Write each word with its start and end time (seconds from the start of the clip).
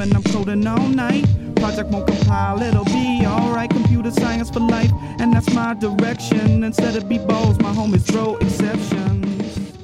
when 0.00 0.16
I'm 0.16 0.22
coding 0.22 0.66
all 0.66 0.88
night. 0.88 1.26
Project 1.56 1.90
won't 1.90 2.06
compile, 2.06 2.62
it'll 2.62 2.86
be 2.86 3.22
alright. 3.26 3.68
Computer 3.68 4.10
science 4.10 4.48
for 4.48 4.60
life, 4.60 4.90
and 5.18 5.30
that's 5.30 5.52
my 5.52 5.74
direction. 5.74 6.64
Instead 6.64 6.96
of 6.96 7.06
be 7.06 7.18
balls, 7.18 7.60
my 7.60 7.70
homies 7.70 8.10
throw 8.10 8.38
exceptions. 8.38 9.74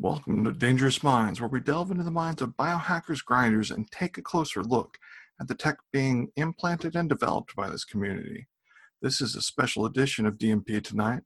Welcome 0.00 0.42
to 0.42 0.52
Dangerous 0.52 1.04
Minds, 1.04 1.40
where 1.40 1.48
we 1.48 1.60
delve 1.60 1.92
into 1.92 2.02
the 2.02 2.10
minds 2.10 2.42
of 2.42 2.56
biohackers, 2.56 3.24
grinders, 3.24 3.70
and 3.70 3.88
take 3.92 4.18
a 4.18 4.22
closer 4.22 4.64
look 4.64 4.98
at 5.40 5.46
the 5.46 5.54
tech 5.54 5.78
being 5.92 6.32
implanted 6.34 6.96
and 6.96 7.08
developed 7.08 7.54
by 7.54 7.70
this 7.70 7.84
community. 7.84 8.48
This 9.00 9.20
is 9.20 9.36
a 9.36 9.42
special 9.42 9.86
edition 9.86 10.26
of 10.26 10.38
DMP 10.38 10.82
Tonight, 10.82 11.22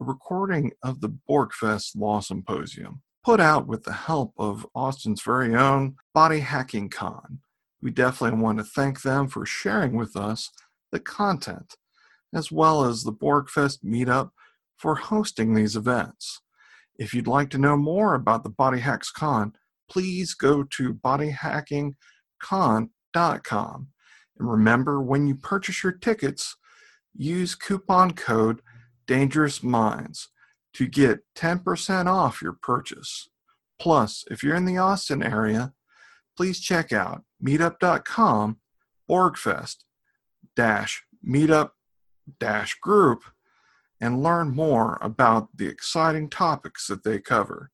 a 0.00 0.04
recording 0.04 0.70
of 0.84 1.00
the 1.00 1.10
Borgfest 1.28 1.96
Law 1.96 2.20
Symposium, 2.20 3.02
put 3.24 3.40
out 3.40 3.66
with 3.66 3.82
the 3.82 3.94
help 3.94 4.32
of 4.38 4.64
Austin's 4.76 5.22
very 5.22 5.56
own 5.56 5.96
Body 6.14 6.38
Hacking 6.38 6.88
Con. 6.88 7.40
We 7.80 7.90
definitely 7.90 8.40
want 8.40 8.58
to 8.58 8.64
thank 8.64 9.02
them 9.02 9.28
for 9.28 9.46
sharing 9.46 9.96
with 9.96 10.16
us 10.16 10.50
the 10.90 11.00
content, 11.00 11.76
as 12.34 12.50
well 12.50 12.84
as 12.84 13.04
the 13.04 13.12
Borgfest 13.12 13.84
meetup 13.84 14.30
for 14.76 14.96
hosting 14.96 15.54
these 15.54 15.76
events. 15.76 16.40
If 16.98 17.14
you'd 17.14 17.28
like 17.28 17.50
to 17.50 17.58
know 17.58 17.76
more 17.76 18.14
about 18.14 18.42
the 18.42 18.50
Body 18.50 18.80
Hacks 18.80 19.10
Con, 19.10 19.52
please 19.88 20.34
go 20.34 20.64
to 20.64 20.94
bodyhackingcon.com. 20.94 23.88
And 24.38 24.50
remember, 24.50 25.00
when 25.00 25.26
you 25.26 25.34
purchase 25.34 25.82
your 25.82 25.92
tickets, 25.92 26.56
use 27.14 27.54
coupon 27.54 28.12
code 28.12 28.60
Dangerous 29.06 29.62
Minds 29.62 30.28
to 30.74 30.86
get 30.86 31.20
10% 31.36 32.06
off 32.06 32.42
your 32.42 32.56
purchase. 32.60 33.28
Plus, 33.80 34.24
if 34.30 34.42
you're 34.42 34.56
in 34.56 34.64
the 34.64 34.78
Austin 34.78 35.22
area, 35.22 35.72
please 36.38 36.60
check 36.60 36.92
out 36.92 37.24
meetup.com 37.44 38.56
orgfest 39.10 39.78
dash 40.54 41.02
meetup 41.28 41.70
dash 42.38 42.78
group 42.80 43.24
and 44.00 44.22
learn 44.22 44.54
more 44.54 44.98
about 45.02 45.48
the 45.56 45.66
exciting 45.66 46.30
topics 46.30 46.86
that 46.86 47.02
they 47.02 47.18
cover. 47.18 47.72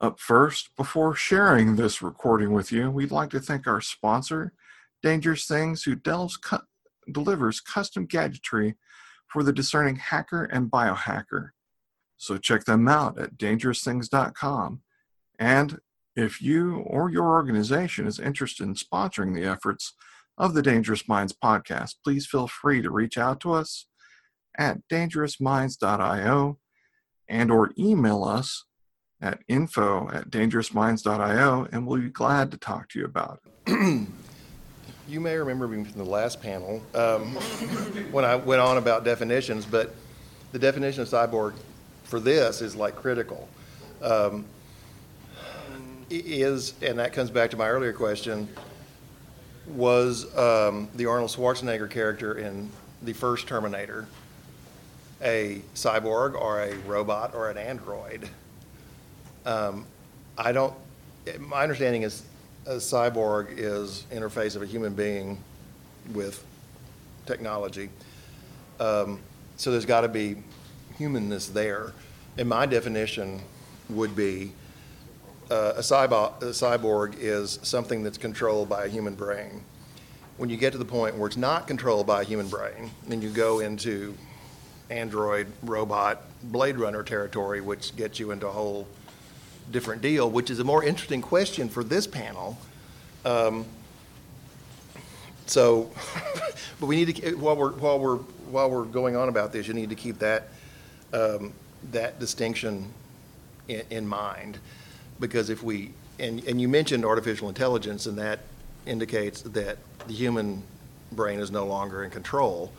Up 0.00 0.18
first, 0.18 0.74
before 0.74 1.14
sharing 1.14 1.76
this 1.76 2.00
recording 2.00 2.54
with 2.54 2.72
you, 2.72 2.90
we'd 2.90 3.10
like 3.10 3.28
to 3.28 3.40
thank 3.40 3.66
our 3.66 3.82
sponsor, 3.82 4.54
Dangerous 5.02 5.44
Things, 5.44 5.82
who 5.82 5.94
cu- 5.94 6.56
delivers 7.12 7.60
custom 7.60 8.06
gadgetry 8.06 8.76
for 9.26 9.42
the 9.42 9.52
discerning 9.52 9.96
hacker 9.96 10.44
and 10.44 10.70
biohacker. 10.70 11.50
So 12.16 12.38
check 12.38 12.64
them 12.64 12.88
out 12.88 13.18
at 13.18 13.36
dangerousthings.com. 13.36 14.80
And 15.38 15.78
if 16.16 16.42
you 16.42 16.78
or 16.86 17.10
your 17.10 17.30
organization 17.30 18.06
is 18.06 18.18
interested 18.18 18.64
in 18.64 18.74
sponsoring 18.74 19.34
the 19.34 19.44
efforts 19.44 19.94
of 20.38 20.54
the 20.54 20.62
Dangerous 20.62 21.08
Minds 21.08 21.32
podcast, 21.32 21.96
please 22.04 22.26
feel 22.26 22.46
free 22.46 22.82
to 22.82 22.90
reach 22.90 23.16
out 23.18 23.40
to 23.40 23.52
us 23.52 23.86
at 24.58 24.86
dangerousminds.io 24.88 26.58
and 27.28 27.50
or 27.50 27.72
email 27.78 28.24
us 28.24 28.64
at 29.20 29.40
info 29.48 30.10
at 30.10 30.30
dangerousminds.io 30.30 31.68
and 31.72 31.86
we'll 31.86 32.00
be 32.00 32.10
glad 32.10 32.50
to 32.50 32.58
talk 32.58 32.88
to 32.90 32.98
you 32.98 33.04
about 33.04 33.40
it. 33.66 34.08
You 35.08 35.20
may 35.20 35.36
remember 35.36 35.66
me 35.66 35.82
from 35.84 35.98
the 35.98 36.08
last 36.08 36.40
panel 36.40 36.80
um, 36.94 37.34
when 38.12 38.24
I 38.24 38.36
went 38.36 38.60
on 38.62 38.78
about 38.78 39.04
definitions, 39.04 39.66
but 39.66 39.94
the 40.52 40.58
definition 40.58 41.02
of 41.02 41.08
cyborg 41.08 41.54
for 42.04 42.20
this 42.20 42.62
is 42.62 42.76
like 42.76 42.94
critical. 42.94 43.48
Um, 44.00 44.46
is, 46.18 46.74
and 46.82 46.98
that 46.98 47.12
comes 47.12 47.30
back 47.30 47.50
to 47.50 47.56
my 47.56 47.68
earlier 47.68 47.92
question, 47.92 48.48
was 49.66 50.36
um, 50.36 50.88
the 50.94 51.06
Arnold 51.06 51.30
Schwarzenegger 51.30 51.88
character 51.88 52.38
in 52.38 52.68
the 53.02 53.12
first 53.12 53.46
Terminator 53.46 54.06
a 55.22 55.62
cyborg 55.74 56.34
or 56.34 56.60
a 56.60 56.74
robot 56.78 57.34
or 57.34 57.50
an 57.50 57.56
android? 57.56 58.28
Um, 59.46 59.86
I 60.36 60.52
don't, 60.52 60.74
my 61.38 61.62
understanding 61.62 62.02
is 62.02 62.24
a 62.66 62.76
cyborg 62.76 63.48
is 63.56 64.04
interface 64.12 64.56
of 64.56 64.62
a 64.62 64.66
human 64.66 64.94
being 64.94 65.38
with 66.12 66.44
technology. 67.26 67.88
Um, 68.80 69.20
so 69.56 69.70
there's 69.70 69.86
got 69.86 70.00
to 70.02 70.08
be 70.08 70.36
humanness 70.96 71.48
there. 71.48 71.92
And 72.36 72.48
my 72.48 72.66
definition 72.66 73.40
would 73.90 74.16
be 74.16 74.52
uh, 75.52 75.74
a, 75.76 75.80
cybo- 75.80 76.40
a 76.40 76.46
cyborg 76.46 77.14
is 77.18 77.58
something 77.62 78.02
that's 78.02 78.16
controlled 78.16 78.70
by 78.70 78.86
a 78.86 78.88
human 78.88 79.14
brain. 79.14 79.62
When 80.38 80.48
you 80.48 80.56
get 80.56 80.72
to 80.72 80.78
the 80.78 80.84
point 80.84 81.16
where 81.16 81.26
it's 81.26 81.36
not 81.36 81.66
controlled 81.66 82.06
by 82.06 82.22
a 82.22 82.24
human 82.24 82.48
brain, 82.48 82.90
then 83.06 83.20
you 83.20 83.28
go 83.28 83.60
into 83.60 84.14
android, 84.88 85.46
robot, 85.62 86.22
Blade 86.42 86.76
Runner 86.76 87.02
territory, 87.02 87.60
which 87.60 87.94
gets 87.96 88.18
you 88.18 88.30
into 88.30 88.46
a 88.46 88.50
whole 88.50 88.88
different 89.70 90.00
deal, 90.00 90.30
which 90.30 90.48
is 90.48 90.58
a 90.58 90.64
more 90.64 90.82
interesting 90.82 91.20
question 91.20 91.68
for 91.68 91.84
this 91.84 92.06
panel. 92.06 92.56
Um, 93.26 93.66
so, 95.44 95.90
but 96.80 96.86
we 96.86 96.96
need 96.96 97.14
to 97.14 97.34
while 97.34 97.56
we're 97.56 97.72
while 97.72 97.98
we're 97.98 98.16
while 98.16 98.70
we're 98.70 98.84
going 98.84 99.16
on 99.16 99.28
about 99.28 99.52
this, 99.52 99.68
you 99.68 99.74
need 99.74 99.90
to 99.90 99.96
keep 99.96 100.18
that 100.20 100.48
um, 101.12 101.52
that 101.90 102.18
distinction 102.18 102.86
in, 103.68 103.82
in 103.90 104.06
mind, 104.06 104.58
because 105.22 105.48
if 105.48 105.62
we 105.62 105.92
and 106.18 106.44
and 106.44 106.60
you 106.60 106.68
mentioned 106.68 107.06
artificial 107.06 107.48
intelligence, 107.48 108.04
and 108.04 108.18
that 108.18 108.40
indicates 108.84 109.40
that 109.42 109.78
the 110.06 110.12
human 110.12 110.62
brain 111.12 111.40
is 111.40 111.50
no 111.50 111.64
longer 111.66 112.04
in 112.04 112.10
control. 112.10 112.70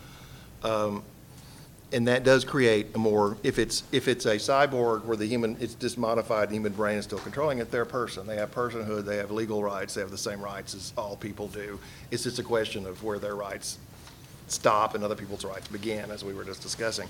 Um, 0.63 1.03
and 1.91 2.07
that 2.07 2.23
does 2.23 2.43
create 2.43 2.87
a 2.95 2.97
more, 2.97 3.37
if 3.43 3.59
it's, 3.59 3.83
if 3.91 4.07
it's 4.07 4.25
a 4.25 4.37
cyborg 4.37 5.05
where 5.05 5.15
the 5.15 5.27
human, 5.27 5.55
it's 5.59 5.75
just 5.75 5.95
modified, 5.95 6.49
the 6.49 6.55
human 6.55 6.73
brain 6.73 6.97
is 6.97 7.05
still 7.05 7.19
controlling 7.19 7.59
it, 7.59 7.69
they're 7.69 7.83
a 7.83 7.85
person. 7.85 8.25
They 8.25 8.37
have 8.37 8.51
personhood, 8.51 9.05
they 9.05 9.17
have 9.17 9.29
legal 9.29 9.63
rights, 9.63 9.93
they 9.93 10.01
have 10.01 10.09
the 10.09 10.17
same 10.17 10.41
rights 10.41 10.73
as 10.73 10.91
all 10.97 11.15
people 11.15 11.47
do. 11.49 11.79
It's 12.09 12.23
just 12.23 12.39
a 12.39 12.43
question 12.43 12.87
of 12.87 13.03
where 13.03 13.19
their 13.19 13.35
rights 13.35 13.77
stop 14.47 14.95
and 14.95 15.03
other 15.03 15.15
people's 15.15 15.45
rights 15.45 15.67
begin, 15.67 16.09
as 16.09 16.23
we 16.23 16.33
were 16.33 16.43
just 16.43 16.63
discussing. 16.63 17.07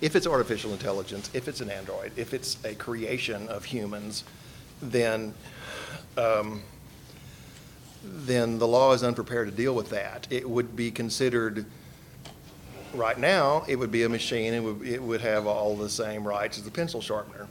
If 0.00 0.14
it's 0.14 0.28
artificial 0.28 0.72
intelligence, 0.72 1.28
if 1.34 1.48
it's 1.48 1.60
an 1.60 1.68
android, 1.68 2.12
if 2.16 2.32
it's 2.32 2.56
a 2.64 2.76
creation 2.76 3.48
of 3.48 3.64
humans, 3.64 4.22
then, 4.82 5.34
um, 6.16 6.62
then 8.02 8.58
the 8.58 8.66
law 8.66 8.92
is 8.92 9.02
unprepared 9.02 9.50
to 9.50 9.56
deal 9.56 9.74
with 9.74 9.90
that. 9.90 10.26
It 10.30 10.48
would 10.48 10.74
be 10.74 10.90
considered 10.90 11.66
right 12.94 13.18
now, 13.18 13.64
it 13.68 13.76
would 13.76 13.92
be 13.92 14.02
a 14.02 14.08
machine, 14.08 14.52
it 14.52 14.60
would, 14.60 14.82
it 14.86 15.02
would 15.02 15.20
have 15.20 15.46
all 15.46 15.76
the 15.76 15.88
same 15.88 16.26
rights 16.26 16.58
as 16.58 16.66
a 16.66 16.70
pencil 16.70 17.00
sharpener. 17.00 17.46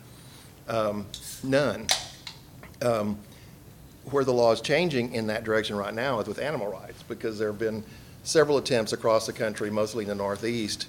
Um, 0.68 1.06
None. 1.44 1.88
Um, 2.82 3.18
Where 4.12 4.24
the 4.24 4.34
law 4.34 4.52
is 4.52 4.62
changing 4.62 5.14
in 5.14 5.28
that 5.28 5.44
direction 5.44 5.76
right 5.78 5.94
now 5.94 6.20
is 6.20 6.28
with 6.28 6.40
animal 6.40 6.68
rights, 6.68 7.04
because 7.04 7.38
there 7.38 7.50
have 7.50 7.60
been 7.60 7.84
several 8.24 8.58
attempts 8.58 8.92
across 8.92 9.26
the 9.26 9.34
country, 9.34 9.70
mostly 9.70 10.04
in 10.04 10.10
the 10.10 10.16
Northeast, 10.16 10.88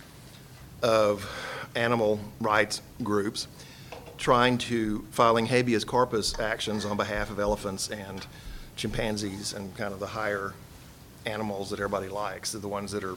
of 0.82 1.28
animal 1.76 2.18
rights 2.40 2.82
groups 3.02 3.46
trying 4.20 4.58
to, 4.58 5.02
filing 5.10 5.46
habeas 5.46 5.82
corpus 5.82 6.38
actions 6.38 6.84
on 6.84 6.96
behalf 6.96 7.30
of 7.30 7.40
elephants 7.40 7.88
and 7.88 8.26
chimpanzees 8.76 9.54
and 9.54 9.74
kind 9.76 9.94
of 9.94 9.98
the 9.98 10.06
higher 10.06 10.52
animals 11.24 11.70
that 11.70 11.80
everybody 11.80 12.08
likes. 12.08 12.52
The 12.52 12.68
ones 12.68 12.92
that 12.92 13.02
are 13.02 13.16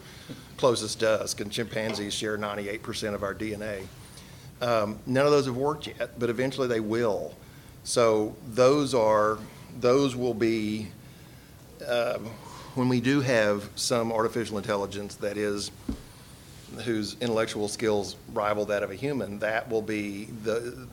closest 0.55 1.01
to 1.01 1.09
us, 1.09 1.37
and 1.39 1.51
chimpanzees 1.51 2.13
share 2.13 2.37
98% 2.37 3.13
of 3.13 3.21
our 3.21 3.35
DNA. 3.35 3.85
Um, 4.61 4.97
none 5.05 5.25
of 5.25 5.31
those 5.31 5.45
have 5.45 5.57
worked 5.57 5.87
yet, 5.87 6.17
but 6.17 6.29
eventually 6.29 6.67
they 6.69 6.79
will. 6.79 7.35
So 7.83 8.33
those 8.53 8.93
are, 8.93 9.37
those 9.81 10.15
will 10.15 10.33
be, 10.33 10.87
um, 11.85 12.27
when 12.75 12.87
we 12.87 13.01
do 13.01 13.19
have 13.19 13.69
some 13.75 14.09
artificial 14.13 14.57
intelligence 14.57 15.15
that 15.15 15.35
is, 15.35 15.69
whose 16.85 17.17
intellectual 17.19 17.67
skills 17.67 18.15
rival 18.33 18.65
that 18.65 18.83
of 18.83 18.89
a 18.89 18.95
human, 18.95 19.39
that 19.39 19.69
will 19.69 19.81
be 19.81 20.25
the, 20.43 20.87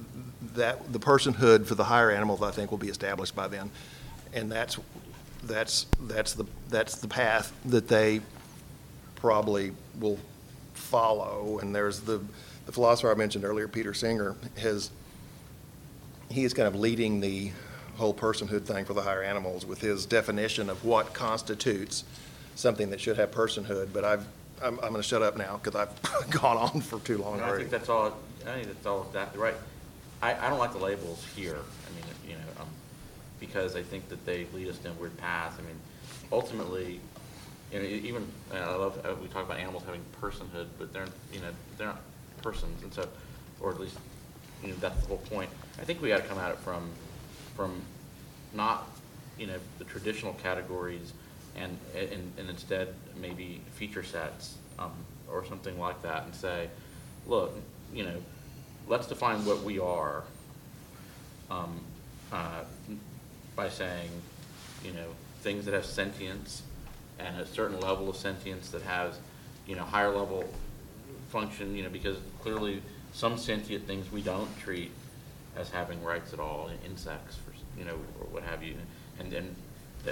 that, 0.54 0.92
the 0.92 0.98
personhood 0.98 1.66
for 1.66 1.74
the 1.74 1.84
higher 1.84 2.10
animals, 2.10 2.42
I 2.42 2.50
think, 2.50 2.70
will 2.70 2.78
be 2.78 2.88
established 2.88 3.34
by 3.34 3.48
then. 3.48 3.70
And 4.32 4.50
that's 4.50 4.78
that's, 5.42 5.86
that's 6.02 6.34
the, 6.34 6.44
that's 6.68 6.96
the 6.96 7.08
path 7.08 7.52
that 7.66 7.88
they 7.88 8.20
probably 9.16 9.72
will 9.98 10.18
follow. 10.74 11.58
And 11.60 11.74
there's 11.74 12.00
the, 12.00 12.20
the 12.66 12.72
philosopher 12.72 13.10
I 13.10 13.14
mentioned 13.14 13.44
earlier, 13.44 13.68
Peter 13.68 13.94
Singer, 13.94 14.36
has, 14.58 14.90
he 16.30 16.44
is 16.44 16.54
kind 16.54 16.68
of 16.68 16.74
leading 16.74 17.20
the 17.20 17.52
whole 17.96 18.14
personhood 18.14 18.62
thing 18.62 18.84
for 18.84 18.94
the 18.94 19.02
higher 19.02 19.22
animals 19.22 19.66
with 19.66 19.80
his 19.80 20.06
definition 20.06 20.70
of 20.70 20.84
what 20.84 21.12
constitutes 21.12 22.04
something 22.54 22.90
that 22.90 23.00
should 23.00 23.16
have 23.16 23.30
personhood. 23.30 23.92
But 23.92 24.04
I've, 24.04 24.26
I'm, 24.62 24.74
I'm 24.80 24.90
going 24.90 24.96
to 24.96 25.02
shut 25.02 25.22
up 25.22 25.36
now 25.36 25.60
because 25.62 25.74
I've 25.74 26.30
gone 26.40 26.56
on 26.56 26.80
for 26.80 26.98
too 27.00 27.18
long 27.18 27.40
I 27.40 27.44
already. 27.44 27.64
think 27.64 27.70
that's 27.70 27.88
all, 27.88 28.18
I 28.46 28.54
think 28.54 28.66
that's 28.66 28.86
all 28.86 29.06
exactly 29.06 29.40
right. 29.40 29.54
I, 30.22 30.34
I 30.34 30.50
don't 30.50 30.58
like 30.58 30.72
the 30.72 30.78
labels 30.78 31.24
here. 31.34 31.56
I 31.56 31.94
mean, 31.94 32.04
you 32.28 32.34
know, 32.34 32.62
um, 32.62 32.68
because 33.38 33.74
I 33.76 33.82
think 33.82 34.08
that 34.10 34.24
they 34.26 34.46
lead 34.54 34.68
us 34.68 34.76
down 34.78 34.98
weird 34.98 35.16
paths. 35.16 35.56
I 35.58 35.62
mean, 35.62 35.78
ultimately, 36.30 37.00
you 37.72 37.78
know, 37.78 37.84
even, 37.84 38.26
and 38.52 38.62
I 38.64 38.74
love, 38.74 39.00
uh, 39.04 39.14
we 39.20 39.28
talk 39.28 39.44
about 39.44 39.58
animals 39.58 39.84
having 39.84 40.02
personhood, 40.20 40.66
but 40.78 40.92
they're, 40.92 41.06
you 41.32 41.40
know, 41.40 41.50
they're 41.78 41.86
not 41.86 42.00
persons, 42.42 42.82
and 42.82 42.92
so, 42.92 43.08
or 43.60 43.70
at 43.70 43.80
least, 43.80 43.96
you 44.62 44.68
know, 44.68 44.74
that's 44.80 45.00
the 45.02 45.08
whole 45.08 45.18
point. 45.18 45.48
I 45.80 45.84
think 45.84 46.02
we 46.02 46.08
gotta 46.08 46.22
come 46.22 46.38
at 46.38 46.50
it 46.50 46.58
from, 46.58 46.90
from 47.56 47.80
not, 48.52 48.88
you 49.38 49.46
know, 49.46 49.58
the 49.78 49.84
traditional 49.84 50.34
categories 50.34 51.12
and, 51.56 51.78
and, 51.96 52.32
and 52.38 52.50
instead 52.50 52.94
maybe 53.20 53.60
feature 53.72 54.02
sets, 54.02 54.56
um, 54.78 54.92
or 55.30 55.44
something 55.46 55.78
like 55.78 56.02
that 56.02 56.24
and 56.24 56.34
say, 56.34 56.68
look, 57.26 57.54
you 57.94 58.04
know, 58.04 58.16
let's 58.90 59.06
define 59.06 59.44
what 59.44 59.62
we 59.62 59.78
are, 59.78 60.24
um, 61.48 61.80
uh, 62.32 62.64
by 63.54 63.68
saying, 63.68 64.10
you 64.84 64.92
know, 64.92 65.06
things 65.42 65.64
that 65.64 65.72
have 65.72 65.86
sentience 65.86 66.62
and 67.20 67.40
a 67.40 67.46
certain 67.46 67.78
level 67.78 68.10
of 68.10 68.16
sentience 68.16 68.70
that 68.70 68.82
has, 68.82 69.18
you 69.66 69.76
know, 69.76 69.84
higher 69.84 70.10
level 70.10 70.44
function, 71.28 71.76
you 71.76 71.84
know, 71.84 71.88
because 71.88 72.16
clearly 72.42 72.82
some 73.12 73.38
sentient 73.38 73.86
things 73.86 74.10
we 74.10 74.22
don't 74.22 74.58
treat 74.58 74.90
as 75.56 75.70
having 75.70 76.02
rights 76.02 76.32
at 76.32 76.40
all, 76.40 76.68
insects, 76.84 77.36
for, 77.36 77.52
you 77.78 77.84
know, 77.84 77.94
or 78.20 78.26
what 78.32 78.42
have 78.42 78.62
you. 78.62 78.74
And 79.20 79.30
then, 79.30 79.54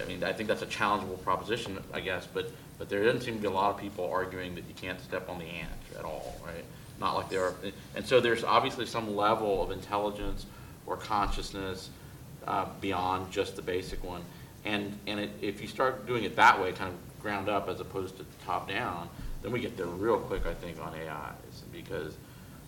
I 0.01 0.05
mean, 0.07 0.23
I 0.23 0.33
think 0.33 0.49
that's 0.49 0.63
a 0.63 0.67
challengeable 0.67 1.21
proposition, 1.25 1.83
I 1.93 1.99
guess, 1.99 2.29
but, 2.33 2.53
but 2.79 2.89
there 2.89 3.03
doesn't 3.05 3.23
seem 3.23 3.35
to 3.35 3.41
be 3.41 3.49
a 3.49 3.51
lot 3.51 3.75
of 3.75 3.81
people 3.81 4.09
arguing 4.09 4.55
that 4.55 4.65
you 4.69 4.75
can't 4.75 5.01
step 5.01 5.29
on 5.29 5.41
the 5.41 5.47
ant 5.47 5.73
at 5.99 6.05
all, 6.05 6.41
right? 6.47 6.65
Not 7.01 7.15
like 7.15 7.29
there 7.29 7.45
are, 7.45 7.55
and 7.95 8.05
so 8.07 8.21
there's 8.21 8.43
obviously 8.45 8.85
some 8.87 9.15
level 9.15 9.63
of 9.63 9.71
intelligence 9.71 10.47
or 10.87 10.97
consciousness 10.97 11.91
uh, 12.47 12.67
beyond 12.81 13.31
just 13.31 13.57
the 13.57 13.63
basic 13.63 14.03
one. 14.03 14.23
And, 14.65 14.99
and 15.07 15.21
it, 15.21 15.31
if 15.41 15.61
you 15.63 15.69
start 15.69 16.07
doing 16.07 16.25
it 16.25 16.35
that 16.37 16.61
way, 16.61 16.73
kind 16.73 16.93
of 16.93 17.23
ground 17.23 17.49
up 17.49 17.69
as 17.69 17.81
opposed 17.81 18.17
to 18.19 18.25
top 18.45 18.69
down, 18.69 19.09
then 19.43 19.53
we 19.53 19.61
get 19.61 19.77
there 19.77 19.87
real 19.87 20.19
quick, 20.19 20.45
I 20.47 20.55
think, 20.55 20.81
on 20.81 20.93
AIs, 20.95 21.63
because 21.73 22.17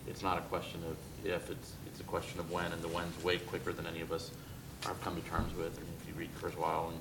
it's 0.07 0.21
not 0.23 0.37
a 0.37 0.41
question 0.41 0.81
of 0.89 0.95
if, 1.25 1.49
it's, 1.49 1.73
it's 1.85 1.99
a 1.99 2.03
question 2.03 2.39
of 2.39 2.49
when, 2.51 2.71
and 2.71 2.81
the 2.81 2.87
when's 2.87 3.21
way 3.23 3.37
quicker 3.37 3.73
than 3.73 3.85
any 3.85 3.99
of 4.01 4.11
us 4.13 4.31
have 4.85 4.99
come 5.01 5.15
to 5.21 5.29
terms 5.29 5.53
with. 5.55 5.77
Mean, 5.77 5.87
if 6.01 6.07
you 6.07 6.13
read 6.15 6.29
Kurzweil 6.41 6.89
and, 6.89 6.97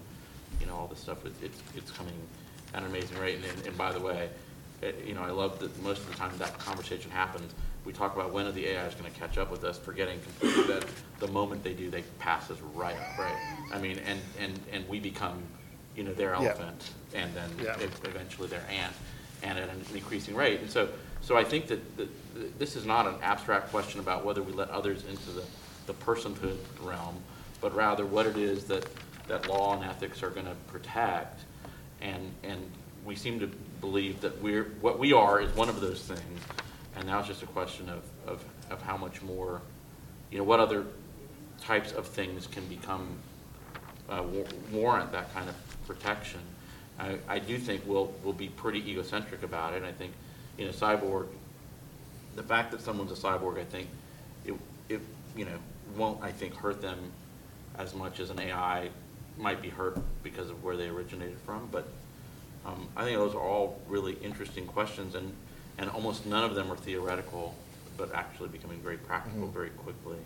you 0.61 0.67
know, 0.67 0.75
all 0.75 0.89
this 0.89 0.99
stuff, 0.99 1.25
it- 1.25 1.33
it's, 1.43 1.63
it's 1.77 1.91
coming 1.93 2.15
at 2.75 2.83
an 2.83 2.89
amazing 2.89 3.19
rate. 3.19 3.37
And- 3.37 3.45
And, 3.45 3.67
and 3.69 3.79
by 3.79 3.93
the 3.93 4.01
way, 4.01 4.29
you 5.07 5.15
know, 5.15 5.23
I 5.23 5.31
love 5.31 5.59
that 5.61 5.83
most 5.83 6.01
of 6.03 6.11
the 6.11 6.15
time 6.17 6.33
that 6.39 6.59
conversation 6.59 7.11
happens, 7.11 7.53
we 7.85 7.93
talk 7.93 8.15
about 8.15 8.33
when 8.33 8.47
are 8.47 8.53
the 8.53 8.77
AIs 8.77 8.95
gonna 8.95 9.11
catch 9.11 9.39
up 9.39 9.51
with 9.51 9.65
us, 9.65 9.79
forgetting 9.79 10.21
completely 10.21 10.75
that 10.75 10.85
the 11.19 11.29
moment 11.29 11.63
they 11.63 11.75
do, 11.75 11.91
they 11.91 12.03
pass 12.19 12.51
us 12.51 12.59
right, 12.75 12.97
right? 13.19 13.37
I 13.73 13.79
mean, 13.79 13.99
and, 14.07 14.21
and, 14.39 14.59
and 14.73 14.89
we 14.89 15.01
become, 15.01 15.43
you 15.97 16.05
know, 16.05 16.13
their 16.15 16.31
Yeah. 16.31 16.37
elephant, 16.49 16.91
and 17.15 17.35
then 17.35 17.51
Yeah. 17.63 17.77
ev- 17.81 18.01
eventually 18.05 18.49
their 18.49 18.65
ant, 18.71 18.95
and 19.43 19.59
at 19.59 19.69
an 19.69 19.83
increasing 19.95 20.35
rate. 20.35 20.61
And 20.61 20.71
so, 20.71 20.89
so 21.23 21.37
I 21.37 21.45
think 21.45 21.67
that, 21.69 21.97
that, 21.97 22.09
that 22.35 22.59
this 22.59 22.77
is 22.77 22.85
not 22.87 23.07
an 23.07 23.15
abstract 23.23 23.71
question 23.71 24.01
about 24.01 24.25
whether 24.25 24.43
we 24.43 24.53
let 24.53 24.71
others 24.71 25.05
into 25.05 25.31
the, 25.31 25.45
the 25.87 25.95
personhood 25.95 26.59
realm, 26.83 27.17
but 27.61 27.75
rather 27.75 28.07
what 28.07 28.27
it 28.27 28.37
is 28.37 28.65
that, 28.65 28.87
that 29.29 29.47
law 29.49 29.75
and 29.77 29.85
ethics 29.85 30.23
are 30.23 30.31
gonna 30.31 30.55
protect. 30.69 31.41
And, 32.01 32.33
and 32.43 32.63
we 33.05 33.15
seem 33.17 33.41
to 33.41 33.51
believe 33.81 34.21
that 34.21 34.41
we're, 34.43 34.65
what 34.81 34.99
we 34.99 35.13
are 35.13 35.41
is 35.41 35.55
one 35.55 35.69
of 35.69 35.81
those 35.81 36.03
things. 36.03 36.41
And 36.97 37.07
now 37.07 37.21
it's 37.21 37.29
just 37.29 37.43
a 37.43 37.47
question 37.47 37.89
of, 37.89 38.03
of, 38.27 38.45
of 38.71 38.83
how 38.83 38.97
much 38.97 39.23
more, 39.23 39.63
you 40.31 40.39
know, 40.39 40.45
what 40.45 40.61
other 40.61 40.85
types 41.61 41.93
of 41.93 42.07
things 42.07 42.47
can 42.47 42.67
become, 42.67 43.17
uh, 44.09 44.23
wa- 44.23 44.45
warrant 44.73 45.13
that 45.13 45.33
kind 45.33 45.49
of 45.49 45.55
protection. 45.87 46.41
I, 46.99 47.19
I 47.29 47.39
do 47.39 47.59
think 47.59 47.83
we'll, 47.87 48.13
we'll 48.23 48.33
be 48.33 48.49
pretty 48.49 48.89
egocentric 48.91 49.43
about 49.43 49.75
it. 49.75 49.83
I 49.83 49.93
think, 49.93 50.13
you 50.59 50.67
know, 50.67 50.73
cyborg, 50.73 51.27
the 52.37 52.43
fact 52.43 52.71
that 52.73 52.81
someone's 52.81 53.13
a 53.13 53.15
cyborg, 53.15 53.59
I 53.59 53.65
think, 53.65 53.89
it, 54.45 54.55
it, 54.89 55.01
you 55.37 55.45
know, 55.45 55.59
won't, 55.97 56.23
I 56.23 56.33
think, 56.33 56.55
hurt 56.55 56.83
them 56.83 56.99
as 57.79 57.95
much 57.95 58.21
as 58.21 58.31
an 58.31 58.41
AI 58.41 58.91
might 59.39 59.63
be 59.63 59.71
hurt 59.71 59.99
because 60.23 60.51
of 60.51 60.63
where 60.63 60.77
they 60.77 60.89
originated 60.89 61.39
from. 61.47 61.69
But 61.73 61.89
um, 62.67 62.89
I 62.97 63.05
think 63.05 63.17
those 63.19 63.35
are 63.35 63.41
all 63.41 63.79
really 63.89 64.15
interesting 64.23 64.67
questions, 64.67 65.15
and, 65.15 65.33
and 65.79 65.89
almost 65.91 66.27
none 66.27 66.45
of 66.45 66.55
them 66.55 66.71
are 66.71 66.77
theoretical, 66.77 67.55
but 67.97 68.15
actually 68.15 68.49
becoming 68.49 68.81
very 68.81 68.97
practical 68.99 69.47
very 69.49 69.71
quickly. 69.71 70.17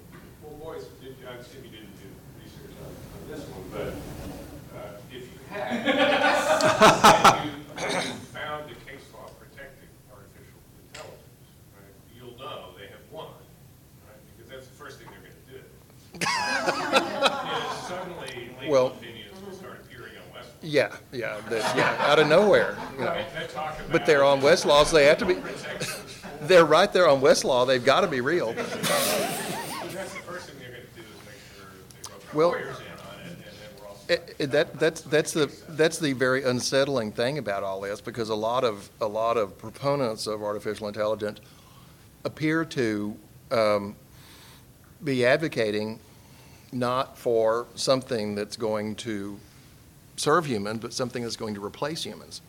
Well, 0.43 0.55
boys, 0.75 0.85
did- 1.03 1.17
I 1.29 1.35
assume 1.35 1.65
you 1.65 1.71
didn't 1.71 1.95
do 1.97 2.09
research 2.43 2.75
on, 2.83 2.91
on 3.15 3.29
this 3.31 3.45
one, 3.49 3.65
but 3.73 3.93
uh, 4.79 4.99
if 5.11 5.23
you 5.23 5.39
had, 5.51 5.87
and 7.45 7.51
you 7.51 7.57
you 7.87 8.15
found 8.35 8.65
a 8.71 8.75
case 8.85 9.05
law 9.15 9.29
protecting 9.39 9.89
artificial 10.13 10.61
intelligence, 10.89 11.49
right, 11.73 11.95
you'll 12.17 12.37
know 12.39 12.75
they 12.79 12.87
have 12.89 13.01
won, 13.11 13.29
right? 14.07 14.21
Because 14.37 14.51
that's 14.51 14.67
the 14.67 14.75
first 14.75 14.99
thing 14.99 15.09
they're 15.11 15.23
gonna 15.23 15.47
do. 15.49 15.61
Is 16.21 17.89
suddenly 17.89 18.51
Well- 18.69 18.85
legal 18.85 18.99
opinions 18.99 19.39
will 19.47 19.55
start 19.55 19.81
appearing 19.85 20.13
on 20.19 20.27
Westlaw. 20.37 20.54
Yeah, 20.65 20.97
yeah, 21.13 21.41
that- 21.51 21.77
yeah, 21.77 21.97
out 22.01 22.19
of 22.19 22.27
nowhere, 22.27 22.77
you 22.95 23.05
know. 23.05 23.11
Right, 23.11 23.27
they 23.39 23.47
talk 23.49 23.79
about. 23.79 23.93
But 23.93 24.07
they're 24.07 24.25
on 24.25 24.41
Westlaw, 24.41 24.87
so 24.87 24.97
they 24.97 25.05
have 25.05 25.19
to 25.19 25.27
be, 25.27 25.37
they're 26.43 26.65
right 26.65 26.91
there 26.93 27.07
on 27.09 27.21
Westlaw, 27.21 27.67
they've 27.67 27.85
got 27.85 28.01
to 28.01 28.07
be 28.07 28.21
real. 28.23 28.55
That's 28.55 28.71
the 28.71 28.79
first 30.23 30.47
thing 30.49 30.57
they're 30.59 30.71
gonna 30.71 30.83
do 30.97 31.03
is 31.03 31.27
make 31.27 31.35
sure 31.55 31.67
they 32.03 32.11
vote 32.11 32.35
Well- 32.35 32.49
lawyers 32.49 32.79
in 32.79 32.85
on 32.87 33.21
it, 33.21 33.27
and 33.29 33.37
then 33.37 33.45
we're 33.79 33.87
all. 33.87 33.99
Eh, 34.09 34.17
eh, 34.41 34.47
That, 34.47 34.81
that's, 34.81 35.01
that's 35.03 35.33
the, 35.33 35.53
that's 35.69 35.99
the 35.99 36.15
very 36.15 36.45
unsettling 36.45 37.13
thing 37.13 37.37
about 37.39 37.63
all 37.63 37.81
this, 37.83 38.01
because 38.01 38.31
a 38.31 38.35
lot 38.35 38.65
of, 38.65 38.89
a 39.03 39.07
lot 39.07 39.37
of 39.37 39.59
proponents 39.59 40.27
of 40.27 40.43
artificial 40.43 40.89
intelligence 40.89 41.41
appear 42.25 42.65
to 42.65 43.15
um, 43.51 43.97
be 45.05 45.27
advocating 45.27 46.01
not 46.73 47.19
for 47.19 47.67
something 47.75 48.35
that's 48.35 48.57
going 48.57 48.95
to 48.97 49.39
serve 50.17 50.47
humans, 50.47 50.79
but 50.81 50.93
something 50.93 51.23
that's 51.23 51.37
going 51.37 51.55
to 51.55 51.65
replace 51.65 52.03
humans. 52.03 52.41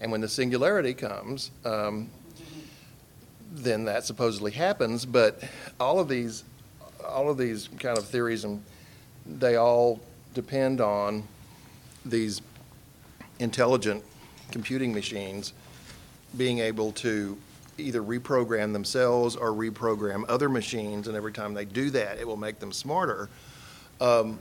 And 0.00 0.12
when 0.12 0.20
the 0.20 0.28
singularity 0.28 0.94
comes, 0.94 1.50
um, 1.64 2.08
then 3.52 3.84
that 3.86 4.04
supposedly 4.04 4.52
happens, 4.52 5.04
but 5.04 5.42
all 5.80 5.98
of 5.98 6.08
these, 6.08 6.44
all 7.06 7.30
of 7.30 7.38
these 7.38 7.68
kind 7.78 7.98
of 7.98 8.04
theories 8.06 8.44
and 8.44 8.62
they 9.26 9.56
all 9.56 10.00
depend 10.34 10.80
on 10.80 11.22
these 12.04 12.40
intelligent 13.38 14.02
computing 14.50 14.92
machines 14.92 15.52
being 16.36 16.58
able 16.58 16.92
to 16.92 17.36
either 17.78 18.02
reprogram 18.02 18.72
themselves 18.72 19.36
or 19.36 19.52
reprogram 19.52 20.24
other 20.28 20.48
machines, 20.48 21.08
and 21.08 21.16
every 21.16 21.32
time 21.32 21.54
they 21.54 21.64
do 21.64 21.90
that, 21.90 22.18
it 22.18 22.26
will 22.26 22.36
make 22.36 22.58
them 22.58 22.72
smarter. 22.72 23.28
Um, 24.00 24.38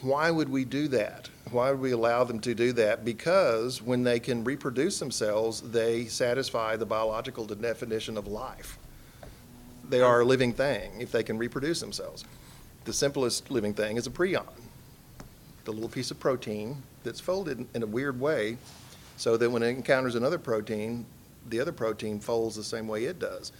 Why 0.00 0.30
would 0.30 0.48
we 0.48 0.64
do 0.64 0.86
that? 0.88 1.28
Why 1.50 1.70
would 1.72 1.80
we 1.80 1.90
allow 1.90 2.22
them 2.22 2.38
to 2.40 2.54
do 2.54 2.72
that? 2.74 3.04
Because 3.04 3.82
when 3.82 4.04
they 4.04 4.20
can 4.20 4.44
reproduce 4.44 5.00
themselves, 5.00 5.60
they 5.60 6.04
satisfy 6.04 6.76
the 6.76 6.86
biological 6.86 7.46
definition 7.46 8.16
of 8.16 8.28
life. 8.28 8.78
They 9.88 10.00
are 10.00 10.20
a 10.20 10.24
living 10.24 10.52
thing 10.52 11.00
if 11.00 11.10
they 11.10 11.24
can 11.24 11.36
reproduce 11.36 11.80
themselves. 11.80 12.24
The 12.84 12.92
simplest 12.92 13.50
living 13.50 13.74
thing 13.74 13.96
is 13.96 14.06
a 14.06 14.10
prion, 14.10 14.46
the 15.64 15.72
little 15.72 15.88
piece 15.88 16.12
of 16.12 16.20
protein 16.20 16.80
that's 17.02 17.20
folded 17.20 17.66
in 17.74 17.82
a 17.82 17.86
weird 17.86 18.20
way 18.20 18.56
so 19.16 19.36
that 19.36 19.50
when 19.50 19.64
it 19.64 19.70
encounters 19.70 20.14
another 20.14 20.38
protein, 20.38 21.06
the 21.48 21.58
other 21.58 21.72
protein 21.72 22.20
folds 22.20 22.54
the 22.54 22.62
same 22.62 22.86
way 22.86 23.06
it 23.06 23.18
does. 23.18 23.50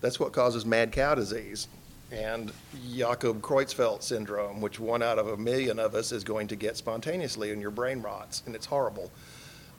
That's 0.00 0.20
what 0.20 0.32
causes 0.32 0.64
mad 0.64 0.92
cow 0.92 1.16
disease 1.16 1.66
and 2.12 2.52
Jakob 2.94 3.40
Creutzfeldt 3.40 4.02
syndrome, 4.02 4.60
which 4.60 4.78
one 4.78 5.02
out 5.02 5.18
of 5.18 5.28
a 5.28 5.36
million 5.36 5.78
of 5.78 5.94
us 5.94 6.12
is 6.12 6.22
going 6.22 6.48
to 6.48 6.56
get 6.56 6.76
spontaneously 6.76 7.50
and 7.50 7.60
your 7.60 7.70
brain 7.70 8.00
rots, 8.00 8.42
and 8.46 8.54
it's 8.54 8.66
horrible. 8.66 9.10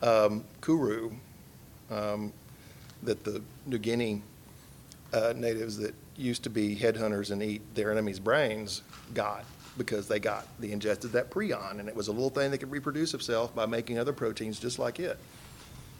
Um, 0.02 0.44
Kuru, 0.62 1.12
um, 1.90 2.34
that 3.04 3.24
the 3.24 3.42
New 3.66 3.78
Guinea 3.78 4.22
uh, 5.14 5.34
natives 5.36 5.78
that 5.78 5.96
used 6.18 6.44
to 6.44 6.50
be 6.50 6.76
headhunters 6.76 7.32
and 7.32 7.42
eat 7.42 7.62
their 7.76 7.92
enemies' 7.92 8.20
brains 8.20 8.82
got 9.14 9.46
because 9.78 10.08
they 10.08 10.20
got, 10.20 10.48
they 10.60 10.72
ingested 10.72 11.12
that 11.12 11.30
prion, 11.30 11.80
and 11.80 11.88
it 11.88 11.96
was 11.96 12.08
a 12.08 12.12
little 12.12 12.32
thing 12.32 12.52
that 12.52 12.58
could 12.58 12.72
reproduce 12.72 13.14
itself 13.14 13.54
by 13.56 13.66
making 13.66 14.00
other 14.00 14.14
proteins 14.14 14.60
just 14.60 14.80
like 14.80 15.00
it. 15.00 15.18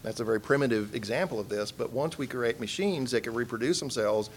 That's 0.04 0.20
a 0.20 0.24
very 0.24 0.42
primitive 0.42 0.96
example 0.96 1.40
of 1.40 1.48
this, 1.48 1.72
but 1.72 1.92
once 1.92 2.18
we 2.18 2.28
create 2.28 2.60
machines 2.60 3.12
that 3.12 3.22
can 3.22 3.34
reproduce 3.34 3.80
themselves 3.80 4.30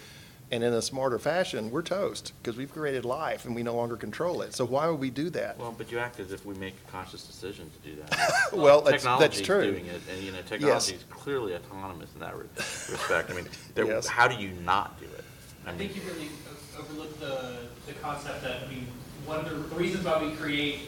and 0.51 0.63
in 0.65 0.73
a 0.73 0.81
smarter 0.81 1.17
fashion, 1.17 1.71
we're 1.71 1.81
toast 1.81 2.33
because 2.43 2.57
we've 2.57 2.71
created 2.73 3.05
life 3.05 3.45
and 3.45 3.55
we 3.55 3.63
no 3.63 3.73
longer 3.73 3.95
control 3.95 4.41
it. 4.41 4.53
So 4.53 4.65
why 4.65 4.87
would 4.87 4.99
we 4.99 5.09
do 5.09 5.29
that? 5.31 5.57
Well, 5.57 5.73
but 5.75 5.91
you 5.91 5.97
act 5.97 6.19
as 6.19 6.33
if 6.33 6.45
we 6.45 6.53
make 6.55 6.75
a 6.87 6.91
conscious 6.91 7.23
decision 7.23 7.69
to 7.81 7.89
do 7.89 7.95
that. 8.01 8.31
Well, 8.53 8.81
that's, 8.81 9.03
that's 9.03 9.39
true. 9.39 9.71
doing 9.71 9.85
it, 9.85 10.01
and, 10.11 10.21
you 10.21 10.31
know, 10.33 10.41
technology 10.41 10.95
is 10.95 11.05
clearly 11.09 11.55
autonomous 11.55 12.09
in 12.13 12.19
that 12.19 12.35
re- 12.37 12.43
respect. 12.57 13.31
I 13.31 13.33
mean, 13.33 13.47
there, 13.75 13.85
Yes. 13.85 14.07
how 14.07 14.27
do 14.27 14.35
you 14.35 14.49
not 14.65 14.99
do 14.99 15.05
it? 15.05 15.23
I 15.65 15.71
mean, 15.71 15.75
I 15.75 15.79
mean, 15.79 15.89
think 15.89 16.03
you 16.03 16.11
really 16.11 16.27
o- 16.49 16.81
overlook 16.81 17.17
the, 17.21 17.55
the 17.87 17.93
concept 18.01 18.43
that 18.43 18.63
I 18.65 18.69
mean, 18.69 18.87
one 19.25 19.39
of 19.39 19.49
the, 19.49 19.55
the 19.55 19.75
reasons 19.75 20.03
why 20.03 20.21
we 20.21 20.31
create 20.33 20.79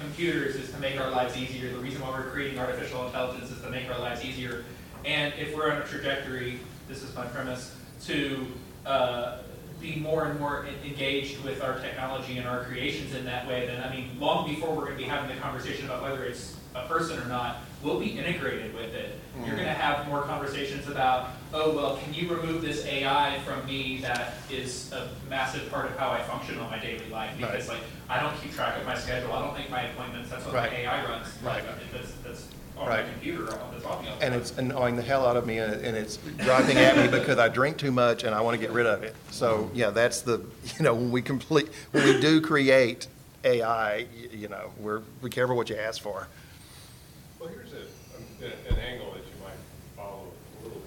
computers 0.00 0.56
is 0.56 0.70
to 0.72 0.78
make 0.78 1.00
our 1.00 1.10
lives 1.12 1.36
easier. 1.36 1.70
The 1.70 1.78
reason 1.78 2.00
why 2.00 2.10
we're 2.10 2.30
creating 2.30 2.58
artificial 2.58 3.06
intelligence 3.06 3.50
is 3.52 3.60
to 3.60 3.70
make 3.70 3.88
our 3.88 4.00
lives 4.00 4.24
easier. 4.24 4.64
And 5.04 5.32
if 5.38 5.54
we're 5.54 5.70
on 5.70 5.80
a 5.80 5.84
trajectory, 5.84 6.58
this 6.88 7.02
is 7.04 7.14
my 7.14 7.26
premise, 7.26 7.76
to 8.06 8.46
uh, 8.86 9.38
be 9.80 9.96
more 9.96 10.26
and 10.26 10.38
more 10.38 10.66
engaged 10.84 11.42
with 11.44 11.62
our 11.62 11.78
technology 11.80 12.38
and 12.38 12.46
our 12.46 12.64
creations 12.64 13.14
in 13.14 13.24
that 13.24 13.46
way, 13.46 13.66
then 13.66 13.82
I 13.82 13.94
mean, 13.94 14.10
long 14.18 14.48
before 14.48 14.70
we're 14.70 14.84
going 14.84 14.92
to 14.92 14.98
be 14.98 15.04
having 15.04 15.34
the 15.34 15.40
conversation 15.42 15.86
about 15.86 16.02
whether 16.02 16.24
it's 16.24 16.56
a 16.74 16.86
person 16.86 17.20
or 17.20 17.26
not, 17.26 17.58
we'll 17.82 17.98
be 17.98 18.18
integrated 18.18 18.74
with 18.74 18.94
it. 18.94 19.18
You're 19.44 19.56
going 19.56 19.68
to 19.68 19.74
have 19.74 20.06
more 20.08 20.22
conversations 20.22 20.86
about, 20.88 21.30
oh, 21.52 21.74
well, 21.74 21.96
can 21.96 22.14
you 22.14 22.28
remove 22.28 22.62
this 22.62 22.84
AI 22.86 23.40
from 23.44 23.66
me 23.66 23.98
that 24.02 24.34
is 24.50 24.92
a 24.92 25.10
massive 25.28 25.68
part 25.70 25.86
of 25.86 25.98
how 25.98 26.10
I 26.10 26.22
function 26.22 26.58
on 26.60 26.70
my 26.70 26.78
daily 26.78 27.08
life? 27.10 27.36
Because 27.36 27.68
like, 27.68 27.80
I 28.08 28.20
don't 28.20 28.34
keep 28.40 28.52
track 28.52 28.78
of 28.78 28.86
my 28.86 28.96
schedule, 28.96 29.32
I 29.32 29.44
don't 29.44 29.54
make 29.54 29.70
my 29.70 29.82
appointments, 29.82 30.30
that's 30.30 30.44
what 30.44 30.54
my 30.54 30.68
AI 30.68 31.04
runs. 31.04 31.26
Right. 31.42 31.64
Like, 31.66 31.92
That's, 31.92 32.12
that's 32.24 32.46
on 32.82 32.88
my 32.88 32.96
Right. 32.96 33.06
computer, 33.12 33.52
on 33.52 34.06
And 34.20 34.34
it's 34.34 34.52
annoying 34.56 34.96
the 34.96 35.02
hell 35.02 35.26
out 35.26 35.36
of 35.36 35.46
me, 35.46 35.58
and 35.58 35.72
it- 35.74 35.84
and 35.84 35.96
it's 35.96 36.16
driving 36.16 36.76
at 36.78 36.96
me 36.96 37.08
because 37.08 37.38
I 37.38 37.48
drink 37.48 37.76
too 37.76 37.90
much 37.90 38.22
and 38.24 38.34
I 38.34 38.40
want 38.40 38.54
to 38.54 38.60
get 38.60 38.70
rid 38.70 38.86
of 38.86 39.02
it. 39.02 39.16
So, 39.30 39.70
yeah, 39.74 39.90
that's 39.90 40.20
the, 40.22 40.38
you 40.78 40.82
know, 40.84 40.94
when 40.94 41.10
we 41.10 41.22
complete, 41.22 41.68
when 41.90 42.04
we 42.04 42.20
do 42.20 42.40
create 42.40 43.08
AI, 43.44 43.96
y- 43.98 44.06
you 44.32 44.48
know, 44.48 44.72
we're, 44.78 45.00
be 45.00 45.28
careful 45.28 45.56
what 45.56 45.70
you 45.70 45.76
ask 45.76 46.00
for. 46.00 46.28
Well, 47.40 47.48
here's 47.48 47.72
a, 47.72 47.82
an 48.44 48.52
an 48.70 48.78
angle 48.78 49.10
that 49.12 49.24
you 49.26 49.34
might 49.42 49.58
follow 49.96 50.28
a 50.60 50.64
little 50.64 50.80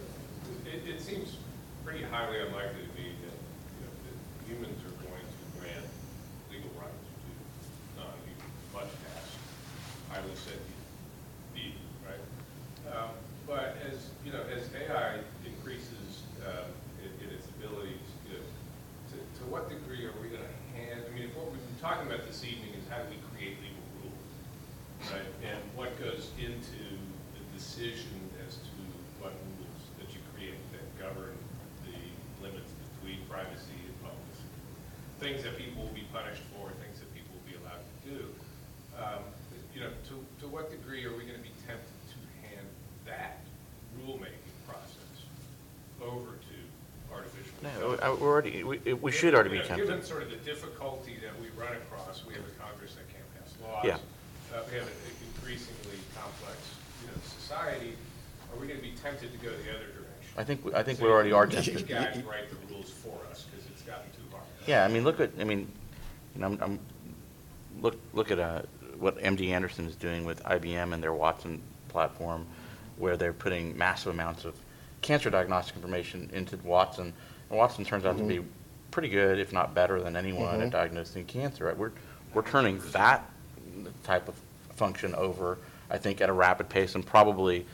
bit. 0.64 0.74
It, 0.74 0.96
it 0.96 1.02
seems 1.02 1.36
pretty 1.84 2.04
highly 2.04 2.40
unlikely 2.40 2.88
to 2.88 2.94
me 3.02 3.12
that, 3.24 3.36
you 3.76 3.82
know, 3.84 3.92
that 4.08 4.16
humans 4.48 4.80
are 4.84 4.96
going 5.04 5.24
to 5.28 5.60
grant 5.60 5.86
legal 6.50 6.72
rights 6.80 7.04
to 7.04 8.00
non-human, 8.00 8.48
much 8.74 8.92
past 9.04 9.36
highly 10.10 10.36
sentient 10.36 10.64
beings, 11.54 11.76
right? 12.08 12.96
Um, 12.96 13.10
But 13.46 13.78
as, 13.92 14.10
you 14.26 14.32
know, 14.32 14.42
as 14.50 14.66
AI 14.74 15.20
increases 15.46 16.24
um, 16.48 16.72
in 17.04 17.10
in 17.22 17.36
its 17.36 17.46
abilities, 17.60 18.02
you 18.26 18.34
know, 18.40 18.46
to, 19.12 19.18
to 19.22 19.42
what 19.52 19.70
degree 19.70 20.02
are 20.08 20.16
we 20.24 20.30
going 20.34 20.42
to 20.42 20.56
hand, 20.74 21.04
I 21.06 21.10
mean, 21.14 21.30
if 21.30 21.36
what 21.38 21.52
we've 21.52 21.62
been 21.62 21.78
talking 21.84 22.08
about 22.10 22.26
this 22.26 22.42
evening 22.44 22.74
is 22.74 22.84
how 22.90 22.98
do 23.04 23.10
we 23.14 23.20
create 23.36 23.60
legal 23.62 23.86
rules? 24.02 24.26
right? 25.14 25.30
And 25.46 25.60
what 25.78 25.94
goes 26.02 26.34
into 26.42 26.82
the 27.38 27.42
decision 27.54 28.18
as 28.42 28.58
to 28.58 28.74
what 29.22 29.34
rules 29.46 29.82
that 30.02 30.10
you 30.10 30.20
create 30.34 30.58
that 30.74 30.82
govern 30.98 31.38
the 31.86 31.98
limits 32.42 32.72
between 32.98 33.22
privacy 33.30 33.78
and 33.86 33.94
publicity. 34.02 34.58
Things 35.26 35.42
that 35.42 35.58
people 35.58 35.82
will 35.82 35.98
be 35.98 36.06
punished 36.14 36.46
for, 36.54 36.70
things 36.86 37.02
that 37.02 37.10
people 37.18 37.34
will 37.34 37.50
be 37.50 37.58
allowed 37.58 37.82
to 37.82 37.98
do. 38.06 38.30
Um, 38.94 39.26
You 39.74 39.82
know, 39.82 39.90
to, 40.14 40.14
to 40.42 40.46
what 40.46 40.70
degree 40.70 41.02
are 41.02 41.18
we 41.18 41.26
going 41.26 41.42
to 41.42 41.42
be 41.42 41.50
tempted 41.66 41.98
to 42.14 42.18
hand 42.46 42.70
that 43.10 43.42
rulemaking 43.98 44.54
process 44.70 45.26
over 45.98 46.38
to 46.38 46.56
artificial 47.10 47.58
No, 47.66 47.98
intelligence? 47.98 48.22
We're 48.22 48.30
already, 48.30 48.62
we, 48.62 48.78
we 48.94 49.12
should 49.12 49.34
already 49.34 49.50
be 49.50 49.66
You 49.66 49.66
know, 49.66 49.82
tempted. 49.82 49.90
Given 49.90 50.06
sort 50.06 50.22
of 50.22 50.30
the 50.30 50.38
difficulty 50.46 51.18
that 51.26 51.34
we 51.42 51.50
run 51.58 51.74
across, 51.74 52.22
we 52.22 52.38
have 52.38 52.46
a 52.46 52.54
Congress 52.62 52.94
that 52.94 53.10
can't 53.10 53.26
pass 53.34 53.50
laws. 53.66 53.82
Yeah. 53.82 53.98
Uh, 54.54 54.62
we 54.70 54.78
have 54.78 54.86
an 54.86 54.94
increasingly 55.26 55.98
complex, 56.14 56.62
you 57.02 57.10
know, 57.10 57.18
society. 57.26 57.98
Are 58.54 58.62
we 58.62 58.70
gonna 58.70 58.78
be 58.78 58.94
tempted 59.02 59.34
to 59.34 59.40
go 59.42 59.50
the 59.50 59.74
other 59.74 59.90
direction? 59.90 60.30
I 60.38 60.46
think, 60.46 60.62
I 60.78 60.86
think 60.86 61.02
we 61.02 61.10
already 61.10 61.34
are 61.34 61.50
Say, 61.50 61.66
tempted. 61.66 61.90
You 61.90 61.98
guys 61.98 62.22
write 62.30 62.46
the 62.54 62.62
rules 62.70 62.94
for 62.94 63.18
us, 63.34 63.50
because 63.50 63.66
it's 63.74 63.82
gotten 63.82 64.06
too 64.14 64.30
hard. 64.30 64.46
Yeah, 64.66 64.84
I 64.84 64.88
mean, 64.88 65.04
look 65.04 65.20
at, 65.20 65.32
I 65.40 65.44
mean, 65.44 65.72
you 66.34 66.42
know, 66.42 66.48
I'm, 66.48 66.60
I'm, 66.62 66.80
look, 67.82 67.98
look 68.14 68.32
at, 68.32 68.40
uh, 68.40 68.64
what 69.00 69.18
MD 69.20 69.50
Anderson 69.50 69.86
is 69.86 69.96
doing 69.96 70.26
with 70.26 70.42
IBM 70.44 70.94
and 70.94 71.04
their 71.04 71.14
Watson 71.14 71.62
platform, 71.90 72.46
where 72.98 73.18
they're 73.18 73.34
putting 73.34 73.78
massive 73.78 74.14
amounts 74.14 74.46
of 74.46 74.56
cancer 75.02 75.30
diagnostic 75.30 75.76
information 75.76 76.30
into 76.34 76.58
Watson. 76.58 77.14
And 77.50 77.58
Watson 77.58 77.86
turns 77.86 78.06
out 78.06 78.18
to 78.18 78.24
be 78.24 78.42
pretty 78.92 79.10
good, 79.10 79.40
if 79.40 79.52
not 79.52 79.74
better 79.74 80.02
than 80.02 80.16
anyone 80.16 80.62
at 80.62 80.70
diagnosing 80.72 81.26
cancer. 81.26 81.66
Right? 81.66 81.78
We're, 81.78 81.92
we're 82.34 82.44
turning 82.44 82.82
that 82.92 83.30
type 84.04 84.28
of 84.28 84.36
function 84.76 85.14
over, 85.16 85.58
I 85.90 85.98
think, 85.98 86.22
at 86.22 86.30
a 86.30 86.34
rapid 86.34 86.70
pace 86.70 86.96
and 86.96 87.06
probably 87.06 87.66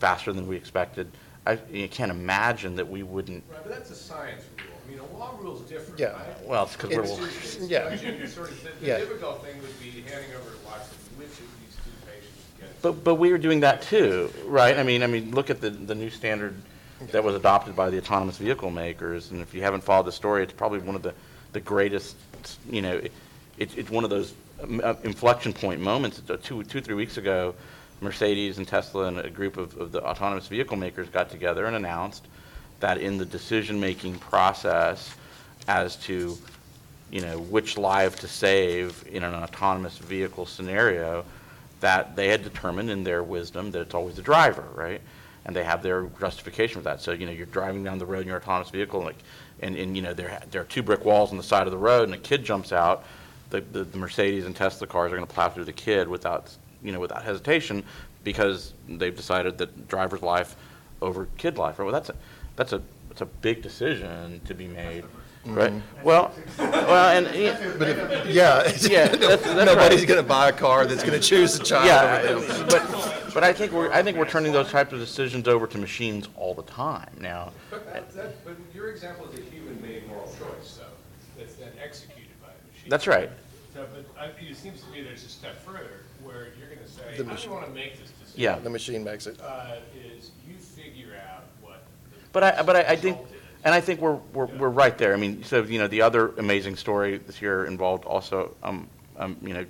faster 0.00 0.32
than 0.32 0.46
we 0.46 0.56
expected. 0.56 1.10
I, 1.46 1.58
you 1.70 1.88
can't 1.88 2.10
imagine 2.10 2.74
that 2.76 2.88
we 2.88 3.04
wouldn't, 3.04 3.44
Right, 3.48 3.60
but 3.62 3.72
that's 3.72 3.90
a 3.90 3.94
science 3.94 4.42
rule. 4.58 4.75
I 4.86 4.90
mean, 4.90 5.00
a 5.00 5.18
law 5.18 5.34
rule's 5.40 5.62
different, 5.62 5.98
Yeah. 5.98 6.12
right? 6.12 6.46
well, 6.46 6.64
it's 6.64 6.72
because 6.76 6.90
we're. 6.90 7.02
It's- 7.04 7.56
it's 7.56 7.68
Yeah. 7.68 7.90
judging 7.94 8.26
sort 8.28 8.50
of- 8.50 8.62
the- 8.62 8.86
Yeah. 8.86 8.98
Difficult 8.98 9.44
thing 9.44 9.60
would 9.60 9.80
be 9.80 9.90
handing 10.02 10.30
over 10.34 10.50
to 10.50 10.56
Watson 10.64 10.96
which 11.16 11.28
of 11.28 11.36
these 11.36 11.74
two 11.76 11.90
patients 12.06 12.60
gets. 12.60 12.72
But, 12.82 13.02
but 13.04 13.14
we 13.16 13.32
are 13.32 13.38
doing 13.38 13.60
that 13.60 13.82
too, 13.82 14.30
right? 14.46 14.76
I 14.78 14.82
mean, 14.82 15.02
I 15.02 15.06
mean, 15.06 15.32
look 15.32 15.50
at 15.50 15.60
the, 15.60 15.70
the 15.70 15.94
new 15.94 16.10
standard 16.10 16.54
that 17.12 17.24
was 17.24 17.34
adopted 17.34 17.74
by 17.76 17.90
the 17.90 17.98
autonomous 17.98 18.36
vehicle 18.38 18.70
makers, 18.70 19.30
and 19.30 19.42
if 19.42 19.52
you 19.54 19.62
haven't 19.62 19.82
followed 19.82 20.06
the 20.06 20.12
story, 20.12 20.42
it's 20.42 20.52
probably 20.52 20.78
one 20.78 20.94
of 20.94 21.02
the, 21.02 21.12
the 21.52 21.60
greatest, 21.60 22.16
you 22.70 22.82
know, 22.82 22.96
it, 22.96 23.12
it's 23.76 23.90
one 23.90 24.04
of 24.04 24.10
those 24.10 24.34
um, 24.62 24.80
uh, 24.84 24.94
inflection 25.04 25.52
point 25.52 25.80
moments. 25.80 26.22
Uh, 26.28 26.36
Two, 26.42 26.62
two, 26.64 26.80
three 26.80 26.94
weeks 26.94 27.16
ago, 27.18 27.54
Mercedes 28.00 28.58
and 28.58 28.66
Tesla 28.68 29.04
and 29.06 29.18
a 29.18 29.30
group 29.30 29.56
of, 29.56 29.76
of 29.78 29.92
the 29.92 30.02
autonomous 30.02 30.46
vehicle 30.48 30.76
makers 30.76 31.08
got 31.08 31.30
together 31.30 31.64
and 31.66 31.74
announced 31.76 32.26
that 32.80 32.98
in 32.98 33.18
the 33.18 33.24
decision-making 33.24 34.18
process 34.18 35.14
as 35.68 35.96
to, 35.96 36.36
you 37.10 37.20
know, 37.20 37.38
which 37.38 37.78
life 37.78 38.18
to 38.20 38.28
save 38.28 39.04
in 39.10 39.24
an 39.24 39.34
autonomous 39.34 39.98
vehicle 39.98 40.46
scenario, 40.46 41.24
that 41.80 42.16
they 42.16 42.28
had 42.28 42.42
determined 42.42 42.90
in 42.90 43.04
their 43.04 43.22
wisdom 43.22 43.70
that 43.70 43.80
it's 43.80 43.94
always 43.94 44.16
the 44.16 44.22
driver, 44.22 44.64
right? 44.74 45.00
And 45.44 45.54
they 45.54 45.64
have 45.64 45.82
their 45.82 46.06
justification 46.20 46.80
for 46.80 46.84
that. 46.84 47.00
So, 47.00 47.12
you 47.12 47.26
know, 47.26 47.32
you're 47.32 47.46
driving 47.46 47.84
down 47.84 47.98
the 47.98 48.06
road 48.06 48.22
in 48.22 48.28
your 48.28 48.38
autonomous 48.38 48.70
vehicle, 48.70 49.00
like, 49.00 49.18
and, 49.60 49.76
and, 49.76 49.96
you 49.96 50.02
know, 50.02 50.12
there, 50.12 50.42
there 50.50 50.60
are 50.62 50.64
two 50.64 50.82
brick 50.82 51.04
walls 51.04 51.30
on 51.30 51.36
the 51.36 51.42
side 51.42 51.66
of 51.66 51.70
the 51.70 51.78
road, 51.78 52.04
and 52.04 52.14
a 52.14 52.18
kid 52.18 52.44
jumps 52.44 52.72
out, 52.72 53.04
the, 53.50 53.60
the 53.60 53.84
the 53.84 53.98
Mercedes 53.98 54.44
and 54.44 54.56
Tesla 54.56 54.86
cars 54.86 55.12
are 55.12 55.14
gonna 55.14 55.26
plow 55.26 55.48
through 55.48 55.64
the 55.64 55.72
kid 55.72 56.08
without, 56.08 56.54
you 56.82 56.92
know, 56.92 57.00
without 57.00 57.22
hesitation, 57.22 57.84
because 58.24 58.72
they've 58.88 59.16
decided 59.16 59.56
that 59.58 59.88
driver's 59.88 60.22
life 60.22 60.56
over 61.00 61.28
kid 61.38 61.56
life, 61.58 61.78
well, 61.78 61.92
that's 61.92 62.10
that's 62.56 62.72
a, 62.72 62.82
that's 63.08 63.20
a 63.20 63.26
big 63.26 63.62
decision 63.62 64.40
to 64.46 64.54
be 64.54 64.66
made, 64.66 65.04
right? 65.44 65.72
Well, 66.02 66.32
well, 66.58 67.16
and, 67.16 67.34
yeah, 67.34 67.74
But 67.78 67.88
if, 67.88 68.26
yeah. 68.26 68.62
Yeah, 68.80 69.06
that's- 69.08 69.42
that's 69.42 69.44
Nobody's 69.66 70.00
right. 70.00 70.08
going 70.08 70.22
to 70.22 70.28
buy 70.28 70.48
a 70.48 70.52
car 70.52 70.86
that's 70.86 71.02
going 71.04 71.18
to 71.20 71.26
choose 71.26 71.58
a 71.58 71.62
child 71.62 71.86
Yeah, 71.86 72.30
over 72.32 72.46
them. 72.46 72.66
but, 72.68 73.30
but 73.34 73.44
I 73.44 73.52
think 73.52 73.72
we're, 73.72 73.92
I 73.92 74.02
think 74.02 74.16
we're 74.18 74.28
turning 74.28 74.52
those 74.52 74.70
types 74.70 74.92
of 74.92 74.98
decisions 74.98 75.46
over 75.48 75.66
to 75.66 75.78
machines 75.78 76.28
all 76.36 76.54
the 76.54 76.62
time 76.62 77.10
now. 77.20 77.52
But 77.70 77.86
that, 77.92 78.12
that, 78.14 78.44
but 78.44 78.56
your 78.74 78.88
example 78.90 79.28
is 79.30 79.38
a 79.38 79.42
human-made 79.42 80.08
moral 80.08 80.26
choice, 80.26 80.78
though, 80.78 80.84
that's 81.38 81.54
then 81.54 81.70
executed 81.82 82.30
by 82.42 82.48
a 82.48 82.72
machine. 82.72 82.88
That's 82.90 83.06
right. 83.06 83.30
So, 83.74 83.86
but 83.94 84.06
I, 84.20 84.26
it 84.42 84.56
seems 84.56 84.80
to 84.82 84.90
me 84.90 85.02
there's 85.02 85.24
a 85.24 85.28
step 85.28 85.62
further, 85.62 86.00
where 86.22 86.48
you're 86.58 86.74
gonna 86.74 86.88
say, 86.88 87.02
The 87.02 87.10
how 87.10 87.16
do 87.16 87.24
machine- 87.24 87.50
you 87.50 87.56
wanna 87.56 87.68
make 87.74 87.92
this 88.00 88.10
decision? 88.10 88.40
Yeah. 88.40 88.58
The 88.58 88.70
machine 88.70 89.04
makes 89.04 89.26
it. 89.26 89.38
Uh, 89.40 89.76
is 89.94 90.30
you 90.48 90.54
figure 90.56 91.12
out 91.30 91.44
what. 91.60 91.82
the 92.10 92.25
But 92.36 92.58
I, 92.58 92.62
but 92.64 92.76
I, 92.76 92.80
I 92.82 92.96
think, 92.96 93.16
and 93.64 93.74
I 93.74 93.80
think 93.80 93.98
we're, 94.02 94.18
we're, 94.34 94.44
we're 94.44 94.68
right 94.68 94.98
there. 94.98 95.14
I 95.14 95.16
mean, 95.16 95.42
so, 95.42 95.62
you 95.62 95.78
know, 95.78 95.88
the 95.88 96.02
other 96.02 96.34
amazing 96.36 96.76
story 96.76 97.16
this 97.16 97.40
year 97.40 97.64
involved 97.64 98.04
also, 98.04 98.54
um, 98.62 98.90
um, 99.16 99.38
you 99.40 99.54
know, 99.54 99.64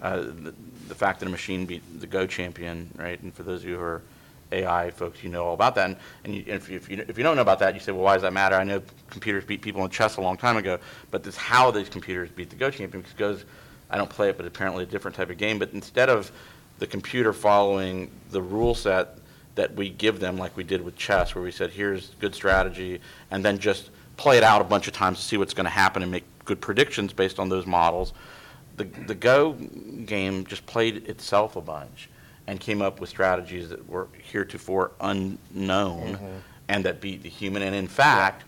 uh, 0.00 0.16
the, 0.16 0.52
the 0.88 0.96
fact 0.96 1.20
that 1.20 1.26
a 1.26 1.30
machine 1.30 1.64
beat 1.64 2.00
the 2.00 2.08
Go 2.08 2.26
champion, 2.26 2.90
right? 2.96 3.22
And 3.22 3.32
for 3.32 3.44
those 3.44 3.62
of 3.62 3.68
you 3.68 3.76
who 3.76 3.82
are 3.82 4.02
AI 4.50 4.90
folks, 4.90 5.22
you 5.22 5.30
know 5.30 5.44
all 5.44 5.54
about 5.54 5.76
that. 5.76 5.90
And, 5.90 5.96
and 6.24 6.34
you, 6.34 6.44
if 6.48 6.68
you, 6.68 6.76
if 6.76 6.90
you, 6.90 7.04
if 7.06 7.16
you 7.16 7.22
don't 7.22 7.36
know 7.36 7.42
about 7.42 7.60
that, 7.60 7.72
you 7.74 7.78
say, 7.78 7.92
well, 7.92 8.02
why 8.02 8.14
does 8.14 8.22
that 8.22 8.32
matter? 8.32 8.56
I 8.56 8.64
know 8.64 8.82
computers 9.08 9.44
beat 9.44 9.62
people 9.62 9.84
in 9.84 9.90
chess 9.92 10.16
a 10.16 10.20
long 10.20 10.36
time 10.36 10.56
ago, 10.56 10.80
but 11.12 11.22
this 11.22 11.36
how 11.36 11.70
these 11.70 11.88
computers 11.88 12.30
beat 12.30 12.50
the 12.50 12.56
Go 12.56 12.68
champion, 12.68 13.02
because 13.02 13.14
Go's, 13.16 13.44
I 13.90 13.96
don't 13.96 14.10
play 14.10 14.28
it, 14.28 14.36
but 14.36 14.44
apparently 14.44 14.82
a 14.82 14.86
different 14.86 15.16
type 15.16 15.30
of 15.30 15.38
game. 15.38 15.60
But 15.60 15.70
instead 15.72 16.08
of 16.08 16.32
the 16.80 16.86
computer 16.88 17.32
following 17.32 18.10
the 18.32 18.42
rule 18.42 18.74
set 18.74 19.18
that 19.54 19.74
we 19.74 19.90
give 19.90 20.20
them, 20.20 20.38
like 20.38 20.56
we 20.56 20.64
did 20.64 20.82
with 20.82 20.96
chess, 20.96 21.34
where 21.34 21.44
we 21.44 21.50
said, 21.50 21.70
here's 21.70 22.10
good 22.20 22.34
strategy, 22.34 23.00
and 23.30 23.44
then 23.44 23.58
just 23.58 23.90
play 24.16 24.36
it 24.38 24.44
out 24.44 24.60
a 24.60 24.64
bunch 24.64 24.88
of 24.88 24.94
times 24.94 25.18
to 25.18 25.24
see 25.24 25.36
what's 25.36 25.54
going 25.54 25.64
to 25.64 25.70
happen 25.70 26.02
and 26.02 26.10
make 26.10 26.24
good 26.44 26.60
predictions 26.60 27.12
based 27.12 27.38
on 27.38 27.48
those 27.48 27.66
models. 27.66 28.12
The, 28.76 28.84
the 28.84 29.14
Go 29.14 29.52
game 29.52 30.44
just 30.46 30.64
played 30.66 31.08
itself 31.08 31.56
a 31.56 31.60
bunch 31.60 32.08
and 32.46 32.58
came 32.58 32.82
up 32.82 33.00
with 33.00 33.10
strategies 33.10 33.68
that 33.68 33.88
were 33.88 34.08
heretofore 34.30 34.92
unknown 35.00 36.14
mm-hmm. 36.14 36.26
and 36.68 36.84
that 36.84 37.00
beat 37.00 37.22
the 37.22 37.28
human. 37.28 37.62
And 37.62 37.74
in 37.74 37.86
fact, 37.86 38.44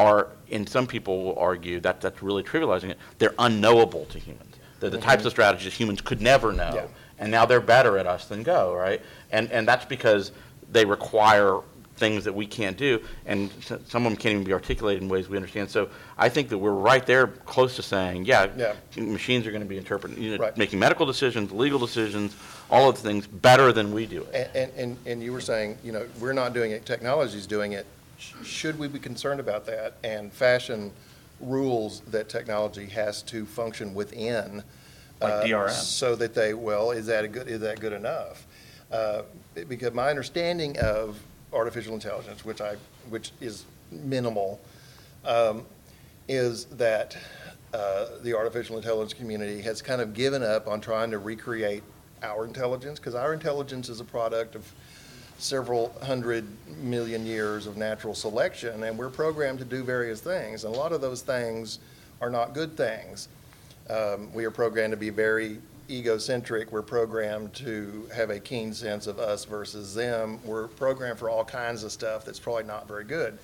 are, 0.00 0.28
and 0.50 0.68
some 0.68 0.86
people 0.86 1.24
will 1.24 1.38
argue 1.38 1.80
that 1.80 2.00
that's 2.00 2.22
really 2.22 2.42
trivializing 2.42 2.90
it, 2.90 2.98
they're 3.18 3.34
unknowable 3.38 4.04
to 4.06 4.18
humans. 4.18 4.56
They're 4.80 4.90
the 4.90 4.98
mm-hmm. 4.98 5.08
types 5.08 5.24
of 5.24 5.32
strategies 5.32 5.74
humans 5.74 6.00
could 6.00 6.20
never 6.20 6.52
know. 6.52 6.72
Yeah. 6.74 6.86
And 7.18 7.32
now 7.32 7.46
they're 7.46 7.60
better 7.60 7.98
at 7.98 8.06
us 8.06 8.26
than 8.26 8.44
Go, 8.44 8.74
right? 8.74 9.02
And, 9.32 9.50
and 9.50 9.66
that's 9.66 9.84
because 9.84 10.30
they 10.70 10.84
require 10.84 11.60
things 11.96 12.24
that 12.24 12.32
we 12.32 12.46
can't 12.46 12.76
do, 12.76 13.00
and 13.26 13.50
s- 13.58 13.72
some 13.88 14.06
of 14.06 14.12
them 14.12 14.16
can't 14.16 14.32
even 14.32 14.44
be 14.44 14.52
articulated 14.52 15.02
in 15.02 15.08
ways 15.08 15.28
we 15.28 15.36
understand. 15.36 15.68
So 15.68 15.88
I 16.16 16.28
think 16.28 16.48
that 16.50 16.58
we're 16.58 16.70
right 16.70 17.04
there, 17.04 17.26
close 17.26 17.74
to 17.76 17.82
saying, 17.82 18.24
yeah, 18.26 18.46
Yeah. 18.56 18.74
machines 19.02 19.46
are 19.48 19.50
going 19.50 19.62
to 19.64 19.68
be 19.68 19.78
interpreting, 19.78 20.22
you 20.22 20.32
know, 20.36 20.44
Right. 20.44 20.56
making 20.56 20.78
medical 20.78 21.06
decisions, 21.06 21.50
legal 21.50 21.78
decisions, 21.80 22.36
all 22.70 22.88
of 22.88 22.96
the 22.96 23.02
things 23.02 23.26
better 23.26 23.72
than 23.72 23.92
we 23.92 24.06
do 24.06 24.22
it. 24.32 24.50
And, 24.54 24.56
and- 24.70 24.72
and, 24.78 24.96
and 25.06 25.22
you 25.24 25.32
were 25.32 25.40
saying, 25.40 25.78
you 25.82 25.90
know, 25.90 26.06
we're 26.20 26.32
not 26.34 26.52
doing 26.54 26.70
it, 26.70 26.86
technology's 26.86 27.48
doing 27.48 27.72
it. 27.72 27.84
Sh- 28.18 28.32
Should 28.44 28.78
we 28.78 28.86
be 28.86 29.00
concerned 29.00 29.40
about 29.40 29.66
that 29.66 29.94
and 30.04 30.32
fashion 30.32 30.92
rules 31.40 32.02
that 32.12 32.28
technology 32.28 32.86
has 32.86 33.22
to 33.22 33.44
function 33.44 33.92
within? 33.92 34.62
Like 35.20 35.32
uh, 35.32 35.42
DRM. 35.44 35.70
So 35.72 36.14
that 36.14 36.32
they, 36.34 36.54
well, 36.54 36.92
is 36.92 37.06
that 37.06 37.24
a 37.24 37.28
good, 37.28 37.48
is 37.48 37.58
that 37.60 37.80
good 37.80 37.92
enough? 37.92 38.46
Uh, 38.90 39.22
Because 39.68 39.92
my 39.92 40.08
understanding 40.08 40.78
of 40.78 41.18
artificial 41.52 41.94
intelligence, 41.94 42.44
which 42.44 42.60
I, 42.60 42.76
which 43.10 43.32
is 43.40 43.64
minimal, 43.90 44.60
um, 45.24 45.64
is 46.28 46.66
that 46.66 47.16
uh, 47.74 48.06
the 48.22 48.34
artificial 48.34 48.76
intelligence 48.76 49.14
community 49.14 49.60
has 49.62 49.82
kind 49.82 50.00
of 50.00 50.14
given 50.14 50.42
up 50.42 50.68
on 50.68 50.80
trying 50.80 51.10
to 51.10 51.18
recreate 51.18 51.82
our 52.22 52.44
intelligence, 52.44 52.98
because 52.98 53.14
our 53.14 53.32
intelligence 53.32 53.88
is 53.88 54.00
a 54.00 54.04
product 54.04 54.54
of 54.54 54.72
several 55.38 55.94
hundred 56.02 56.44
million 56.82 57.24
years 57.26 57.66
of 57.66 57.76
natural 57.76 58.14
selection, 58.14 58.82
and 58.84 58.98
we're 58.98 59.10
programmed 59.10 59.58
to 59.58 59.64
do 59.64 59.84
various 59.84 60.20
things, 60.20 60.64
and 60.64 60.74
a 60.74 60.78
lot 60.78 60.92
of 60.92 61.00
those 61.00 61.22
things 61.22 61.78
are 62.20 62.30
not 62.30 62.54
good 62.54 62.76
things. 62.76 63.28
Um, 63.88 64.32
We 64.34 64.44
are 64.44 64.50
programmed 64.50 64.92
to 64.92 64.96
be 64.96 65.10
very 65.10 65.58
egocentric, 65.90 66.70
we're 66.70 66.82
programmed 66.82 67.54
to 67.54 68.08
have 68.14 68.30
a 68.30 68.38
keen 68.38 68.72
sense 68.72 69.06
of 69.06 69.18
us 69.18 69.44
versus 69.44 69.94
them, 69.94 70.38
we're 70.44 70.68
programmed 70.68 71.18
for 71.18 71.30
all 71.30 71.44
kinds 71.44 71.82
of 71.84 71.92
stuff 71.92 72.24
that's 72.24 72.38
probably 72.38 72.64
not 72.64 72.86
very 72.86 73.04
good. 73.04 73.38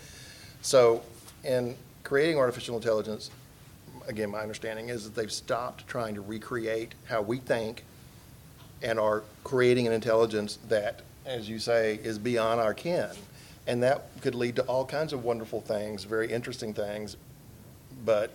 So, 0.63 1.03
in 1.43 1.77
creating 2.03 2.39
artificial 2.39 2.77
intelligence, 2.77 3.31
again, 4.09 4.31
my 4.31 4.41
understanding 4.41 4.89
is 4.89 5.05
that 5.05 5.15
they've 5.15 5.33
stopped 5.33 5.87
trying 5.87 6.15
to 6.15 6.21
recreate 6.21 6.95
how 7.07 7.23
we 7.23 7.39
think 7.39 7.85
and 8.83 8.99
are 8.99 9.23
creating 9.45 9.87
an 9.87 9.93
intelligence 9.93 10.59
that, 10.69 11.01
as 11.25 11.49
you 11.49 11.59
say, 11.59 11.99
is 12.03 12.19
beyond 12.19 12.61
our 12.61 12.75
ken. 12.75 13.11
And 13.67 13.83
that 13.83 14.09
could 14.21 14.35
lead 14.35 14.57
to 14.57 14.63
all 14.63 14.85
kinds 14.85 15.15
of 15.15 15.25
wonderful 15.25 15.63
things, 15.63 16.05
very 16.05 16.31
interesting 16.31 16.75
things, 16.75 17.17
but, 18.05 18.31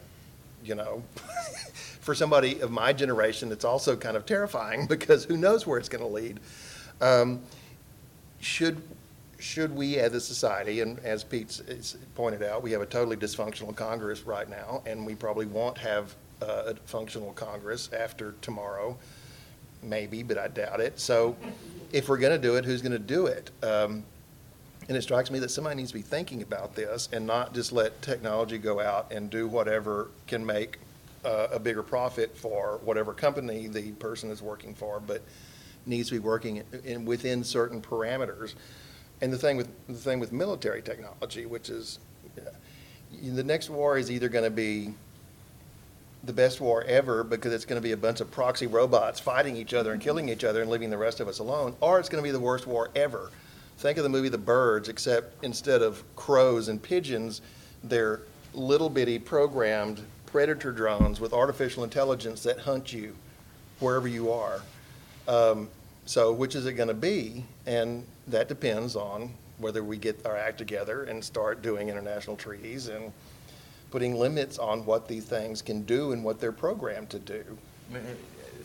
you 0.64 0.74
know, 0.74 1.04
for 2.00 2.16
somebody 2.16 2.60
of 2.62 2.72
my 2.72 2.94
generation, 2.94 3.52
it's 3.52 3.66
also 3.66 3.96
kind 3.96 4.16
of 4.18 4.26
terrifying 4.26 4.88
because 4.90 5.26
who 5.26 5.38
knows 5.38 5.68
where 5.68 5.78
it's 5.78 5.90
going 5.90 6.04
to 6.04 6.10
lead. 6.10 6.40
Um, 7.02 7.42
Should, 8.42 8.82
should 9.40 9.76
we 9.76 9.98
as 9.98 10.14
a 10.14 10.22
society, 10.22 10.82
and 10.82 11.00
as 11.00 11.24
Pete's 11.24 11.62
pointed 12.16 12.42
out, 12.44 12.64
we 12.64 12.72
have 12.72 12.82
a 12.82 12.86
totally 12.86 13.18
dysfunctional 13.18 13.76
Congress 13.76 14.24
right 14.24 14.50
now, 14.50 14.82
and 14.86 15.06
we 15.06 15.16
probably 15.16 15.46
won't 15.46 15.78
have 15.78 16.16
uh, 16.42 16.64
a 16.68 16.76
functional 16.86 17.34
Congress 17.34 17.90
after 17.92 18.34
tomorrow, 18.42 18.98
maybe, 19.84 20.24
but 20.24 20.38
I 20.38 20.48
doubt 20.48 20.80
it. 20.80 21.00
So 21.00 21.36
if 21.92 22.08
we're 22.08 22.18
going 22.18 22.40
to 22.42 22.48
do 22.48 22.56
it, 22.56 22.64
who's 22.66 22.82
going 22.82 22.94
to 22.94 23.00
do 23.00 23.28
it? 23.28 23.52
Um, 23.62 24.04
And 24.88 24.98
it 24.98 25.04
strikes 25.04 25.30
me 25.30 25.40
that 25.40 25.52
somebody 25.52 25.76
needs 25.76 25.92
to 25.92 25.98
be 25.98 26.02
thinking 26.02 26.42
about 26.42 26.74
this 26.76 27.10
and 27.12 27.28
not 27.28 27.54
just 27.54 27.72
let 27.72 28.02
technology 28.02 28.58
go 28.58 28.80
out 28.80 29.12
and 29.12 29.30
do 29.30 29.48
whatever 29.48 30.10
can 30.26 30.44
make 30.46 30.80
uh, 31.26 31.48
a 31.52 31.60
bigger 31.60 31.84
profit 31.84 32.36
for 32.38 32.80
whatever 32.84 33.14
company 33.14 33.68
the 33.68 33.92
person 33.94 34.32
is 34.32 34.42
working 34.42 34.74
for, 34.74 35.00
but 35.00 35.22
needs 35.86 36.10
to 36.10 36.16
be 36.16 36.20
working 36.20 36.58
in- 36.58 36.82
in, 36.86 37.06
within 37.06 37.44
certain 37.44 37.82
parameters. 37.82 38.54
And 39.22 39.34
the 39.34 39.38
thing 39.38 39.58
with, 39.58 39.70
the 39.88 39.96
thing 39.96 40.20
with 40.20 40.32
military 40.32 40.82
technology, 40.82 41.46
which 41.46 41.70
is, 41.70 42.00
uh, 42.38 42.50
the 43.22 43.44
next 43.44 43.70
war 43.70 43.98
is 43.98 44.10
either 44.10 44.30
going 44.30 44.46
to 44.46 44.50
be 44.50 44.94
the 46.24 46.34
best 46.34 46.60
war 46.60 46.84
ever 46.84 47.24
because 47.24 47.54
it's 47.54 47.66
going 47.66 47.82
to 47.82 47.86
be 47.86 47.94
a 47.94 47.98
bunch 47.98 48.20
of 48.20 48.30
proxy 48.30 48.68
robots 48.68 49.20
fighting 49.20 49.56
each 49.56 49.74
other 49.74 49.94
and 49.94 50.02
killing 50.02 50.30
each 50.30 50.44
other 50.44 50.62
and 50.62 50.70
leaving 50.70 50.90
the 50.90 50.98
rest 50.98 51.20
of 51.20 51.28
us 51.28 51.40
alone, 51.40 51.76
or 51.82 52.00
it's 52.00 52.10
going 52.10 52.22
to 52.22 52.28
be 52.28 52.32
the 52.32 52.40
worst 52.40 52.68
war 52.68 52.90
ever. 52.96 53.32
Think 53.78 53.98
of 53.98 54.04
the 54.04 54.10
movie 54.10 54.28
The 54.28 54.38
Birds, 54.38 54.90
except 54.90 55.44
instead 55.44 55.82
of 55.82 56.04
crows 56.18 56.68
and 56.68 56.82
pigeons, 56.82 57.42
they're 57.84 58.22
little 58.54 58.90
bitty 58.90 59.20
programmed 59.20 60.02
predator 60.32 60.72
drones 60.72 61.20
with 61.20 61.34
artificial 61.34 61.84
intelligence 61.84 62.44
that 62.44 62.60
hunt 62.60 62.94
you 62.94 63.16
wherever 63.80 64.08
you 64.08 64.32
are. 64.32 64.62
Um, 65.28 65.70
So 66.06 66.34
which 66.34 66.56
is 66.56 66.66
it 66.66 66.74
going 66.74 66.88
to 66.88 66.96
be? 66.96 67.46
And 67.68 68.04
that 68.28 68.48
depends 68.48 68.96
on 68.96 69.30
whether 69.60 69.84
we 69.84 69.96
get 69.98 70.26
our 70.26 70.36
act 70.36 70.58
together 70.58 71.04
and 71.04 71.24
start 71.24 71.62
doing 71.62 71.88
international 71.88 72.36
treaties 72.36 72.88
and 72.88 73.12
putting 73.92 74.16
limits 74.16 74.58
on 74.58 74.86
what 74.86 75.08
these 75.08 75.26
things 75.26 75.62
can 75.62 75.84
do 75.84 76.12
and 76.12 76.24
what 76.24 76.40
they're 76.40 76.52
programmed 76.52 77.12
to 77.12 77.20
do. 77.20 77.44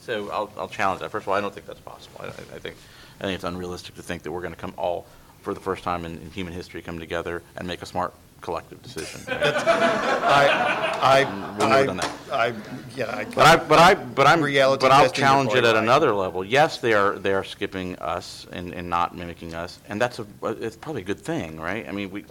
So 0.00 0.30
I'll, 0.30 0.50
I'll 0.56 0.68
challenge 0.68 1.00
that. 1.00 1.10
First 1.10 1.24
of 1.24 1.28
all, 1.28 1.34
I 1.34 1.42
don't 1.42 1.52
think 1.52 1.66
that's 1.66 1.80
possible. 1.80 2.20
I, 2.22 2.28
I 2.28 2.58
think, 2.58 2.76
I 3.20 3.24
think 3.24 3.34
it's 3.34 3.44
unrealistic 3.44 3.94
to 3.96 4.02
think 4.02 4.22
that 4.22 4.32
we're 4.32 4.40
going 4.40 4.54
to 4.54 4.60
come 4.60 4.72
all, 4.78 5.04
for 5.42 5.52
the 5.52 5.60
first 5.60 5.82
time 5.82 6.06
in, 6.06 6.12
in 6.18 6.30
human 6.30 6.54
history, 6.54 6.80
come 6.80 6.98
together 6.98 7.42
and 7.56 7.68
make 7.68 7.82
a 7.82 7.86
smart 7.86 8.14
collective 8.44 8.82
decision. 8.82 9.22
I, 9.28 11.24
We'll 11.58 11.68
I, 11.68 11.80
note 11.80 11.88
on 11.88 11.96
that. 11.96 12.10
I, 12.30 12.46
I, 12.46 12.54
yeah, 12.94 13.16
I. 13.16 13.24
But 13.24 13.46
I, 13.46 13.56
but 13.56 13.78
I, 13.78 13.94
but 13.94 14.26
I'm, 14.26 14.42
Reality 14.42 14.82
but 14.82 14.92
I'll 14.92 15.02
testing, 15.04 15.22
you're 15.22 15.28
challenge 15.28 15.48
it 15.50 15.52
probably 15.52 15.70
at 15.70 15.74
right. 15.76 15.82
another 15.82 16.14
level. 16.14 16.44
Yes, 16.44 16.78
they 16.78 16.92
are, 16.92 17.18
they 17.18 17.32
are 17.32 17.42
skipping 17.42 17.96
us 17.96 18.46
and, 18.52 18.74
and 18.74 18.90
not 18.90 19.16
mimicking 19.16 19.54
us, 19.54 19.78
and 19.88 20.00
that's 20.00 20.18
a, 20.18 20.26
it's 20.42 20.76
probably 20.76 21.02
a 21.02 21.04
good 21.04 21.20
thing, 21.20 21.58
right? 21.58 21.88
I 21.88 21.92
mean, 21.92 22.10
we, 22.10 22.26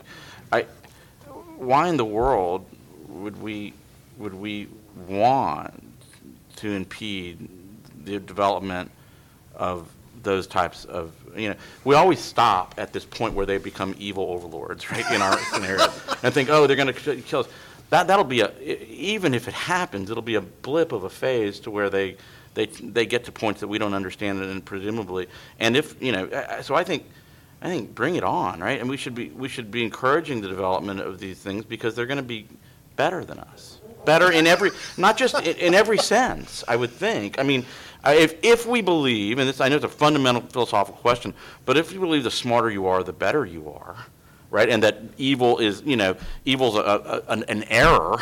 I, 0.52 0.68
why 1.58 1.88
in 1.88 1.98
the 1.98 2.06
world 2.06 2.66
would 3.08 3.42
we, 3.42 3.74
would 4.20 4.36
we 4.36 4.68
want 5.08 5.74
to 6.58 6.72
impede 6.72 7.50
the 8.04 8.20
development 8.20 8.92
of 9.56 9.90
those 10.22 10.46
types 10.46 10.86
of, 10.86 11.12
you 11.36 11.50
know, 11.50 11.56
we 11.84 11.96
always 11.96 12.20
stop 12.20 12.76
at 12.78 12.94
this 12.94 13.06
point 13.06 13.34
where 13.34 13.46
they 13.46 13.58
become 13.58 13.96
evil 13.98 14.26
overlords, 14.26 14.90
right, 14.92 15.10
in 15.12 15.22
our 15.22 15.38
scenario, 15.40 15.86
and 16.24 16.34
think, 16.34 16.50
oh, 16.50 16.68
they're 16.68 16.76
going 16.76 16.94
to 16.94 17.22
kill 17.22 17.42
us. 17.42 17.48
That, 17.90 18.08
that'll 18.08 18.26
be 18.26 18.42
a, 18.42 18.52
even 18.62 19.34
if 19.34 19.48
it 19.48 19.54
happens, 19.54 20.10
it'll 20.10 20.24
be 20.24 20.36
a 20.36 20.42
blip 20.42 20.92
of 20.92 21.04
a 21.04 21.10
phase 21.10 21.60
to 21.62 21.72
where 21.72 21.90
they, 21.90 22.18
they, 22.56 22.66
they 22.66 23.06
get 23.06 23.26
to 23.26 23.32
points 23.32 23.60
that 23.60 23.68
we 23.68 23.78
don't 23.78 23.94
understand 23.94 24.42
and 24.42 24.66
presumably, 24.66 25.28
and 25.60 25.78
if, 25.78 26.02
you 26.02 26.12
know, 26.12 26.30
so 26.62 26.76
I 26.76 26.84
think, 26.84 27.06
I 27.62 27.68
think 27.68 27.96
bring 27.96 28.16
it 28.16 28.24
on, 28.24 28.60
right? 28.60 28.80
And 28.80 28.90
we 28.90 28.98
should 28.98 29.16
be, 29.16 29.30
we 29.30 29.48
should 29.48 29.72
be 29.72 29.84
encouraging 29.84 30.42
the 30.42 30.48
development 30.48 31.00
of 31.00 31.20
these 31.20 31.38
things 31.38 31.66
because 31.66 31.96
they're 31.96 32.06
going 32.06 32.18
to 32.18 32.24
be 32.24 32.48
better 32.96 33.24
than 33.24 33.40
us. 33.40 33.80
Better 34.06 34.32
in 34.32 34.48
every, 34.48 34.72
not 34.98 35.16
just 35.16 35.36
in, 35.40 35.56
in 35.58 35.74
every 35.74 35.98
sense, 35.98 36.64
I 36.68 36.76
would 36.76 36.92
think. 36.92 37.40
I 37.40 37.44
mean, 37.44 37.66
I- 38.04 38.16
if, 38.16 38.36
if 38.44 38.66
we 38.66 38.82
believe, 38.82 39.40
and 39.40 39.48
this, 39.48 39.62
I 39.62 39.70
know 39.70 39.76
it's 39.78 39.86
a 39.86 39.90
fundamental 39.90 40.42
philosophical 40.42 41.00
question, 41.02 41.34
but 41.66 41.78
if 41.78 41.92
you 41.94 42.00
believe 42.00 42.24
the 42.24 42.32
smarter 42.32 42.70
you 42.70 42.86
are, 42.88 43.04
the 43.04 43.14
better 43.14 43.46
you 43.46 43.70
are, 43.72 43.96
right? 44.52 44.70
And 44.70 44.84
that 44.84 45.00
evil 45.18 45.60
is, 45.60 45.82
you 45.86 45.96
know, 45.96 46.16
evil's 46.46 46.76
a, 46.76 46.80
a, 46.80 47.32
an, 47.32 47.44
an 47.44 47.64
error, 47.64 48.18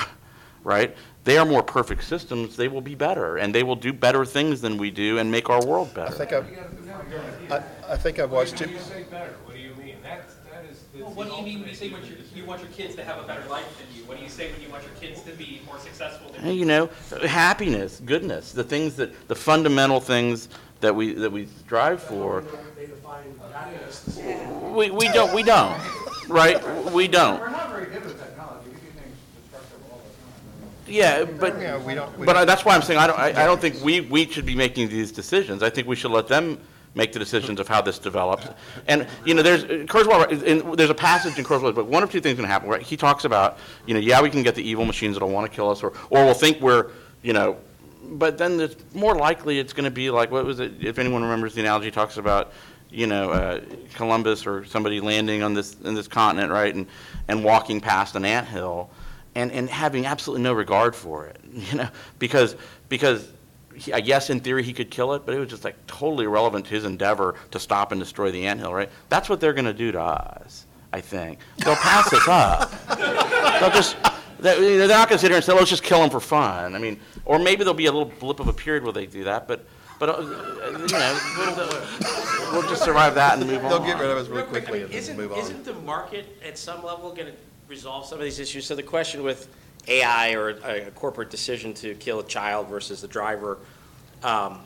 right? 0.63 0.95
They 1.23 1.37
are 1.37 1.45
more 1.45 1.61
perfect 1.63 2.03
systems, 2.03 2.55
they 2.55 2.67
will 2.67 2.81
be 2.81 2.95
better, 2.95 3.37
and 3.37 3.53
they 3.53 3.61
will 3.63 3.75
do 3.75 3.93
better 3.93 4.25
things 4.25 4.61
than 4.61 4.77
we 4.77 4.89
do 4.91 5.17
and 5.19 5.31
make 5.31 5.49
our 5.49 5.63
world 5.65 5.89
I 5.91 5.95
better. 5.95 6.11
think 6.15 6.33
I've, 6.33 7.51
I, 7.51 7.63
I 7.93 7.97
think 7.97 8.19
I've 8.19 8.31
watched 8.31 8.59
When 8.59 8.69
two, 8.69 8.75
you 8.75 8.79
say 8.81 9.03
better, 9.03 9.35
what 9.45 9.55
do 9.55 9.61
you 9.61 9.73
mean? 9.75 9.97
That's, 10.01 10.33
that 10.51 10.65
is. 10.65 10.77
that's 10.79 10.90
Well, 11.01 11.11
what 11.13 11.29
do 11.29 11.35
you 11.35 11.41
mean 11.43 11.59
when 11.61 11.69
you 11.69 11.75
say 11.75 11.89
what 11.89 12.03
you, 12.07 12.15
you 12.35 12.45
want 12.45 12.61
your 12.61 12.69
kids 12.71 12.95
to 12.95 13.03
have 13.03 13.17
a 13.17 13.23
better 13.23 13.47
life 13.49 13.65
than 13.77 13.87
you? 13.97 14.03
What 14.07 14.17
do 14.17 14.23
you 14.23 14.29
say 14.29 14.51
when 14.51 14.61
you 14.61 14.69
want 14.69 14.83
your 14.83 14.93
kids 14.93 15.21
to 15.23 15.31
be 15.31 15.61
more 15.65 15.79
successful 15.79 16.31
than 16.31 16.45
you? 16.47 16.53
you 16.53 16.65
know, 16.65 16.89
happiness, 17.25 18.01
goodness, 18.05 18.51
the 18.51 18.63
things 18.63 18.95
that, 18.97 19.27
the 19.27 19.35
fundamental 19.35 19.99
things 19.99 20.49
that 20.81 20.95
we, 20.95 21.13
that 21.13 21.31
we 21.31 21.45
strive 21.47 22.01
for. 22.03 22.43
We, 24.73 24.89
we 24.91 25.07
don't, 25.09 25.33
we 25.33 25.43
don't, 25.43 25.79
right? 26.27 26.61
We 26.91 27.07
don't. 27.07 27.39
We're 27.39 27.49
not 27.49 27.69
very 27.71 27.85
good 27.87 28.05
with 28.05 28.19
technology. 28.21 28.69
We 28.69 28.71
do 28.75 28.79
things 28.79 29.17
destructive 29.41 29.91
all 29.91 29.99
the 29.99 30.85
time. 30.85 30.93
Yeah, 30.93 31.23
but, 31.25 31.59
Yeah, 31.59 31.77
we 31.77 31.93
don't- 31.95 32.17
we 32.17 32.25
but 32.25 32.33
don't- 32.33 32.41
I- 32.43 32.45
that's 32.45 32.63
why 32.63 32.75
I'm 32.75 32.81
saying, 32.81 32.99
I 32.99 33.07
don't, 33.07 33.19
I 33.19 33.29
I 33.43 33.45
don't 33.45 33.59
think 33.59 33.83
we, 33.83 34.01
we 34.01 34.27
should 34.27 34.45
be 34.45 34.55
making 34.55 34.89
these 34.89 35.11
decisions. 35.11 35.61
I 35.63 35.69
think 35.69 35.87
we 35.87 35.95
should 35.95 36.11
let 36.11 36.27
them 36.27 36.57
make 36.93 37.13
the 37.13 37.19
decisions 37.19 37.59
of 37.59 37.67
how 37.67 37.81
this 37.81 37.99
develops. 37.99 38.47
And, 38.87 39.07
you 39.25 39.33
know, 39.33 39.41
there's, 39.41 39.63
Kurzweil, 39.63 40.43
in, 40.43 40.75
there's 40.75 40.89
a 40.89 40.95
passage 40.95 41.37
in 41.37 41.45
Kurzweil, 41.45 41.73
but 41.73 41.87
one 41.87 42.03
of 42.03 42.11
two 42.11 42.19
things 42.19 42.35
can 42.35 42.45
happen, 42.45 42.69
right? 42.69 42.81
He 42.81 42.97
talks 42.97 43.23
about, 43.23 43.57
you 43.85 43.93
know, 43.93 43.99
yeah, 43.99 44.21
we 44.21 44.29
can 44.29 44.43
get 44.43 44.55
the 44.55 44.63
evil 44.63 44.85
machines 44.85 45.15
that'll 45.15 45.29
want 45.29 45.49
to 45.49 45.55
kill 45.55 45.69
us, 45.69 45.83
or, 45.83 45.93
or 46.09 46.25
we'll 46.25 46.33
think 46.33 46.59
we're, 46.59 46.91
you 47.21 47.33
know, 47.33 47.57
but 48.03 48.37
then 48.37 48.59
it's 48.59 48.75
more 48.93 49.15
likely 49.15 49.59
it's 49.59 49.73
going 49.73 49.85
to 49.85 49.91
be 49.91 50.09
like, 50.09 50.31
what 50.31 50.45
was 50.45 50.59
it, 50.59 50.83
if 50.83 50.99
anyone 50.99 51.21
remembers 51.21 51.53
the 51.53 51.61
analogy, 51.61 51.85
he 51.85 51.91
talks 51.91 52.17
about, 52.17 52.51
you 52.89 53.07
know, 53.07 53.31
uh, 53.31 53.61
Columbus 53.93 54.45
or 54.45 54.65
somebody 54.65 54.99
landing 54.99 55.43
on 55.43 55.53
this, 55.53 55.77
in 55.81 55.93
this 55.93 56.09
continent, 56.09 56.51
right, 56.51 56.75
and, 56.75 56.87
and 57.29 57.43
walking 57.43 57.79
past 57.79 58.15
an 58.15 58.25
anthill, 58.25 58.89
and, 59.35 59.49
and 59.53 59.69
having 59.69 60.05
absolutely 60.05 60.43
no 60.43 60.51
regard 60.51 60.93
for 60.93 61.27
it, 61.27 61.39
you 61.53 61.77
know, 61.77 61.87
because, 62.19 62.57
because, 62.89 63.31
he, 63.81 63.91
I 63.93 63.99
guess 63.99 64.29
in 64.29 64.39
theory 64.39 64.63
he 64.63 64.73
could 64.73 64.91
kill 64.91 65.13
it, 65.13 65.23
but 65.25 65.33
it 65.33 65.39
was 65.39 65.49
just 65.49 65.63
like 65.63 65.75
totally 65.87 66.25
irrelevant 66.25 66.65
to 66.65 66.71
his 66.71 66.85
endeavor 66.85 67.35
to 67.51 67.59
stop 67.59 67.91
and 67.91 67.99
destroy 67.99 68.31
the 68.31 68.45
anthill, 68.45 68.73
right? 68.73 68.89
That's 69.09 69.27
what 69.27 69.39
they're 69.39 69.53
going 69.53 69.65
to 69.65 69.73
do 69.73 69.91
to 69.91 69.99
us. 70.01 70.65
I 70.93 70.99
think. 70.99 71.39
They'll 71.59 71.75
pass 71.77 72.11
us 72.11 72.27
up. 72.27 72.69
They'll 73.61 73.71
just, 73.71 73.95
they- 74.41 74.77
they're 74.77 74.87
not 74.89 75.07
going 75.07 75.17
to 75.17 75.19
sit 75.19 75.29
here 75.29 75.37
and 75.37 75.43
say, 75.45 75.53
let's 75.53 75.69
just 75.69 75.83
kill 75.83 75.99
them 76.01 76.09
for 76.09 76.19
fun. 76.19 76.75
I 76.75 76.79
mean, 76.79 76.99
or 77.23 77.39
maybe 77.39 77.63
there'll 77.63 77.73
be 77.73 77.85
a 77.85 77.91
little 77.93 78.11
blip 78.19 78.41
of 78.41 78.49
a 78.49 78.53
period 78.53 78.83
where 78.83 78.91
they 78.91 79.05
do 79.05 79.23
that, 79.23 79.47
but, 79.47 79.65
but, 79.99 80.09
uh, 80.09 80.21
you 80.21 80.87
know, 80.87 81.19
we'll, 81.37 82.51
we'll 82.61 82.69
just 82.69 82.83
survive 82.83 83.15
that 83.15 83.37
and 83.39 83.47
move 83.47 83.63
on. 83.63 83.69
They'll 83.69 83.79
get 83.85 83.99
rid 83.99 84.09
of 84.09 84.17
us 84.17 84.27
really 84.27 84.41
Real 84.41 84.49
quick, 84.49 84.63
I 84.63 84.67
quickly 84.67 84.79
mean, 84.79 84.83
and 84.83 84.91
then 84.91 84.99
isn't, 84.99 85.17
move 85.17 85.31
on. 85.31 85.39
isn't 85.39 85.63
the 85.63 85.73
market 85.75 86.25
at 86.45 86.57
some 86.57 86.83
level 86.83 87.13
going 87.13 87.27
to 87.27 87.33
resolve 87.69 88.05
some 88.05 88.17
of 88.17 88.25
these 88.25 88.39
issues? 88.39 88.65
So 88.65 88.75
the 88.75 88.83
question 88.83 89.23
with 89.23 89.47
AI 89.87 90.33
or 90.33 90.49
a 90.49 90.87
a 90.87 90.91
corporate 90.91 91.29
decision 91.29 91.73
to 91.75 91.95
kill 91.95 92.19
a 92.19 92.23
child 92.23 92.67
versus 92.67 93.01
the 93.01 93.07
driver, 93.07 93.57
um, 94.23 94.59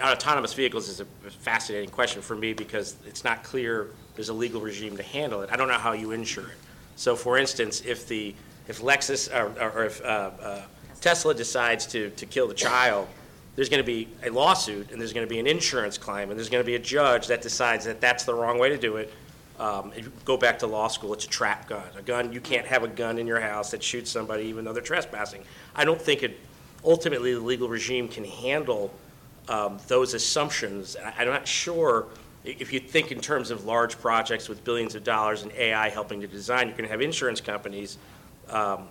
on 0.00 0.12
autonomous 0.12 0.54
vehicles 0.54 0.88
is 0.88 1.00
a 1.00 1.04
fascinating 1.40 1.90
question 1.90 2.22
for 2.22 2.36
me 2.36 2.52
because 2.52 2.96
it's 3.06 3.24
not 3.24 3.42
clear 3.42 3.90
there's 4.14 4.28
a 4.28 4.32
legal 4.32 4.60
regime 4.60 4.96
to 4.96 5.02
handle 5.02 5.42
it. 5.42 5.50
I 5.52 5.56
don't 5.56 5.68
know 5.68 5.74
how 5.74 5.92
you 5.92 6.12
insure 6.12 6.44
it. 6.44 6.56
So 6.96 7.16
for 7.16 7.38
instance, 7.38 7.82
if 7.84 8.06
the, 8.06 8.34
if 8.68 8.80
Lexus, 8.80 9.32
or, 9.34 9.60
or 9.60 9.84
if 9.84 10.02
uh, 10.02 10.30
uh, 10.40 10.62
Tesla 11.00 11.34
decides 11.34 11.86
to, 11.86 12.10
to 12.10 12.26
kill 12.26 12.46
the 12.46 12.54
child, 12.54 13.08
there's 13.56 13.68
going 13.68 13.82
to 13.82 13.86
be 13.86 14.08
a 14.24 14.30
lawsuit, 14.30 14.92
and 14.92 15.00
there's 15.00 15.12
going 15.12 15.26
to 15.26 15.30
be 15.30 15.38
an 15.38 15.46
insurance 15.46 15.98
claim, 15.98 16.30
and 16.30 16.38
there's 16.38 16.48
going 16.48 16.62
to 16.62 16.66
be 16.66 16.76
a 16.76 16.78
judge 16.78 17.26
that 17.26 17.42
decides 17.42 17.84
that 17.84 18.00
that's 18.00 18.24
the 18.24 18.32
wrong 18.32 18.58
way 18.58 18.68
to 18.70 18.78
do 18.78 18.96
it. 18.96 19.12
Um, 19.62 19.92
if 19.94 20.06
you 20.06 20.12
Go 20.24 20.36
back 20.36 20.58
to 20.58 20.66
law 20.66 20.88
school, 20.88 21.12
it's 21.14 21.24
a 21.24 21.28
trap 21.28 21.68
gun. 21.68 21.84
A 21.96 22.02
gun, 22.02 22.32
you 22.32 22.40
can't 22.40 22.66
have 22.66 22.82
a 22.82 22.88
gun 22.88 23.16
in 23.16 23.28
your 23.28 23.40
house 23.40 23.70
that 23.70 23.80
shoots 23.82 24.10
somebody 24.10 24.44
even 24.44 24.64
though 24.64 24.72
they're 24.72 24.82
trespassing. 24.82 25.44
I 25.76 25.84
don't 25.84 26.02
think 26.02 26.24
it, 26.24 26.36
ultimately, 26.84 27.32
the 27.32 27.40
legal 27.40 27.68
regime 27.68 28.08
can 28.08 28.24
handle 28.24 28.92
um, 29.48 29.78
those 29.86 30.14
assumptions. 30.14 30.96
I- 30.96 31.14
I'm 31.18 31.28
not 31.28 31.46
sure, 31.46 32.06
if 32.44 32.72
you 32.72 32.80
think 32.80 33.12
in 33.12 33.20
terms 33.20 33.52
of 33.52 33.64
large 33.64 34.00
projects 34.00 34.48
with 34.48 34.64
billions 34.64 34.96
of 34.96 35.04
dollars 35.04 35.44
and 35.44 35.52
AI 35.52 35.90
helping 35.90 36.20
to 36.22 36.26
design, 36.26 36.66
you're 36.66 36.76
going 36.76 36.88
to 36.88 36.90
have 36.90 37.00
insurance 37.00 37.40
companies 37.40 37.98
um, 38.50 38.88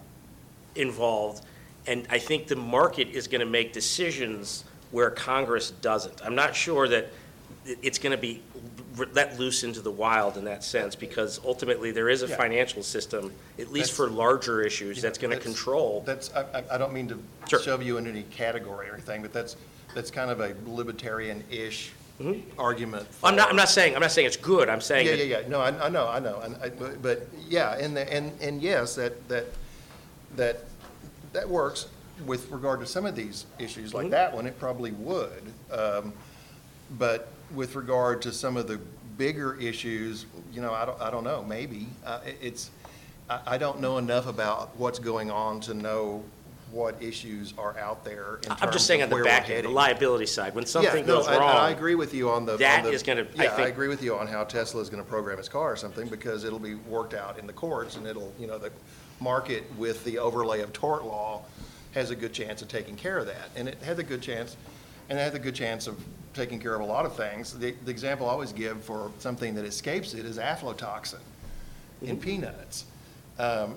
involved. 0.76 1.44
And 1.86 2.08
I 2.10 2.18
think 2.18 2.48
the 2.48 2.56
market 2.56 3.10
is 3.10 3.28
going 3.28 3.42
to 3.42 3.46
make 3.46 3.74
decisions 3.74 4.64
where 4.92 5.10
Congress 5.10 5.72
doesn't. 5.72 6.26
I'm 6.26 6.36
not 6.36 6.56
sure 6.56 6.88
that 6.88 7.12
it- 7.66 7.78
it's 7.82 7.98
going 8.00 8.12
to 8.12 8.18
be 8.22 8.42
r- 8.98 9.08
let 9.14 9.40
loose 9.40 9.64
into 9.64 9.80
the 9.82 9.92
wild 9.92 10.38
in 10.38 10.46
that 10.46 10.64
sense, 10.64 10.96
because 10.96 11.40
ultimately, 11.46 11.92
there 11.92 12.10
is 12.10 12.24
a 12.24 12.28
Yeah. 12.28 12.36
financial 12.38 12.84
system, 12.84 13.32
at 13.60 13.72
least 13.72 13.92
That's- 13.92 13.98
for 13.98 14.10
larger 14.10 14.62
issues, 14.62 15.02
that's 15.02 15.18
going 15.18 15.32
to 15.32 15.40
control. 15.40 16.04
That's, 16.06 16.32
I, 16.34 16.42
I- 16.60 16.64
I 16.76 16.78
don't 16.78 16.92
mean 16.94 17.08
to 17.10 17.20
Sure. 17.48 17.60
shove 17.62 17.84
you 17.84 17.98
into 17.98 18.10
any 18.10 18.24
category 18.24 18.90
or 18.90 18.94
anything, 18.94 19.22
but 19.22 19.32
that's, 19.32 19.56
that's 19.96 20.12
kind 20.12 20.30
of 20.32 20.40
a 20.42 20.54
libertarian-ish 20.66 21.92
argument. 22.58 23.04
Mm-hmm. 23.10 23.26
I'm 23.26 23.36
not, 23.36 23.50
I'm 23.50 23.56
not 23.56 23.70
saying, 23.70 23.96
I'm 23.96 24.02
not 24.02 24.12
saying 24.12 24.28
it's 24.28 24.38
good, 24.38 24.70
I'm 24.70 24.82
saying 24.82 25.08
Yeah, 25.08 25.16
that 25.16 25.26
yeah, 25.26 25.40
yeah, 25.40 25.48
no, 25.48 25.60
I, 25.62 25.86
I 25.86 25.90
know, 25.90 26.08
I 26.08 26.20
know, 26.20 26.40
and 26.42 26.56
I, 26.62 26.70
but, 26.70 27.02
but, 27.02 27.28
yeah, 27.50 27.78
and, 27.78 27.96
the- 27.98 28.12
and, 28.14 28.32
and 28.42 28.62
yes, 28.62 28.96
that, 28.96 29.28
that, 29.30 29.46
that, 30.36 30.60
that 31.34 31.50
works 31.50 31.88
with 32.26 32.50
regard 32.52 32.80
to 32.82 32.86
some 32.86 33.06
of 33.08 33.16
these 33.16 33.46
issues, 33.58 33.94
like 33.94 34.08
Mhm. 34.08 34.12
that 34.12 34.34
one, 34.36 34.46
it 34.48 34.60
probably 34.60 34.92
would. 34.92 35.44
Um, 35.72 36.14
But 37.00 37.30
with 37.54 37.76
regard 37.76 38.22
to 38.24 38.32
some 38.32 38.58
of 38.58 38.68
the 38.68 38.80
bigger 39.18 39.56
issues, 39.60 40.26
you 40.54 40.62
know, 40.62 40.74
I 40.74 40.86
don't, 40.86 41.02
I 41.02 41.10
don't 41.12 41.24
know, 41.24 41.44
maybe. 41.44 41.88
Uh, 42.06 42.20
it- 42.26 42.38
it's, 42.42 42.72
I, 43.30 43.40
I 43.48 43.58
don't 43.58 43.80
know 43.82 43.98
enough 43.98 44.28
about 44.28 44.76
what's 44.78 45.00
going 45.00 45.30
on 45.32 45.60
to 45.62 45.74
know 45.74 46.24
what 46.72 46.96
issues 47.04 47.54
are 47.58 47.78
out 47.78 48.06
there 48.06 48.36
in 48.44 48.50
terms 48.50 48.62
I'm 48.62 48.72
just 48.72 48.88
saying 48.88 49.02
on 49.02 49.06
of 49.06 49.10
the 49.10 49.16
where 49.16 49.24
we're 49.26 49.30
back 49.30 49.42
end, 49.44 49.50
the 49.50 49.56
heading. 49.56 49.74
liability 49.74 50.26
side, 50.26 50.56
when 50.56 50.64
Yeah, 50.64 50.70
something 50.70 51.06
no, 51.06 51.18
goes 51.18 51.28
I- 51.28 51.36
and 51.36 51.44
I 51.44 51.64
wrong, 51.68 51.74
agree 51.74 51.96
with 51.96 52.14
you 52.14 52.30
on 52.30 52.46
the. 52.46 52.54
on 52.54 52.60
that 52.60 52.84
the- 52.86 52.92
is 52.92 53.04
gonna- 53.04 53.28
I 53.38 53.44
Yeah, 53.44 53.52
I 53.54 53.56
think- 53.58 53.70
agree 53.70 53.90
with 53.90 54.02
you 54.02 54.16
on 54.16 54.26
how 54.28 54.46
Tesla 54.46 54.82
is 54.82 54.90
gonna 54.90 55.04
program 55.04 55.38
its 55.38 55.50
car 55.50 55.74
or 55.74 55.76
something, 55.76 56.08
because 56.08 56.46
it'll 56.46 56.60
be 56.60 56.76
worked 56.76 57.14
out 57.14 57.38
in 57.38 57.46
the 57.46 57.52
courts, 57.54 57.98
and 57.98 58.08
it'll, 58.08 58.34
you 58.40 58.48
know, 58.48 58.58
the 58.58 58.72
market 59.20 59.64
with 59.78 60.02
the 60.06 60.18
overlay 60.18 60.62
of 60.62 60.72
tort 60.72 61.04
law 61.04 61.42
has 61.92 62.10
a 62.10 62.16
good 62.16 62.32
chance 62.32 62.62
of 62.62 62.70
taking 62.70 62.96
care 62.96 63.18
of 63.18 63.26
that, 63.28 63.50
and 63.58 63.68
it 63.68 63.78
has 63.84 64.00
a 64.00 64.04
good 64.04 64.22
chance, 64.22 64.56
and 65.10 65.20
it 65.20 65.22
has 65.22 65.34
a 65.34 65.40
good 65.40 65.54
chance 65.54 65.88
of 65.88 65.98
taking 66.34 66.60
care 66.60 66.76
of 66.76 66.82
a 66.82 66.86
lot 66.86 67.06
of 67.06 67.16
things. 67.16 67.58
The, 67.58 67.76
the 67.86 67.92
example 67.92 68.28
I 68.28 68.32
always 68.32 68.54
give 68.54 68.84
for 68.84 69.12
something 69.20 69.56
that 69.56 69.66
escapes 69.66 70.14
it 70.14 70.26
is 70.26 70.38
aflatoxin 70.38 71.20
in 72.02 72.18
peanuts. 72.18 72.86
Um, 73.40 73.76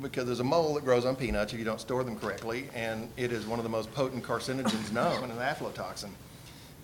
Because 0.00 0.26
there's 0.26 0.40
a 0.40 0.44
mole 0.44 0.74
that 0.74 0.84
grows 0.84 1.04
on 1.04 1.16
peanuts 1.16 1.52
if 1.52 1.58
you 1.58 1.64
don't 1.64 1.80
store 1.80 2.04
them 2.04 2.16
correctly, 2.16 2.68
and 2.74 3.08
it 3.16 3.32
is 3.32 3.44
one 3.44 3.58
of 3.58 3.64
the 3.64 3.68
most 3.68 3.92
potent 3.92 4.22
carcinogens 4.22 4.92
known, 4.92 5.30
an 5.30 5.36
aflatoxin. 5.38 6.10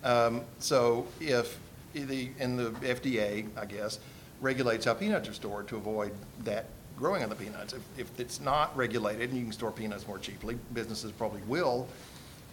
Um, 0.03 0.41
So 0.59 1.07
if 1.19 1.57
the, 1.93 2.29
and 2.39 2.59
the 2.59 2.71
FDA, 2.71 3.47
I 3.57 3.65
guess, 3.65 3.99
regulates 4.41 4.85
how 4.85 4.93
peanuts 4.93 5.29
are 5.29 5.33
stored 5.33 5.67
to 5.69 5.77
avoid 5.77 6.11
that 6.43 6.65
growing 6.97 7.23
on 7.23 7.29
the 7.29 7.35
peanuts. 7.35 7.73
If, 7.73 7.81
if 7.97 8.19
it's 8.19 8.39
not 8.41 8.75
regulated 8.75 9.29
and 9.29 9.37
you 9.37 9.45
can 9.45 9.53
store 9.53 9.71
peanuts 9.71 10.07
more 10.07 10.19
cheaply, 10.19 10.57
businesses 10.73 11.11
probably 11.11 11.41
will, 11.47 11.87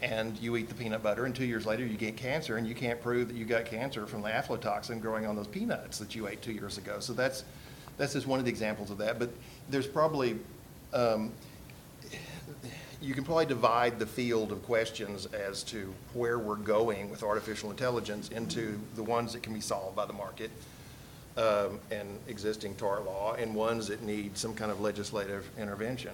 and 0.00 0.38
you 0.38 0.56
eat 0.56 0.68
the 0.68 0.74
peanut 0.74 1.02
butter, 1.02 1.24
and 1.24 1.34
two 1.34 1.44
years 1.44 1.66
later 1.66 1.84
you 1.84 1.96
get 1.96 2.16
cancer, 2.16 2.56
and 2.56 2.66
you 2.66 2.74
can't 2.74 3.00
prove 3.00 3.28
that 3.28 3.36
you 3.36 3.44
got 3.44 3.64
cancer 3.64 4.06
from 4.06 4.22
the 4.22 4.28
aflatoxin 4.28 5.00
growing 5.00 5.26
on 5.26 5.34
those 5.34 5.48
peanuts 5.48 5.98
that 5.98 6.14
you 6.14 6.28
ate 6.28 6.40
two 6.40 6.52
years 6.52 6.78
ago. 6.78 7.00
So 7.00 7.12
that's, 7.12 7.44
that's 7.96 8.12
just 8.12 8.26
one 8.26 8.38
of 8.38 8.44
the 8.44 8.50
examples 8.50 8.90
of 8.90 8.98
that. 8.98 9.18
But 9.18 9.30
there's 9.68 9.88
probably, 9.88 10.38
um, 10.92 11.32
you 13.00 13.12
can 13.14 13.24
probably 13.24 13.46
divide 13.46 13.98
the 13.98 14.06
field 14.06 14.52
of 14.52 14.62
questions 14.62 15.26
as 15.26 15.62
to 15.64 15.92
where 16.14 16.38
we're 16.38 16.56
going 16.56 17.10
with 17.10 17.22
artificial 17.22 17.70
intelligence 17.70 18.28
into 18.28 18.78
the 18.94 19.02
ones 19.02 19.32
that 19.32 19.42
can 19.42 19.52
be 19.52 19.60
solved 19.60 19.96
by 19.96 20.06
the 20.06 20.12
market 20.12 20.50
um, 21.36 21.78
and 21.90 22.18
existing 22.26 22.74
tort 22.76 23.04
law, 23.04 23.34
and 23.34 23.54
ones 23.54 23.86
that 23.88 24.02
need 24.02 24.36
some 24.36 24.54
kind 24.54 24.70
of 24.70 24.80
legislative 24.80 25.48
intervention. 25.58 26.12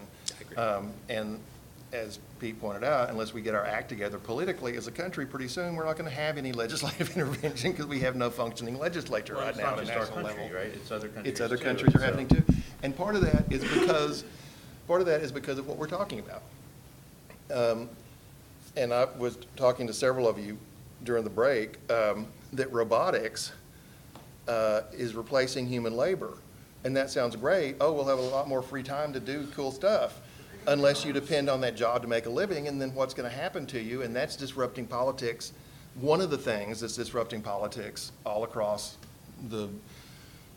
Um, 0.56 0.92
And 1.08 1.38
as 1.94 2.18
Pete 2.40 2.60
pointed 2.60 2.82
out, 2.84 3.08
unless 3.08 3.32
we 3.32 3.40
get 3.40 3.54
our 3.54 3.64
act 3.64 3.88
together 3.88 4.18
politically 4.18 4.76
as 4.76 4.88
a 4.88 4.90
country, 4.90 5.24
pretty 5.24 5.46
soon, 5.48 5.76
we're 5.76 5.84
not 5.84 5.96
going 5.96 6.10
to 6.10 6.14
have 6.14 6.36
any 6.36 6.52
legislative 6.64 7.16
intervention 7.16 7.70
because 7.70 7.86
we 7.86 8.00
have 8.00 8.16
no 8.16 8.28
functioning 8.30 8.78
legislature 8.78 9.34
Well, 9.34 9.42
right 9.44 9.50
it's 9.50 9.58
now 9.58 9.70
not 9.70 9.78
at 9.78 9.84
a 9.84 9.86
just 9.86 9.92
our 9.92 10.00
national 10.04 10.24
level. 10.24 10.38
country, 10.40 10.56
right? 10.56 10.66
It's 10.74 10.90
other 10.90 11.08
countries 11.08 11.32
It's 11.32 11.40
other 11.40 11.56
too, 11.56 11.64
countries 11.64 11.94
are 11.94 11.98
so- 11.98 12.04
happening 12.04 12.28
too. 12.28 12.42
And 12.82 12.94
part 12.96 13.14
of 13.14 13.22
that 13.22 13.50
is 13.50 13.62
because, 13.62 14.24
part 14.86 15.00
of 15.00 15.06
that 15.06 15.22
is 15.22 15.30
because 15.32 15.58
of 15.58 15.66
what 15.68 15.78
we're 15.78 15.86
talking 15.86 16.18
about. 16.18 16.42
Um, 17.50 17.88
And 18.76 18.92
I 18.92 19.04
was 19.18 19.38
talking 19.54 19.86
to 19.86 19.92
several 19.92 20.26
of 20.28 20.36
you 20.36 20.58
during 21.04 21.22
the 21.22 21.30
break, 21.30 21.78
um, 21.92 22.26
that 22.54 22.72
robotics 22.72 23.52
uh, 24.48 24.80
is 24.92 25.14
replacing 25.14 25.66
human 25.68 25.96
labor. 25.96 26.34
And 26.82 26.94
that 26.96 27.08
sounds 27.08 27.36
great. 27.36 27.76
Oh, 27.80 27.92
we'll 27.92 28.04
have 28.06 28.18
a 28.18 28.22
lot 28.22 28.48
more 28.48 28.62
free 28.62 28.82
time 28.82 29.12
to 29.12 29.20
do 29.20 29.46
cool 29.54 29.70
stuff. 29.70 30.20
Unless 30.66 31.04
you 31.04 31.12
depend 31.12 31.50
on 31.50 31.60
that 31.60 31.76
job 31.76 32.02
to 32.02 32.08
make 32.08 32.26
a 32.26 32.30
living, 32.30 32.68
and 32.68 32.80
then 32.80 32.94
what's 32.94 33.12
going 33.12 33.28
to 33.28 33.36
happen 33.36 33.66
to 33.66 33.80
you? 33.80 34.02
And 34.02 34.16
that's 34.16 34.34
disrupting 34.34 34.86
politics. 34.86 35.52
One 36.00 36.20
of 36.20 36.30
the 36.30 36.38
things 36.38 36.80
that's 36.80 36.96
disrupting 36.96 37.42
politics 37.42 38.12
all 38.24 38.44
across 38.44 38.96
the 39.50 39.68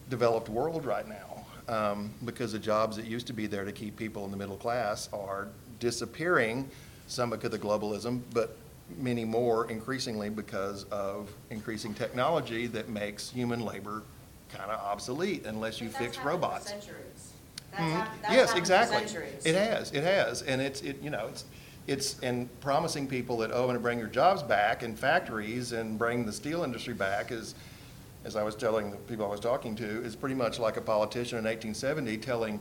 developed 0.10 0.48
world 0.48 0.86
right 0.86 1.06
now, 1.08 1.46
um, 1.68 2.14
because 2.24 2.54
the 2.54 2.60
jobs 2.60 2.96
that 2.96 3.06
used 3.06 3.28
to 3.28 3.34
be 3.34 3.48
there 3.48 3.66
to 3.66 3.74
keep 3.74 3.98
people 3.98 4.24
in 4.24 4.32
the 4.32 4.38
middle 4.38 4.56
class 4.56 5.10
are 5.12 5.50
disappearing, 5.80 6.70
some 7.08 7.30
because 7.30 7.54
of 7.54 7.60
globalism, 7.60 8.22
but 8.34 8.56
many 8.98 9.26
more 9.26 9.70
increasingly 9.70 10.30
because 10.30 10.86
of 10.86 11.30
increasing 11.50 11.94
technology 11.94 12.68
that 12.68 12.88
makes 12.88 13.30
human 13.30 13.60
labor 13.60 14.04
kind 14.50 14.72
of 14.72 14.80
obsolete 14.80 15.46
unless 15.46 15.82
you 15.82 15.90
fix 15.90 16.16
for 16.16 16.30
robots. 16.30 16.70
centuries. 16.70 17.07
That's 17.72 17.84
Mhm. 17.84 17.92
hap- 17.92 18.22
that's 18.22 18.34
Yes, 18.34 18.40
happened 18.50 18.50
for 18.52 18.58
exactly. 18.60 18.98
centuries. 19.08 19.46
It 19.46 19.56
has, 19.56 19.92
it 19.92 20.04
has, 20.04 20.42
and 20.44 20.62
it's, 20.62 20.82
it, 20.82 21.02
you 21.02 21.10
know, 21.10 21.28
it's, 21.30 21.46
it's, 21.88 22.20
and 22.22 22.50
promising 22.62 23.08
people 23.08 23.38
that, 23.38 23.52
oh, 23.54 23.62
I'm 23.62 23.68
gonna 23.68 23.80
bring 23.80 24.00
your 24.00 24.08
jobs 24.08 24.42
back 24.44 24.84
in 24.84 24.96
factories 24.96 25.72
and 25.74 25.98
bring 25.98 26.26
the 26.26 26.34
steel 26.34 26.64
industry 26.64 26.94
back 26.94 27.32
is, 27.32 27.56
as 28.26 28.36
I 28.36 28.44
was 28.44 28.56
telling 28.56 28.92
the 28.92 28.98
people 28.98 29.26
I 29.26 29.30
was 29.30 29.40
talking 29.40 29.76
to, 29.78 29.86
is 30.04 30.16
pretty 30.16 30.36
much 30.36 30.60
like 30.60 30.76
a 30.78 30.82
politician 30.82 31.38
in 31.38 31.46
eighteen 31.48 31.74
seventy 31.74 32.18
telling, 32.18 32.60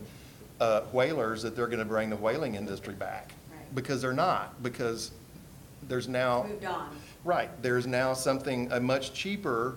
uh, 0.60 0.82
whalers 0.92 1.42
that 1.42 1.56
they're 1.56 1.66
gonna 1.66 1.84
bring 1.84 2.10
the 2.10 2.16
whaling 2.16 2.54
industry 2.54 2.94
back. 2.94 3.32
Right. 3.50 3.74
Because 3.74 4.00
they're 4.02 4.12
not, 4.12 4.62
because 4.62 5.10
there's 5.88 6.08
now. 6.08 6.44
Moved 6.44 6.64
on. 6.66 6.96
Right, 7.24 7.50
there's 7.62 7.86
now 7.88 8.12
something, 8.14 8.70
a 8.70 8.78
much 8.78 9.12
cheaper 9.12 9.74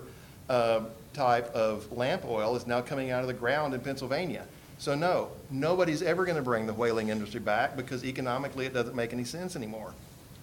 uh, 0.48 0.82
type 1.12 1.52
of 1.54 1.90
lamp 1.90 2.24
oil 2.24 2.54
is 2.54 2.66
now 2.66 2.80
coming 2.80 3.10
out 3.10 3.22
of 3.22 3.26
the 3.26 3.32
ground 3.34 3.74
in 3.74 3.80
Pennsylvania. 3.80 4.46
So 4.80 4.94
no, 4.94 5.28
nobody's 5.50 6.00
ever 6.00 6.24
going 6.24 6.38
to 6.38 6.42
bring 6.42 6.66
the 6.66 6.72
whaling 6.72 7.10
industry 7.10 7.38
back 7.38 7.76
because 7.76 8.02
economically 8.02 8.64
it 8.64 8.72
doesn't 8.72 8.96
make 8.96 9.12
any 9.12 9.24
sense 9.24 9.54
anymore, 9.54 9.92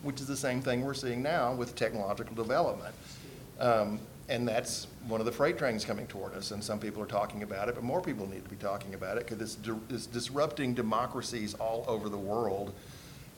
which 0.03 0.21
is 0.21 0.27
the 0.27 0.37
same 0.37 0.61
thing 0.61 0.85
we're 0.85 0.93
seeing 0.93 1.23
now 1.23 1.55
with 1.55 1.75
technological 1.75 2.35
development. 2.35 2.93
Um, 3.59 3.99
And 4.29 4.47
that's 4.47 4.87
one 5.07 5.21
of 5.21 5.25
the 5.25 5.31
freight 5.31 5.57
trains 5.57 5.85
coming 5.85 6.05
toward 6.05 6.35
us, 6.35 6.51
and 6.51 6.61
some 6.63 6.79
people 6.79 7.01
are 7.01 7.07
talking 7.07 7.41
about 7.43 7.69
it, 7.69 7.75
but 7.75 7.83
more 7.83 8.01
people 8.01 8.27
need 8.29 8.43
to 8.43 8.49
be 8.49 8.57
talking 8.57 8.93
about 8.93 9.17
it 9.17 9.25
because 9.25 9.41
it's 9.41 9.55
di- 9.55 9.95
it's 9.95 10.05
disrupting 10.05 10.75
democracies 10.75 11.55
all 11.55 11.85
over 11.87 12.09
the 12.09 12.17
world, 12.17 12.73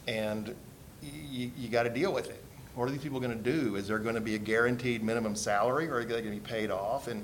and 0.08 0.54
you, 1.02 1.52
you 1.56 1.70
got 1.70 1.84
to 1.84 1.92
deal 1.92 2.12
with 2.12 2.30
it. 2.30 2.44
What 2.76 2.90
are 2.90 2.92
these 2.92 3.04
people 3.04 3.20
going 3.20 3.38
to 3.42 3.52
do? 3.52 3.76
Is 3.76 3.88
there 3.88 4.00
going 4.00 4.16
to 4.16 4.22
be 4.22 4.34
a 4.34 4.40
guaranteed 4.40 5.04
minimum 5.04 5.36
salary, 5.36 5.88
or 5.88 6.00
are 6.00 6.04
they 6.04 6.22
going 6.22 6.24
to 6.24 6.32
be 6.32 6.40
paid 6.40 6.72
off? 6.72 7.08
And, 7.08 7.24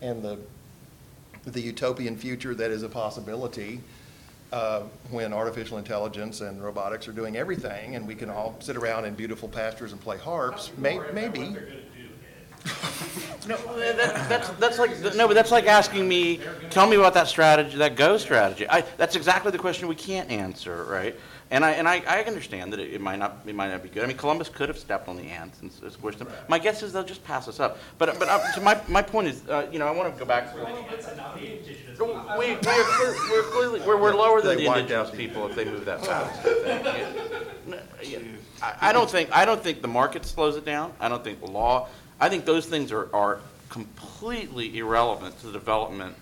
and 0.00 0.22
the, 0.22 0.38
the 1.46 1.60
utopian 1.60 2.16
future 2.16 2.54
that 2.54 2.70
is 2.70 2.82
a 2.82 2.88
possibility 2.88 3.80
uh, 4.52 4.82
when 5.10 5.32
artificial 5.32 5.78
intelligence 5.78 6.40
and 6.40 6.62
robotics 6.62 7.08
are 7.08 7.12
doing 7.12 7.36
everything, 7.36 7.96
and 7.96 8.06
we 8.06 8.14
can 8.14 8.30
all 8.30 8.56
sit 8.60 8.76
around 8.76 9.04
in 9.04 9.14
beautiful 9.14 9.48
pastures 9.48 9.92
and 9.92 10.00
play 10.00 10.16
harps, 10.16 10.70
may, 10.78 11.00
maybe. 11.12 11.56
No, 13.46 13.58
that, 13.76 14.26
that's, 14.26 14.48
that's 14.52 14.78
like, 14.78 14.90
no, 15.16 15.28
but 15.28 15.34
that's 15.34 15.50
like 15.50 15.66
asking 15.66 16.08
me, 16.08 16.40
tell 16.70 16.88
me 16.88 16.96
about 16.96 17.12
that 17.12 17.28
strategy, 17.28 17.76
that 17.76 17.94
Go 17.94 18.16
strategy. 18.16 18.66
I, 18.66 18.80
that's 18.96 19.16
exactly 19.16 19.50
the 19.50 19.58
question 19.58 19.86
we 19.86 19.94
can't 19.94 20.30
answer, 20.30 20.84
right? 20.84 21.14
And 21.50 21.64
I, 21.64 21.72
and 21.72 21.86
I, 21.86 22.02
I 22.08 22.22
understand 22.24 22.72
that 22.72 22.80
it, 22.80 22.94
it 22.94 23.00
might 23.00 23.18
not, 23.18 23.38
it 23.46 23.54
might 23.54 23.68
not 23.70 23.82
be 23.82 23.88
good. 23.88 24.02
I 24.02 24.06
mean, 24.06 24.16
Columbus 24.16 24.48
could 24.48 24.68
have 24.68 24.78
stepped 24.78 25.08
on 25.08 25.16
the 25.16 25.24
ants 25.24 25.60
and 25.60 25.70
s- 25.70 25.94
squished 25.96 26.18
them. 26.18 26.28
My 26.48 26.58
guess 26.58 26.82
is 26.82 26.92
they'll 26.92 27.04
just 27.04 27.22
pass 27.24 27.46
us 27.48 27.60
up. 27.60 27.78
But, 27.98 28.18
but, 28.18 28.28
uh, 28.28 28.40
to 28.54 28.60
my, 28.60 28.80
my 28.88 29.02
point 29.02 29.28
is, 29.28 29.46
uh, 29.48 29.66
you 29.70 29.78
know, 29.78 29.86
I 29.86 29.90
want 29.90 30.12
to 30.12 30.18
go 30.18 30.24
back. 30.24 30.54
We, 30.54 30.60
we 32.46 32.52
are 32.52 32.56
clear- 32.56 33.14
we're 33.30 33.42
clearly, 33.50 33.80
we're, 33.86 34.00
we're 34.00 34.14
lower 34.14 34.40
than 34.40 34.56
the 34.56 34.66
wiped 34.66 34.80
indigenous 34.90 35.10
people 35.14 35.46
if 35.48 35.54
they 35.54 35.64
move 35.66 35.84
that 35.84 36.04
fast, 36.04 36.46
I. 36.46 37.80
Yeah. 38.02 38.18
I, 38.62 38.88
I 38.88 38.92
don't 38.92 39.10
think, 39.10 39.30
I 39.32 39.44
don't 39.44 39.62
think 39.62 39.82
the 39.82 39.88
market 39.88 40.24
slows 40.24 40.56
it 40.56 40.64
down. 40.64 40.92
I 40.98 41.08
don't 41.08 41.22
think 41.22 41.40
the 41.40 41.50
law, 41.50 41.88
I 42.20 42.28
think 42.28 42.44
those 42.46 42.66
things 42.66 42.90
are, 42.92 43.14
are 43.14 43.40
completely 43.68 44.78
irrelevant 44.78 45.38
to 45.40 45.46
the 45.46 45.52
development 45.52 46.14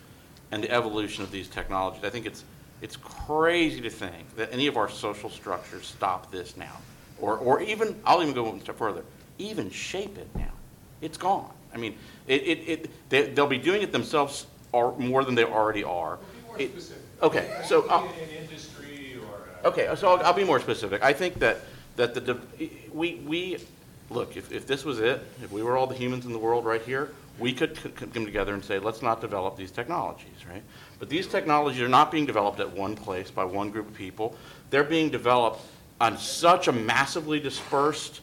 and 0.50 0.62
the 0.64 0.70
evolution 0.70 1.22
of 1.22 1.30
these 1.30 1.48
technologies. 1.48 2.04
I 2.04 2.10
think 2.10 2.26
it's, 2.26 2.44
it's 2.82 2.96
crazy 2.96 3.80
to 3.80 3.88
think 3.90 4.36
that 4.36 4.52
any 4.52 4.66
of 4.66 4.76
our 4.76 4.90
social 4.90 5.30
structures 5.30 5.86
stop 5.86 6.30
this 6.32 6.56
now. 6.56 6.76
Or, 7.20 7.36
or 7.38 7.62
even, 7.62 7.98
I'll 8.04 8.20
even 8.22 8.34
go 8.34 8.42
one 8.42 8.60
step 8.60 8.76
further, 8.76 9.04
even 9.38 9.70
shape 9.70 10.18
it 10.18 10.28
now. 10.34 10.50
It's 11.00 11.16
gone. 11.16 11.50
I 11.72 11.76
mean, 11.78 11.96
it, 12.26 12.42
it, 12.42 12.58
it, 12.68 12.90
they, 13.08 13.22
they'll 13.30 13.46
be 13.46 13.58
doing 13.58 13.82
it 13.82 13.92
themselves 13.92 14.46
or 14.72 14.96
more 14.98 15.24
than 15.24 15.34
they 15.36 15.44
already 15.44 15.84
are. 15.84 16.18
Be 16.58 16.64
It- 16.64 16.70
specific. 16.72 17.02
Okay, 17.22 17.60
so, 17.64 17.88
uh, 17.88 18.02
In 18.02 18.24
an 18.28 18.42
industry 18.42 19.16
or. 19.20 19.64
uh, 19.64 19.68
Okay, 19.68 19.88
so 19.94 20.08
I'll, 20.16 20.26
I'll 20.26 20.32
be 20.32 20.42
more 20.42 20.58
specific. 20.58 21.04
I 21.04 21.12
think 21.12 21.38
that, 21.38 21.58
that 21.94 22.14
the, 22.14 22.20
de- 22.20 22.40
we, 22.92 23.14
we, 23.24 23.58
look, 24.10 24.36
if, 24.36 24.50
if 24.50 24.66
this 24.66 24.84
was 24.84 24.98
it, 24.98 25.24
if 25.40 25.52
we 25.52 25.62
were 25.62 25.76
all 25.76 25.86
the 25.86 25.94
humans 25.94 26.26
in 26.26 26.32
the 26.32 26.38
world 26.40 26.64
right 26.64 26.82
here, 26.82 27.12
we 27.38 27.52
could 27.52 27.76
c- 27.76 27.90
come 27.90 28.24
together 28.24 28.54
and 28.54 28.64
say, 28.64 28.78
let's 28.78 29.02
not 29.02 29.20
develop 29.20 29.56
these 29.56 29.70
technologies, 29.70 30.46
right? 30.48 30.62
But 30.98 31.08
these 31.08 31.26
technologies 31.26 31.80
are 31.80 31.88
not 31.88 32.10
being 32.10 32.26
developed 32.26 32.60
at 32.60 32.70
one 32.70 32.94
place 32.94 33.30
by 33.30 33.44
one 33.44 33.70
group 33.70 33.88
of 33.88 33.94
people. 33.94 34.36
They're 34.70 34.84
being 34.84 35.10
developed 35.10 35.60
on 36.00 36.18
such 36.18 36.68
a 36.68 36.72
massively 36.72 37.40
dispersed 37.40 38.20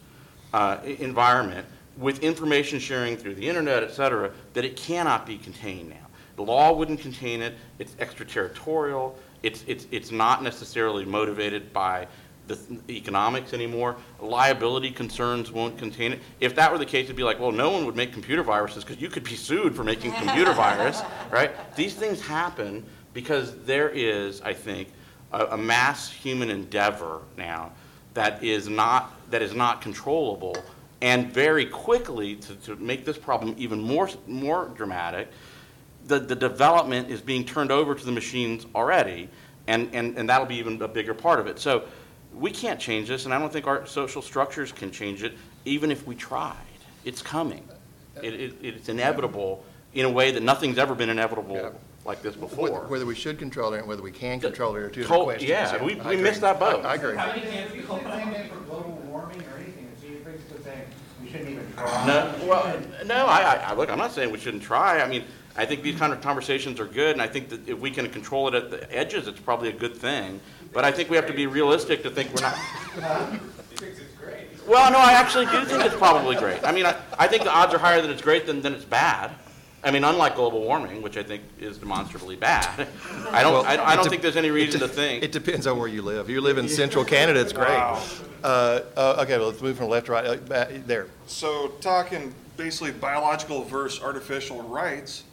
uh, 0.53 0.77
environment 0.83 1.65
with 1.97 2.23
information 2.23 2.79
sharing 2.79 3.17
through 3.17 3.35
the 3.35 3.47
internet, 3.47 3.83
et 3.83 3.91
cetera, 3.91 4.31
that 4.53 4.63
it 4.63 4.75
cannot 4.75 5.25
be 5.25 5.37
contained 5.37 5.89
now. 5.89 6.07
The 6.35 6.43
law 6.43 6.71
wouldn't 6.73 7.01
contain 7.01 7.41
it, 7.41 7.55
it's 7.79 7.95
extraterritorial, 7.99 9.17
it's, 9.43 9.63
it's, 9.67 9.87
it's 9.91 10.11
not 10.11 10.43
necessarily 10.43 11.03
motivated 11.03 11.73
by 11.73 12.07
the 12.55 12.93
economics 12.93 13.53
anymore, 13.53 13.95
liability 14.19 14.91
concerns 14.91 15.51
won't 15.51 15.77
contain 15.77 16.13
it. 16.13 16.19
If 16.39 16.55
that 16.55 16.71
were 16.71 16.77
the 16.77 16.85
case, 16.85 17.05
it'd 17.05 17.15
be 17.15 17.23
like, 17.23 17.39
well, 17.39 17.51
no 17.51 17.69
one 17.69 17.85
would 17.85 17.95
make 17.95 18.11
computer 18.11 18.43
viruses 18.43 18.83
because 18.83 19.01
you 19.01 19.09
could 19.09 19.23
be 19.23 19.35
sued 19.35 19.75
for 19.75 19.83
making 19.83 20.11
computer 20.13 20.53
virus, 20.53 21.01
right? 21.31 21.51
These 21.75 21.93
things 21.93 22.21
happen 22.21 22.85
because 23.13 23.55
there 23.65 23.89
is, 23.89 24.41
I 24.41 24.53
think, 24.53 24.89
a, 25.31 25.47
a 25.47 25.57
mass 25.57 26.11
human 26.11 26.49
endeavor 26.49 27.21
now 27.37 27.71
that 28.13 28.43
is 28.43 28.67
not, 28.67 29.13
that 29.31 29.41
is 29.41 29.53
not 29.53 29.81
controllable. 29.81 30.57
And 31.01 31.31
very 31.31 31.65
quickly, 31.65 32.35
to, 32.35 32.55
to 32.55 32.75
make 32.75 33.05
this 33.05 33.17
problem 33.17 33.55
even 33.57 33.79
more, 33.79 34.09
more 34.27 34.71
dramatic, 34.75 35.29
the, 36.07 36.19
the 36.19 36.35
development 36.35 37.09
is 37.09 37.21
being 37.21 37.45
turned 37.45 37.71
over 37.71 37.95
to 37.95 38.05
the 38.05 38.11
machines 38.11 38.65
already, 38.75 39.29
and, 39.67 39.89
and, 39.93 40.17
and 40.17 40.27
that'll 40.27 40.47
be 40.47 40.55
even 40.55 40.81
a 40.81 40.87
bigger 40.87 41.13
part 41.13 41.39
of 41.39 41.47
it. 41.47 41.59
So 41.59 41.83
we 42.33 42.51
can't 42.51 42.79
change 42.79 43.07
this, 43.07 43.25
and 43.25 43.33
I 43.33 43.39
don't 43.39 43.51
think 43.51 43.67
our 43.67 43.85
social 43.85 44.21
structures 44.21 44.71
can 44.71 44.91
change 44.91 45.23
it, 45.23 45.33
even 45.65 45.91
if 45.91 46.05
we 46.05 46.15
tried. 46.15 46.55
It's 47.05 47.21
coming. 47.21 47.67
It, 48.21 48.33
it, 48.33 48.53
it's 48.61 48.89
inevitable 48.89 49.63
in 49.93 50.05
a 50.05 50.09
way 50.09 50.31
that 50.31 50.43
nothing's 50.43 50.77
ever 50.77 50.93
been 50.93 51.07
Yeah. 51.07 51.13
inevitable 51.13 51.73
like 52.05 52.21
this 52.21 52.35
before. 52.35 52.69
Whether 52.69 52.87
whether 52.87 53.05
we 53.05 53.15
should 53.15 53.39
control 53.39 53.73
it 53.73 53.79
and 53.79 53.87
whether 53.87 54.01
we 54.01 54.11
can 54.11 54.39
control 54.39 54.75
it 54.75 54.79
are 54.79 54.89
two 54.89 55.03
Tol- 55.03 55.25
different 55.27 55.39
questions. 55.39 55.49
yeah, 55.49 55.83
we- 55.83 55.93
I 55.99 56.07
we 56.09 56.13
agree. 56.15 56.23
missed 56.23 56.41
that 56.41 56.59
boat. 56.59 56.85
I 56.85 56.91
I 56.91 56.95
agree. 56.95 57.15
How 57.15 57.27
many 57.27 57.41
cans 57.41 57.71
It's 57.73 57.87
do 57.87 57.87
the 57.87 58.11
same 58.17 58.31
thing 58.31 58.49
for 58.49 58.55
global 58.65 58.91
warming 59.07 59.41
or 59.41 59.57
anything, 59.57 59.89
it's 59.93 60.03
you're 60.03 60.19
basically 60.19 60.63
saying 60.63 60.81
we 61.21 61.29
shouldn't 61.29 61.49
even 61.49 61.73
try. 61.73 62.05
No, 62.07 62.35
well, 62.45 62.79
no, 63.05 63.25
I, 63.25 63.39
I- 63.41 63.55
I, 63.71 63.73
look, 63.73 63.89
I'm 63.89 63.97
not 63.97 64.11
saying 64.11 64.31
we 64.31 64.39
shouldn't 64.39 64.63
try. 64.63 65.01
I 65.01 65.07
mean, 65.07 65.23
I 65.55 65.65
think 65.65 65.81
these 65.83 65.97
kind 65.97 66.13
of 66.13 66.21
conversations 66.21 66.79
are 66.79 66.85
good, 66.85 67.11
and 67.13 67.21
I 67.21 67.27
think 67.27 67.49
that 67.49 67.67
if 67.67 67.79
we 67.79 67.91
can 67.91 68.09
control 68.09 68.47
it 68.47 68.53
at 68.53 68.71
the 68.71 68.95
edges, 68.95 69.27
it's 69.27 69.39
probably 69.39 69.69
a 69.69 69.73
good 69.73 69.95
thing. 69.95 70.39
But 70.71 70.85
I 70.85 70.91
think 70.91 71.09
we 71.09 71.15
have 71.15 71.27
to 71.27 71.33
be 71.33 71.47
realistic 71.47 72.03
to 72.03 72.09
think 72.09 72.33
we're 72.33 72.41
not. 72.41 72.55
He 73.69 73.75
thinks 73.75 73.99
it's 73.99 74.13
great. 74.15 74.47
Well, 74.67 74.91
no, 74.91 74.99
I 74.99 75.13
actually 75.13 75.45
do 75.47 75.65
think 75.65 75.83
it's 75.83 75.95
probably 75.95 76.35
great. 76.35 76.63
I 76.63 76.71
mean, 76.71 76.85
I, 76.85 76.95
I 77.17 77.27
think 77.27 77.43
the 77.43 77.51
odds 77.51 77.73
are 77.73 77.79
higher 77.79 78.01
that 78.01 78.09
it's 78.09 78.21
great 78.21 78.45
than, 78.45 78.61
than 78.61 78.73
it's 78.73 78.85
bad. 78.85 79.31
I 79.83 79.91
mean, 79.91 80.03
unlike 80.03 80.35
global 80.35 80.61
warming, 80.61 81.01
which 81.01 81.17
I 81.17 81.23
think 81.23 81.41
is 81.59 81.77
demonstrably 81.77 82.35
bad. 82.35 82.87
I 83.31 83.41
don't, 83.41 83.53
Well, 83.53 83.65
I, 83.65 83.77
I 83.77 83.95
don't 83.95 84.03
de- 84.03 84.09
think 84.09 84.21
there's 84.21 84.35
any 84.37 84.51
reason 84.51 84.81
to 84.81 84.87
think 84.89 85.23
It 85.23 85.31
think. 85.31 85.43
depends 85.45 85.67
on 85.67 85.79
where 85.79 85.87
you 85.87 86.01
live. 86.01 86.25
If 86.25 86.29
you 86.29 86.41
live 86.41 86.57
in 86.57 86.67
central 86.67 87.05
Canada, 87.05 87.39
it's 87.39 87.53
great. 87.53 87.69
Uh, 87.69 88.01
uh, 88.43 89.15
Okay, 89.21 89.37
well, 89.37 89.47
let's 89.47 89.61
move 89.61 89.77
from 89.77 89.87
left 89.87 90.07
to 90.07 90.11
right. 90.11 90.25
Uh, 90.25 90.35
back- 90.35 90.85
There. 90.85 91.07
So 91.27 91.69
talking 91.81 92.33
basically 92.57 92.91
biological 92.91 93.63
versus 93.63 94.03
artificial 94.03 94.61
rights, 94.63 95.23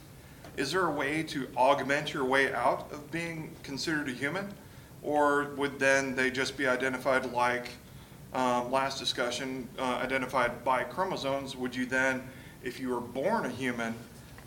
is 0.57 0.73
there 0.73 0.87
a 0.87 0.91
way 0.91 1.23
to 1.23 1.49
augment 1.57 2.15
your 2.15 2.25
way 2.25 2.53
out 2.53 2.91
of 2.93 3.11
being 3.11 3.51
considered 3.63 4.09
a 4.09 4.13
human? 4.13 4.49
Or 5.03 5.51
would 5.57 5.79
then 5.79 6.17
they 6.17 6.31
just 6.31 6.57
be 6.57 6.67
identified 6.67 7.31
like, 7.33 7.69
um, 8.33 8.73
last 8.73 8.99
discussion, 8.99 9.69
uh, 9.79 10.01
identified 10.03 10.65
by 10.65 10.85
chromosomes? 10.85 11.57
Would 11.57 11.77
you 11.77 11.87
then, 11.87 12.23
if 12.65 12.81
you 12.81 12.89
were 12.89 13.01
born 13.01 13.47
a 13.47 13.51
human, 13.51 13.95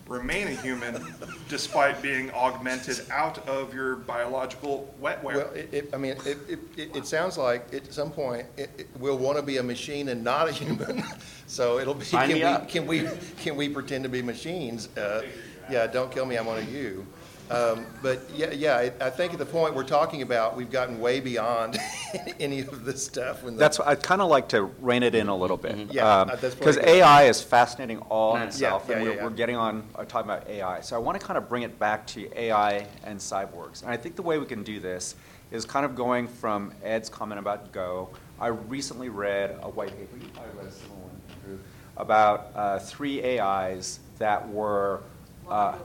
remain 0.08 0.48
a 0.48 0.52
human 0.56 1.02
despite 1.48 2.02
being 2.02 2.32
augmented 2.32 3.06
out 3.12 3.48
of 3.48 3.74
your 3.74 3.98
biological 3.98 4.93
wetware? 5.02 5.36
Well, 5.36 5.52
it, 5.54 5.69
it, 5.72 5.89
I 5.93 5.98
mean, 5.98 6.13
it, 6.26 6.38
it, 6.50 6.60
it 6.76 6.95
it 6.95 7.06
sounds 7.08 7.38
like 7.38 7.74
at 7.74 7.93
some 7.93 8.12
point, 8.12 8.48
it, 8.58 8.69
it, 8.78 8.88
we'll 9.00 9.17
want 9.17 9.38
to 9.38 9.43
be 9.43 9.58
a 9.58 9.63
machine 9.63 10.10
and 10.10 10.24
not 10.24 10.50
a 10.50 10.52
human. 10.52 11.04
So 11.50 11.80
it'll 11.80 11.95
be, 11.95 12.06
Sign 12.06 12.30
can 12.30 12.36
we, 12.38 12.43
up. 12.43 12.69
can 12.69 12.86
we, 12.86 13.08
can 13.39 13.56
we 13.56 13.69
pretend 13.69 14.04
to 14.04 14.10
be 14.10 14.22
machines? 14.22 14.88
Uh, 14.95 15.24
Yeah, 15.69 15.88
don't 15.88 16.12
kill 16.12 16.25
me, 16.25 16.36
I'm 16.38 16.45
one 16.45 16.58
of 16.58 16.71
you. 16.71 17.05
Um, 17.51 17.86
But 18.03 18.21
yeah, 18.36 18.51
yeah, 18.51 18.77
I, 18.77 18.91
I 19.08 19.10
think 19.10 19.34
at 19.34 19.39
the 19.39 19.45
point 19.45 19.73
we're 19.75 19.84
talking 19.84 20.21
about, 20.21 20.55
we've 20.55 20.69
gotten 20.69 20.99
way 20.99 21.19
beyond 21.19 21.77
any 22.39 22.60
of 22.62 22.86
this 22.86 23.03
stuff. 23.05 23.43
when 23.43 23.53
the- 23.55 23.60
That's, 23.60 23.79
I'd 23.79 24.03
kind 24.03 24.21
of 24.21 24.29
like 24.29 24.49
to 24.49 24.63
rein 24.79 25.01
it 25.03 25.15
in 25.15 25.29
a 25.29 25.36
little 25.36 25.58
bit. 25.58 25.91
Yeah, 25.91 26.05
uh, 26.05 26.25
that's 26.36 26.53
Because 26.55 26.75
probably 26.75 26.91
good. 26.93 26.99
AI 27.01 27.23
is 27.23 27.41
fascinating 27.41 27.99
all 28.10 28.36
in 28.36 28.41
Yeah, 28.41 28.47
itself, 28.47 28.86
yeah, 28.88 28.95
and 28.95 29.03
yeah, 29.05 29.10
we're, 29.12 29.15
yeah. 29.17 29.23
we're 29.23 29.29
getting 29.32 29.55
on, 29.55 29.84
uh, 29.95 30.05
talking 30.05 30.29
about 30.29 30.47
AI. 30.47 30.82
So 30.82 30.95
I 30.95 30.99
want 30.99 31.19
to 31.19 31.25
kind 31.25 31.38
of 31.38 31.49
bring 31.49 31.63
it 31.63 31.79
back 31.79 32.05
to 32.08 32.29
AI 32.39 32.86
and 33.03 33.19
cyborgs. 33.19 33.82
And 33.82 33.91
I 33.91 33.97
think 33.97 34.15
the 34.15 34.21
way 34.23 34.38
we 34.38 34.45
can 34.45 34.62
do 34.63 34.79
this 34.79 35.15
is 35.51 35.65
kind 35.65 35.86
of 35.86 35.95
going 35.95 36.27
from 36.27 36.71
Ed's 36.84 37.10
comment 37.10 37.39
about 37.39 37.71
Go. 37.71 38.10
I 38.39 38.47
recently 38.47 39.10
read 39.10 39.58
a 39.63 39.69
white 39.69 39.89
paper, 39.97 40.17
you 40.21 40.27
probably 40.36 40.51
read 40.60 40.67
a 40.67 40.71
similar 40.71 40.99
one, 40.99 41.21
Andrew, 41.43 41.60
about 41.97 42.51
uh, 42.55 42.77
three 42.79 43.39
AIs 43.39 43.99
that 44.19 44.47
were. 44.47 45.01
Uh, 45.49 45.77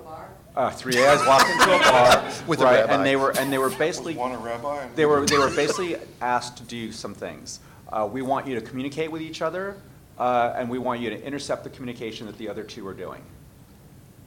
uh, 0.57 0.71
Three 0.71 0.97
AIs 0.97 1.27
walked 1.27 1.51
into 1.51 1.75
a 1.75 1.79
bar. 1.79 2.33
With 2.47 2.61
a 2.61 2.65
right, 2.65 2.81
rabbi. 2.81 2.95
And 2.95 3.05
they 3.05 3.17
were, 3.17 3.37
and 3.39 3.53
they 3.53 3.59
were 3.59 3.71
basically. 3.71 4.15
one 4.15 4.33
a 4.33 4.39
rabbi? 4.39 4.85
and- 4.85 4.97
They 4.97 5.05
were, 5.05 5.27
they 5.27 5.39
were 5.39 5.51
basically 5.51 5.97
asked 6.21 6.57
to 6.59 6.63
do 6.65 6.93
some 6.93 7.15
things. 7.15 7.61
Uh, 7.93 8.09
we 8.11 8.23
want 8.23 8.47
you 8.47 8.55
to 8.55 8.61
communicate 8.61 9.11
with 9.11 9.21
each 9.21 9.43
other, 9.43 9.77
uh, 10.19 10.53
and 10.57 10.69
we 10.69 10.79
want 10.79 11.01
you 11.01 11.11
to 11.11 11.25
intercept 11.25 11.65
the 11.65 11.71
communication 11.71 12.27
that 12.27 12.39
the 12.39 12.49
other 12.49 12.63
two 12.63 12.87
are 12.87 12.95
doing. 12.95 13.23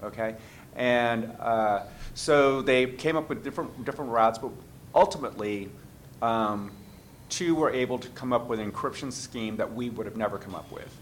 Okay? 0.03 0.35
And 0.75 1.31
uh, 1.39 1.83
so 2.13 2.61
they 2.61 2.85
came 2.85 3.15
up 3.15 3.29
with 3.29 3.43
different, 3.43 3.85
different 3.85 4.11
routes, 4.11 4.37
but 4.37 4.51
ultimately, 4.93 5.69
um, 6.21 6.71
two 7.29 7.55
were 7.55 7.71
able 7.71 7.97
to 7.99 8.07
come 8.09 8.33
up 8.33 8.47
with 8.47 8.59
an 8.59 8.71
encryption 8.71 9.11
scheme 9.11 9.55
that 9.57 9.73
we 9.73 9.89
would 9.89 10.05
have 10.05 10.17
never 10.17 10.37
come 10.37 10.55
up 10.55 10.71
with. 10.71 10.93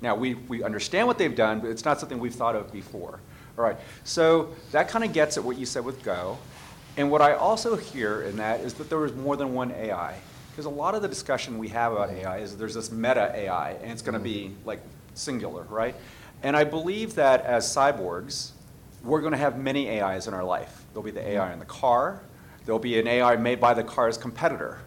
Now, 0.00 0.16
we, 0.16 0.34
we 0.34 0.64
understand 0.64 1.06
what 1.06 1.18
they've 1.18 1.34
done, 1.34 1.60
but 1.60 1.70
it's 1.70 1.84
not 1.84 2.00
something 2.00 2.18
we've 2.18 2.34
thought 2.34 2.56
of 2.56 2.72
before. 2.72 3.20
All 3.58 3.64
right, 3.64 3.76
so 4.04 4.54
that 4.70 4.88
kind 4.88 5.04
of 5.04 5.12
gets 5.12 5.36
at 5.36 5.44
what 5.44 5.58
you 5.58 5.66
said 5.66 5.84
with 5.84 6.02
Go. 6.02 6.38
And 6.96 7.10
what 7.10 7.22
I 7.22 7.34
also 7.34 7.76
hear 7.76 8.22
in 8.22 8.36
that 8.36 8.60
is 8.60 8.74
that 8.74 8.90
there 8.90 9.04
is 9.04 9.14
more 9.14 9.36
than 9.36 9.54
one 9.54 9.70
AI. 9.72 10.16
Because 10.50 10.66
a 10.66 10.70
lot 10.70 10.94
of 10.94 11.00
the 11.00 11.08
discussion 11.08 11.58
we 11.58 11.68
have 11.68 11.92
about 11.92 12.10
AI 12.10 12.38
is 12.38 12.56
there's 12.56 12.74
this 12.74 12.90
meta 12.90 13.32
AI, 13.34 13.72
and 13.82 13.90
it's 13.90 14.02
going 14.02 14.14
to 14.14 14.20
be 14.20 14.48
mm-hmm. 14.48 14.68
like 14.68 14.80
singular, 15.14 15.62
right? 15.64 15.94
And 16.42 16.56
I 16.56 16.64
believe 16.64 17.14
that 17.14 17.44
as 17.44 17.64
cyborgs, 17.64 18.50
we're 19.02 19.20
going 19.20 19.32
to 19.32 19.38
have 19.38 19.58
many 19.58 20.00
AIs 20.00 20.28
in 20.28 20.34
our 20.34 20.44
life. 20.44 20.84
There'll 20.92 21.04
be 21.04 21.10
the 21.10 21.26
AI 21.26 21.44
mm-hmm. 21.44 21.52
in 21.54 21.58
the 21.58 21.64
car, 21.64 22.20
there'll 22.64 22.78
be 22.78 22.98
an 22.98 23.06
AI 23.06 23.36
made 23.36 23.60
by 23.60 23.74
the 23.74 23.82
car's 23.82 24.18
competitor, 24.18 24.78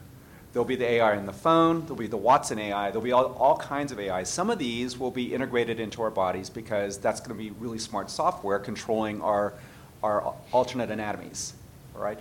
there'll 0.56 0.64
be 0.64 0.78
the 0.78 0.90
AI 0.90 1.18
in 1.18 1.26
the 1.26 1.34
phone, 1.34 1.82
there'll 1.82 1.98
be 1.98 2.08
the 2.08 2.16
Watson 2.16 2.58
AI, 2.58 2.90
there'll 2.90 3.04
be 3.04 3.12
all, 3.12 3.34
all 3.34 3.58
kinds 3.58 3.92
of 3.92 4.00
AI. 4.00 4.24
Some 4.24 4.50
of 4.50 4.58
these 4.58 4.98
will 4.98 5.12
be 5.12 5.34
integrated 5.34 5.82
into 5.82 6.02
our 6.02 6.10
bodies 6.10 6.50
because 6.50 6.98
that's 6.98 7.20
going 7.20 7.38
to 7.38 7.44
be 7.44 7.52
really 7.60 7.78
smart 7.78 8.10
software 8.10 8.58
controlling 8.58 9.22
our, 9.22 9.54
our 10.02 10.34
alternate 10.54 10.90
anatomies, 10.90 11.56
all 11.94 12.02
right? 12.02 12.18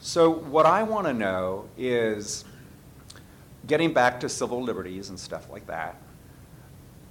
So 0.00 0.30
what 0.30 0.64
I 0.64 0.84
want 0.84 1.06
to 1.06 1.12
know 1.12 1.68
is, 1.76 2.46
getting 3.66 3.92
back 3.92 4.20
to 4.20 4.30
civil 4.30 4.62
liberties 4.62 5.10
and 5.10 5.20
stuff 5.20 5.50
like 5.50 5.66
that, 5.66 5.96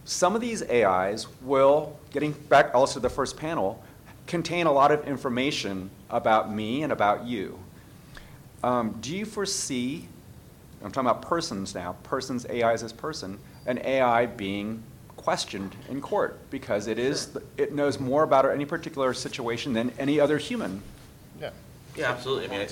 some 0.04 0.34
of 0.34 0.42
these 0.42 0.64
AIs 0.64 1.28
will, 1.44 1.96
getting 2.10 2.32
back 2.32 2.74
also 2.74 2.96
to 2.96 3.00
the 3.02 3.10
first 3.12 3.38
panel, 3.38 3.84
contain 4.26 4.66
a 4.66 4.72
lot 4.72 4.92
of 4.92 5.08
information 5.08 5.92
about 6.10 6.52
me 6.52 6.82
and 6.82 6.92
about 6.92 7.24
you. 7.24 7.60
Um, 8.64 8.98
do 9.00 9.16
you 9.16 9.26
foresee, 9.26 10.08
I'm 10.84 10.92
talking 10.92 11.10
about 11.10 11.22
persons 11.22 11.74
now, 11.74 11.94
persons, 12.04 12.46
AIs 12.46 12.84
as 12.84 12.94
person, 12.94 13.40
an 13.66 13.80
AI 13.84 14.26
being 14.28 14.84
questioned 15.18 15.76
in 15.90 16.02
court 16.02 16.38
because 16.52 16.88
it 16.88 17.00
is, 17.00 17.36
it 17.58 17.74
knows 17.74 18.00
more 18.00 18.24
about 18.24 18.46
any 18.50 18.66
particular 18.66 19.14
situation 19.14 19.74
than 19.74 19.92
any 19.98 20.20
other 20.20 20.38
human? 20.38 20.82
Yeah. 21.42 21.50
Yeah, 21.96 22.12
absolutely. 22.12 22.46
I 22.46 22.50
mean, 22.50 22.62
I 22.62 22.64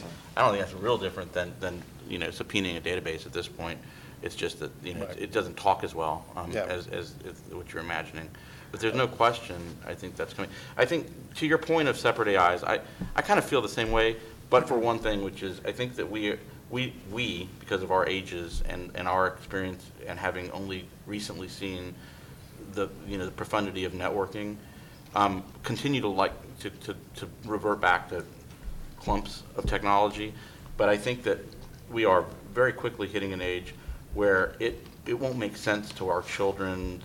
I 0.42 0.46
don't 0.46 0.56
think 0.56 0.66
that's 0.70 0.80
real 0.82 0.98
different 0.98 1.34
than, 1.34 1.54
than, 1.60 1.82
you 2.08 2.20
know, 2.20 2.28
subpoenaing 2.28 2.78
a 2.78 2.82
database 2.82 3.26
at 3.26 3.34
this 3.34 3.48
point. 3.48 3.80
It's 4.22 4.36
just 4.36 4.60
that, 4.60 4.72
you 4.84 4.94
know, 4.94 5.06
Right. 5.06 5.18
it 5.20 5.32
doesn't 5.32 5.58
talk 5.58 5.84
as 5.84 5.96
well 5.96 6.26
um, 6.36 6.52
Yeah. 6.52 6.66
as, 6.66 6.88
as 6.88 7.14
as 7.28 7.36
what 7.52 7.74
you're 7.74 7.82
imagining. 7.82 8.30
But 8.72 8.80
there's 8.80 8.96
no 8.96 9.08
question, 9.08 9.56
I 9.86 9.94
think 9.94 10.16
that's 10.16 10.34
coming. 10.34 10.50
I 10.78 10.86
think, 10.86 11.08
to 11.36 11.46
your 11.48 11.58
point 11.58 11.88
of 11.88 11.98
separate 11.98 12.28
AIs, 12.36 12.64
I, 12.64 12.80
I 13.16 13.22
kind 13.22 13.38
of 13.38 13.46
feel 13.46 13.62
the 13.62 13.70
same 13.70 13.92
way, 13.92 14.18
but 14.50 14.68
for 14.68 14.78
one 14.78 15.00
thing, 15.00 15.24
which 15.24 15.44
is, 15.44 15.62
I 15.66 15.72
think 15.72 15.96
that 15.96 16.10
we, 16.10 16.38
we, 16.70 16.94
we, 17.12 17.50
because 17.60 17.84
of 17.84 17.92
our 17.92 18.08
ages 18.08 18.64
and, 18.68 18.92
and 18.96 19.08
our 19.08 19.28
experience 19.28 19.92
and 20.08 20.18
having 20.18 20.50
only 20.52 20.88
recently 21.06 21.48
seen 21.48 21.94
the, 22.74 22.90
you 23.08 23.18
know, 23.18 23.26
the 23.26 23.32
profundity 23.32 23.86
of 23.86 23.94
networking, 23.94 24.56
um, 25.16 25.44
continue 25.64 26.02
to 26.02 26.08
like, 26.08 26.34
to, 26.60 26.70
to, 26.70 26.96
to 27.16 27.28
revert 27.46 27.80
back 27.80 28.10
to 28.10 28.24
clumps 29.00 29.44
of 29.56 29.66
technology. 29.66 30.34
But 30.78 30.90
I 30.90 30.98
think 30.98 31.24
that 31.24 31.40
we 31.92 32.06
are 32.06 32.26
very 32.54 32.74
quickly 32.74 33.08
hitting 33.08 33.34
an 33.34 33.42
age 33.42 33.74
where 34.14 34.56
it, 34.60 34.86
it 35.06 35.14
won't 35.14 35.38
make 35.38 35.58
sense 35.58 35.92
to 35.94 36.10
our 36.10 36.22
children, 36.24 37.02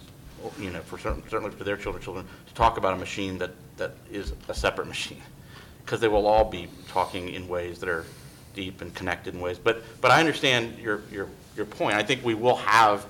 you 0.58 0.70
know, 0.70 0.80
for 0.80 0.98
certain, 0.98 1.22
certainly 1.28 1.54
for 1.54 1.64
their 1.64 1.76
children, 1.76 2.02
children, 2.02 2.26
to 2.46 2.54
talk 2.54 2.78
about 2.78 2.94
a 2.94 2.96
machine 2.96 3.38
that, 3.38 3.50
that 3.76 3.94
is 4.10 4.32
a 4.48 4.54
separate 4.54 4.88
machine. 4.96 5.22
Because 5.84 6.00
they 6.00 6.08
will 6.08 6.26
all 6.26 6.44
be 6.44 6.68
talking 6.88 7.30
in 7.30 7.48
ways 7.48 7.78
that 7.80 7.88
are 7.88 8.04
deep 8.58 8.80
and 8.80 8.92
connected 8.92 9.34
in 9.34 9.40
ways. 9.40 9.56
But, 9.56 9.84
but 10.00 10.10
I 10.10 10.18
understand 10.18 10.76
your, 10.80 11.02
your, 11.12 11.28
your 11.56 11.64
point. 11.64 11.94
I 11.94 12.02
think 12.02 12.24
we 12.24 12.34
will 12.34 12.56
have 12.56 13.06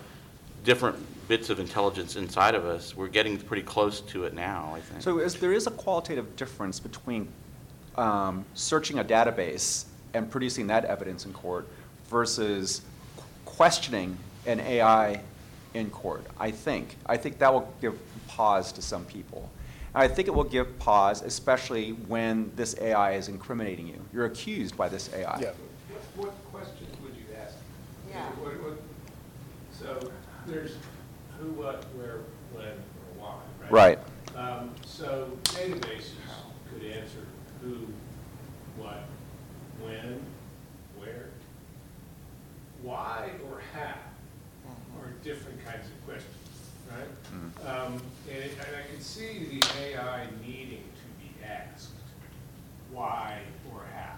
different 0.62 0.98
bits 1.26 1.48
of 1.48 1.58
intelligence 1.58 2.16
inside 2.16 2.54
of 2.54 2.66
us. 2.66 2.94
We're 2.94 3.08
getting 3.08 3.38
pretty 3.38 3.62
close 3.62 4.02
to 4.02 4.24
it 4.24 4.34
now, 4.34 4.74
I 4.76 4.80
think. 4.80 5.00
So 5.00 5.20
is, 5.20 5.36
there 5.36 5.54
is 5.54 5.66
a 5.66 5.70
qualitative 5.70 6.36
difference 6.36 6.78
between 6.78 7.28
um, 7.96 8.44
searching 8.52 8.98
a 8.98 9.04
database 9.04 9.86
and 10.12 10.30
producing 10.30 10.66
that 10.66 10.84
evidence 10.84 11.24
in 11.24 11.32
court 11.32 11.66
versus 12.08 12.82
questioning 13.46 14.18
an 14.44 14.60
AI 14.60 15.22
in 15.72 15.88
court, 15.88 16.24
I 16.38 16.50
think. 16.50 16.96
I 17.06 17.16
think 17.16 17.38
that 17.38 17.50
will 17.50 17.72
give 17.80 17.98
pause 18.28 18.70
to 18.72 18.82
some 18.82 19.06
people. 19.06 19.48
And 19.98 20.04
I 20.04 20.14
think 20.14 20.28
it 20.28 20.30
will 20.30 20.44
give 20.44 20.78
pause, 20.78 21.22
especially 21.22 21.90
when 21.90 22.52
this 22.54 22.76
AI 22.80 23.14
is 23.14 23.26
incriminating 23.26 23.88
you. 23.88 24.00
You're 24.12 24.26
accused 24.26 24.76
by 24.76 24.88
this 24.88 25.12
AI. 25.12 25.40
Yeah. 25.40 25.50
What 26.14 26.30
questions 26.52 26.94
would 27.02 27.16
you 27.16 27.24
ask? 27.36 27.56
Yeah. 28.08 28.24
What- 28.40 28.62
what- 28.62 28.78
So 29.72 29.98
there's 30.46 30.76
who, 31.40 31.50
what, 31.50 31.84
where, 31.96 32.20
when, 32.52 32.68
or 32.68 33.10
why, 33.18 33.34
right? 33.62 33.98
Right. 34.36 34.36
Um, 34.36 34.72
So 34.86 35.36
databases 35.42 36.12
could 36.72 36.84
answer 36.84 37.26
who, 37.60 37.88
what, 38.76 39.02
when, 39.82 40.24
where. 40.96 41.30
Why 42.82 43.30
or 43.50 43.60
how 43.74 43.94
are 45.00 45.10
different 45.24 45.64
kinds 45.64 45.86
of 45.86 46.06
questions, 46.06 46.36
right? 46.90 47.66
Um, 47.68 48.02
And 48.28 48.36
it- 48.44 48.52
and 48.66 48.76
I 48.76 48.82
can 48.90 49.00
see 49.00 49.44
the 49.46 49.66
AI 49.80 50.26
needing 50.44 50.84
to 50.84 51.06
be 51.22 51.44
asked 51.44 51.90
why 52.90 53.42
or 53.72 53.84
how, 53.94 54.16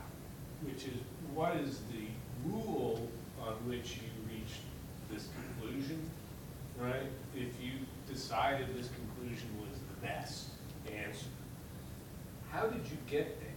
which 0.63 0.85
is, 0.85 0.97
what 1.35 1.57
is 1.57 1.81
the 1.93 2.07
rule 2.45 3.09
on 3.41 3.55
which 3.69 3.97
you 3.97 4.09
reached 4.29 4.63
this 5.11 5.29
conclusion, 5.35 6.11
right? 6.79 7.07
If 7.35 7.61
you 7.63 7.73
decided 8.09 8.75
this 8.77 8.89
conclusion 8.89 9.49
was 9.61 9.79
the 9.79 10.07
best 10.07 10.49
answer, 10.93 11.27
how 12.51 12.67
did 12.67 12.85
you 12.89 12.97
get 13.09 13.39
there? 13.41 13.49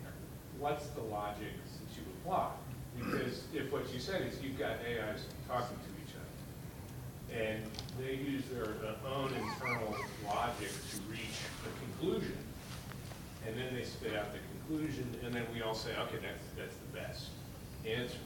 What's 0.60 0.88
the 0.90 1.02
logic 1.02 1.50
that 1.58 1.96
you 1.98 2.04
apply? 2.22 2.52
Because 2.98 3.44
if 3.54 3.72
what 3.72 3.92
you 3.92 4.00
said 4.00 4.22
is 4.22 4.40
you've 4.42 4.58
got 4.60 4.78
AIs 4.86 5.26
talking 5.48 5.78
to 5.78 5.90
each 6.04 6.16
other, 6.16 7.42
and 7.42 7.64
they 8.00 8.16
use 8.16 8.44
their 8.54 8.68
own 9.08 9.28
internal 9.34 9.96
logic 10.26 10.70
to 10.92 10.98
reach 11.10 11.38
a 11.66 11.80
conclusion, 11.86 12.38
and 13.48 13.56
then 13.58 13.74
they 13.76 13.84
spit 13.84 14.16
out 14.16 14.28
the 14.34 14.40
conclusion, 14.68 15.08
and 15.24 15.34
then 15.34 15.46
we 15.54 15.62
all 15.62 15.76
say, 15.76 15.92
okay, 15.92 16.18
that's, 16.22 16.44
that's 16.58 16.76
the 16.76 16.98
best 16.98 17.28
answer. 17.86 18.18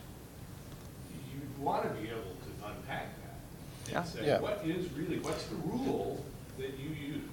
You 1.34 1.41
want 1.63 1.84
to 1.84 1.89
be 2.01 2.08
able 2.10 2.21
to 2.21 2.67
unpack 2.67 3.08
that 3.23 3.91
Yeah. 3.91 3.99
and 3.99 4.08
say, 4.08 4.25
Yeah. 4.25 4.39
what 4.39 4.62
is 4.65 4.91
really, 4.93 5.19
what's 5.19 5.45
the 5.45 5.56
rule 5.56 6.23
that 6.58 6.77
you 6.80 6.89
use? 6.89 7.23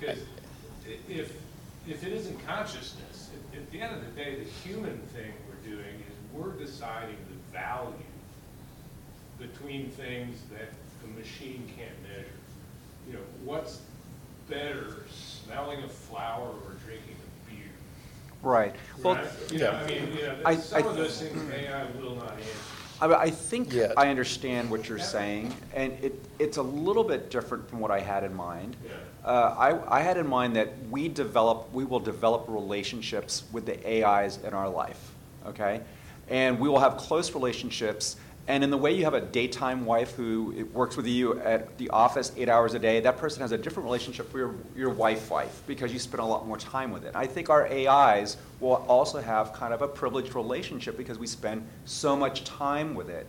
Because 0.00 0.18
i- 0.86 0.98
if, 1.12 1.32
if 1.86 2.04
it 2.04 2.12
isn't 2.12 2.44
consciousness, 2.46 3.30
at, 3.52 3.58
at 3.58 3.70
the 3.70 3.80
end 3.80 3.94
of 3.94 4.04
the 4.04 4.10
day, 4.22 4.36
the 4.36 4.50
human 4.68 4.98
thing 5.14 5.32
we're 5.48 5.70
doing 5.70 5.94
is 5.94 6.14
we're 6.32 6.52
deciding 6.52 7.16
the 7.30 7.58
value 7.58 7.92
between 9.38 9.88
things 9.90 10.38
that 10.52 10.68
the 11.14 11.20
machine 11.20 11.68
can't 11.76 11.90
measure. 12.02 12.30
You 13.06 13.14
know, 13.14 13.20
what's 13.44 13.80
better, 14.48 14.96
smelling 15.10 15.82
a 15.82 15.88
flower 15.88 16.48
or 16.48 16.72
drinking 16.84 17.16
a 17.16 17.50
beer? 17.50 17.64
Right. 18.42 18.74
Well, 19.02 19.14
Right? 19.16 19.26
You 19.52 19.58
know, 19.60 19.70
I 19.72 19.86
mean, 19.86 20.12
you 20.14 20.22
know, 20.22 20.36
I- 20.44 20.56
some 20.56 20.82
I- 20.84 20.86
of 20.86 20.96
those 20.96 21.20
things 21.20 21.52
AI 21.52 21.86
will 22.00 22.16
not 22.16 22.32
answer. 22.32 22.50
I, 23.00 23.06
I 23.14 23.30
think 23.30 23.72
Yeah. 23.72 23.92
I 23.96 24.08
understand 24.08 24.70
what 24.70 24.88
you're 24.88 24.98
saying, 24.98 25.54
and 25.74 25.92
it, 26.02 26.14
it's 26.38 26.56
a 26.56 26.62
little 26.62 27.04
bit 27.04 27.30
different 27.30 27.68
from 27.68 27.78
what 27.78 27.90
I 27.92 28.00
had 28.00 28.24
in 28.24 28.34
mind. 28.34 28.76
Yeah. 28.84 28.90
Uh, 29.24 29.54
I, 29.88 29.98
I 29.98 30.00
had 30.02 30.16
in 30.16 30.26
mind 30.26 30.56
that 30.56 30.72
we 30.90 31.08
develop, 31.08 31.72
we 31.72 31.84
will 31.84 32.00
develop 32.00 32.44
relationships 32.48 33.44
with 33.52 33.66
the 33.66 33.78
AIs 34.04 34.38
in 34.38 34.52
our 34.54 34.68
life, 34.68 35.12
okay? 35.46 35.80
And 36.28 36.58
we 36.58 36.68
will 36.68 36.78
have 36.80 36.96
close 36.96 37.32
relationships, 37.34 38.16
and 38.48 38.64
in 38.64 38.70
the 38.70 38.78
way 38.78 38.92
you 38.92 39.04
have 39.04 39.12
a 39.12 39.20
daytime 39.20 39.84
wife 39.84 40.12
who 40.14 40.66
works 40.72 40.96
with 40.96 41.06
you 41.06 41.38
at 41.40 41.76
the 41.76 41.90
office 41.90 42.32
eight 42.36 42.48
hours 42.48 42.72
a 42.72 42.78
day, 42.78 42.98
that 43.00 43.18
person 43.18 43.42
has 43.42 43.52
a 43.52 43.58
different 43.58 43.84
relationship 43.84 44.30
for 44.32 44.38
your, 44.38 44.54
your 44.74 44.88
wife 44.88 45.30
wife, 45.30 45.62
because 45.66 45.92
you 45.92 45.98
spend 45.98 46.22
a 46.22 46.24
lot 46.24 46.46
more 46.46 46.56
time 46.56 46.90
with 46.90 47.04
it. 47.04 47.12
I 47.14 47.26
think 47.26 47.50
our 47.50 47.66
AIs 47.66 48.38
will 48.60 48.84
also 48.88 49.20
have 49.20 49.52
kind 49.52 49.74
of 49.74 49.82
a 49.82 49.88
privileged 49.88 50.34
relationship 50.34 50.96
because 50.96 51.18
we 51.18 51.26
spend 51.26 51.66
so 51.84 52.16
much 52.16 52.44
time 52.44 52.94
with 52.94 53.10
it. 53.10 53.26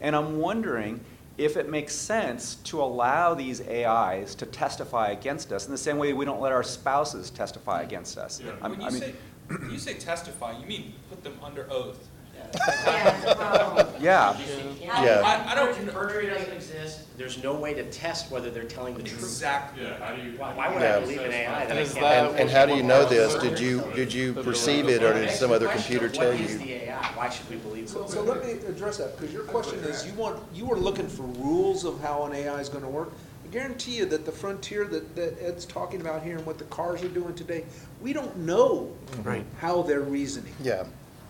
And 0.00 0.16
I'm 0.16 0.38
wondering 0.38 0.98
if 1.36 1.58
it 1.58 1.68
makes 1.68 1.94
sense 1.94 2.54
to 2.64 2.80
allow 2.80 3.34
these 3.34 3.60
AIs 3.68 4.34
to 4.36 4.46
testify 4.46 5.08
against 5.08 5.52
us 5.52 5.66
in 5.66 5.72
the 5.72 5.78
same 5.78 5.98
way 5.98 6.14
we 6.14 6.24
don't 6.24 6.40
let 6.40 6.52
our 6.52 6.62
spouses 6.62 7.28
testify 7.28 7.82
against 7.82 8.16
us. 8.16 8.40
I'm- 8.62 8.70
When 8.70 8.80
I 8.82 8.88
mean- 8.90 9.00
say, 9.00 9.14
when 9.48 9.70
you 9.70 9.78
say 9.78 9.92
testify, 9.94 10.58
you 10.58 10.66
mean 10.66 10.94
put 11.10 11.22
them 11.22 11.34
under 11.42 11.70
oath. 11.70 12.08
Yeah, 12.54 13.16
it's 13.22 13.30
a 13.30 13.34
problem. 13.34 13.86
Yeah. 14.00 14.36
Yeah. 14.80 15.22
I, 15.24 15.52
I 15.52 15.54
don't, 15.54 15.92
Perjury 15.92 16.26
doesn't 16.26 16.52
exist, 16.52 17.00
there's 17.16 17.42
no 17.42 17.54
way 17.54 17.74
to 17.74 17.84
test 17.90 18.30
whether 18.30 18.50
they're 18.50 18.64
telling 18.64 18.94
the 18.94 19.02
truth. 19.02 19.22
exactly. 19.22 19.82
Yeah, 19.84 19.98
how 19.98 20.14
do 20.14 20.22
you? 20.22 20.36
Why 20.38 20.52
why 20.54 20.68
would 20.72 20.82
I 20.82 20.86
Yeah. 20.86 21.00
believe 21.00 21.20
an 21.22 21.32
AI 21.32 21.66
that 21.66 21.76
I 21.76 21.80
Is 21.80 21.92
can't? 21.94 22.00
that- 22.02 22.30
And, 22.30 22.40
and 22.40 22.50
how 22.50 22.66
do 22.66 22.74
you 22.76 22.82
know 22.82 23.04
this? 23.04 23.34
Did 23.34 23.58
you, 23.58 23.84
did 23.94 24.12
you 24.12 24.34
perceive 24.34 24.88
it, 24.88 25.02
or 25.02 25.14
did 25.14 25.30
some 25.30 25.50
other 25.52 25.68
computer 25.68 26.08
tell 26.08 26.30
What 26.30 26.40
is 26.40 26.52
you? 26.52 26.58
the 26.58 26.72
AI? 26.84 27.02
Why 27.14 27.28
should 27.30 27.48
we 27.48 27.56
believe 27.56 27.88
So, 27.88 28.04
it? 28.04 28.10
so 28.10 28.22
let 28.22 28.44
me 28.44 28.52
address 28.68 28.98
that, 28.98 29.16
because 29.16 29.32
your 29.32 29.44
question 29.44 29.78
is, 29.80 30.06
you 30.06 30.12
want, 30.14 30.40
you 30.54 30.70
are 30.70 30.76
looking 30.78 31.08
for 31.08 31.22
rules 31.22 31.84
of 31.84 32.00
how 32.00 32.24
an 32.24 32.34
AI 32.34 32.60
is 32.60 32.68
gonna 32.68 32.88
work. 32.90 33.12
I 33.44 33.48
guarantee 33.48 33.92
you 33.96 34.06
that 34.06 34.24
the 34.24 34.32
frontier 34.32 34.84
that, 34.86 35.14
that 35.16 35.40
Ed's 35.40 35.64
talking 35.64 36.00
about 36.00 36.22
here 36.22 36.36
and 36.36 36.46
what 36.46 36.58
the 36.58 36.64
cars 36.64 37.02
are 37.04 37.08
doing 37.08 37.34
today, 37.34 37.64
we 38.00 38.12
don't 38.12 38.36
know 38.38 38.90
Right. 39.22 39.44
how 39.60 39.82
they're 39.82 40.00
reasoning. 40.00 40.52
Yeah, 40.60 40.84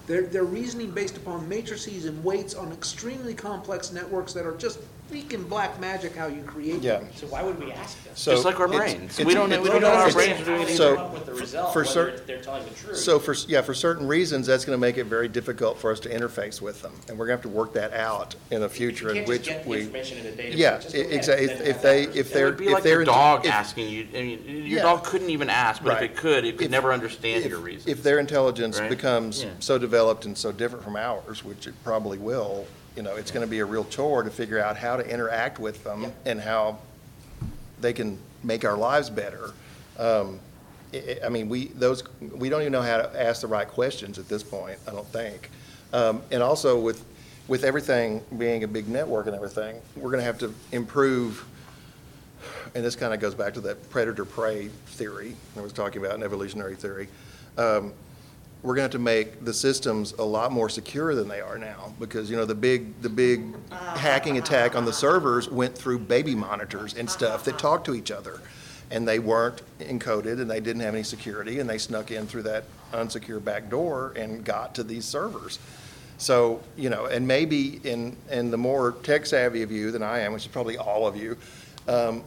They're, 0.06 0.22
they're 0.22 0.44
reasoning 0.44 0.90
based 0.90 1.16
upon 1.16 1.48
matrices 1.48 2.04
and 2.04 2.22
weights 2.22 2.54
on 2.54 2.72
extremely 2.72 3.34
complex 3.34 3.92
networks 3.92 4.32
that 4.34 4.44
are 4.46 4.56
just 4.56 4.78
freaking 5.12 5.48
black 5.48 5.78
magic 5.80 6.16
how 6.16 6.26
you 6.26 6.42
create 6.42 6.80
Yeah. 6.82 6.98
them. 6.98 7.08
So 7.14 7.26
why 7.26 7.42
would 7.42 7.58
we 7.62 7.70
ask 7.72 8.02
them? 8.04 8.12
So 8.16 8.32
Just 8.32 8.44
like 8.44 8.58
our 8.58 8.66
it's- 8.66 8.80
brains. 8.94 9.12
it's- 9.12 9.26
We 9.26 9.34
don't 9.34 9.50
know, 9.50 9.60
we 9.60 9.68
don't 9.68 9.82
know 9.82 9.88
it's- 9.92 10.06
our 10.06 10.12
brains 10.12 10.40
are 10.40 10.44
doing 10.44 10.56
anything. 10.62 10.76
So, 10.76 10.94
Come 10.96 11.04
up 11.06 11.12
with 11.14 11.26
the 11.26 11.34
result, 11.34 11.72
for 11.72 11.80
whether 11.80 11.90
certain- 11.92 12.20
they're 12.26 12.40
telling 12.42 12.64
the 12.64 12.70
truth. 12.70 12.96
So 12.96 13.18
for, 13.18 13.34
yeah, 13.46 13.60
for 13.60 13.74
certain 13.74 14.08
reasons, 14.08 14.46
that's 14.46 14.64
going 14.64 14.76
to 14.76 14.80
make 14.80 14.96
it 14.96 15.04
very 15.04 15.28
difficult 15.28 15.78
for 15.78 15.92
us 15.92 16.00
to 16.00 16.08
interface 16.08 16.60
with 16.62 16.80
them. 16.82 16.92
And 17.08 17.18
we're 17.18 17.26
going 17.26 17.38
to 17.38 17.42
have 17.46 17.52
to 17.52 17.56
work 17.56 17.74
that 17.74 17.92
out 17.92 18.34
in 18.50 18.60
the 18.62 18.68
future 18.68 19.10
in 19.10 19.16
You 19.16 19.20
can't 19.22 19.28
which 19.28 19.42
just 19.44 19.50
get 19.58 19.64
the 19.64 19.70
we. 19.70 19.80
information 19.82 20.18
in 20.18 20.26
a 20.26 20.30
database. 20.30 20.56
Yeah, 20.56 20.78
Just 20.78 20.94
go 20.94 21.00
ahead 21.00 21.12
exactly. 21.12 21.48
and 21.50 21.60
If 21.60 21.66
have 21.66 21.82
they, 21.82 22.06
that 22.06 22.16
if 22.16 22.26
It 22.26 22.32
they're, 22.32 22.46
would 22.46 22.56
be 22.56 22.66
if 22.66 22.72
like 22.72 22.82
they're. 22.82 22.92
your 22.94 23.04
dog 23.04 23.44
if- 23.46 23.52
asking 23.52 23.88
you, 23.90 24.06
I 24.14 24.22
mean, 24.22 24.42
your 24.46 24.56
Yeah. 24.78 24.82
dog 24.82 25.04
couldn't 25.04 25.30
even 25.30 25.50
ask, 25.50 25.82
but 25.82 25.90
if 25.90 25.94
Right. 26.00 26.10
it 26.10 26.16
could, 26.16 26.44
it 26.44 26.56
could 26.56 26.64
If- 26.66 26.70
never 26.70 26.92
understand 26.92 27.44
if- 27.44 27.50
your 27.50 27.58
reasons. 27.60 27.88
If 27.88 28.02
their 28.02 28.18
intelligence 28.18 28.80
Right? 28.80 28.88
becomes 28.88 29.42
Yeah. 29.42 29.50
so 29.60 29.76
developed 29.78 30.24
and 30.24 30.36
so 30.38 30.50
different 30.50 30.82
from 30.84 30.96
ours, 30.96 31.44
which 31.44 31.66
it 31.66 31.74
probably 31.84 32.16
will, 32.18 32.66
you 32.96 33.02
know, 33.02 33.16
it's 33.16 33.30
going 33.30 33.44
to 33.44 33.50
be 33.50 33.58
a 33.58 33.64
real 33.64 33.84
chore 33.84 34.22
to 34.22 34.30
figure 34.30 34.58
out 34.62 34.76
how 34.76 34.96
to 34.96 35.08
interact 35.08 35.58
with 35.58 35.82
them 35.84 36.12
and 36.24 36.40
how 36.40 36.78
they 37.80 37.92
can 37.92 38.18
make 38.42 38.64
our 38.64 38.76
lives 38.76 39.10
better. 39.10 39.52
Um, 39.98 40.38
I, 40.92 40.96
I- 41.22 41.26
I 41.26 41.28
mean, 41.28 41.48
we, 41.48 41.66
those, 41.68 42.02
we 42.20 42.48
don't 42.48 42.60
even 42.60 42.72
know 42.72 42.82
how 42.82 42.98
to 42.98 43.20
ask 43.22 43.40
the 43.40 43.46
right 43.48 43.66
questions 43.66 44.18
at 44.18 44.28
this 44.28 44.42
point, 44.42 44.78
I 44.86 44.92
don't 44.92 45.06
think. 45.08 45.50
Um, 45.92 46.22
And 46.30 46.42
also 46.42 46.78
with, 46.78 47.04
with 47.48 47.64
everything 47.64 48.22
being 48.38 48.64
a 48.64 48.68
big 48.68 48.88
network 48.88 49.26
and 49.26 49.34
everything, 49.34 49.80
we're 49.96 50.10
going 50.10 50.20
to 50.20 50.24
have 50.26 50.38
to 50.38 50.54
improve 50.72 51.44
and 52.74 52.84
this 52.84 52.96
kind 52.96 53.14
of 53.14 53.20
goes 53.20 53.34
back 53.34 53.54
to 53.54 53.60
that 53.62 53.88
predator-prey 53.90 54.68
theory 54.86 55.34
I 55.56 55.60
was 55.60 55.72
talking 55.72 56.04
about 56.04 56.16
in 56.16 56.22
evolutionary 56.22 56.74
theory. 56.74 57.08
Um, 57.56 57.92
We're 58.64 58.74
going 58.74 58.88
to 58.88 58.96
have 58.96 58.98
to 58.98 58.98
make 58.98 59.44
the 59.44 59.52
systems 59.52 60.12
a 60.12 60.24
lot 60.24 60.50
more 60.50 60.70
secure 60.70 61.14
than 61.14 61.28
they 61.28 61.42
are 61.42 61.58
now, 61.58 61.92
because, 62.00 62.30
you 62.30 62.36
know, 62.36 62.46
the 62.46 62.54
big, 62.54 62.98
the 63.02 63.10
big 63.10 63.44
hacking 63.70 64.38
attack 64.38 64.74
on 64.74 64.86
the 64.86 64.92
servers 64.92 65.50
went 65.50 65.76
through 65.76 65.98
baby 65.98 66.34
monitors 66.34 66.94
and 66.94 67.10
stuff 67.10 67.44
that 67.44 67.58
talked 67.58 67.84
to 67.84 67.94
each 67.94 68.10
other. 68.10 68.40
And 68.90 69.06
they 69.06 69.18
weren't 69.18 69.60
encoded, 69.80 70.40
and 70.40 70.50
they 70.50 70.60
didn't 70.60 70.80
have 70.80 70.94
any 70.94 71.02
security, 71.02 71.60
and 71.60 71.68
they 71.68 71.76
snuck 71.76 72.10
in 72.10 72.26
through 72.26 72.44
that 72.44 72.64
unsecure 72.94 73.44
back 73.44 73.68
door 73.68 74.14
and 74.16 74.42
got 74.42 74.74
to 74.76 74.82
these 74.82 75.04
servers. 75.04 75.58
So, 76.16 76.62
you 76.74 76.88
know, 76.88 77.04
and 77.04 77.28
maybe 77.28 77.82
in, 77.84 78.16
in 78.30 78.50
the 78.50 78.56
more 78.56 78.92
tech 79.02 79.26
savvy 79.26 79.60
of 79.60 79.70
you 79.70 79.90
than 79.90 80.02
I 80.02 80.20
am, 80.20 80.32
which 80.32 80.44
is 80.44 80.48
probably 80.48 80.78
all 80.78 81.06
of 81.06 81.18
you, 81.18 81.36
um, 81.86 82.24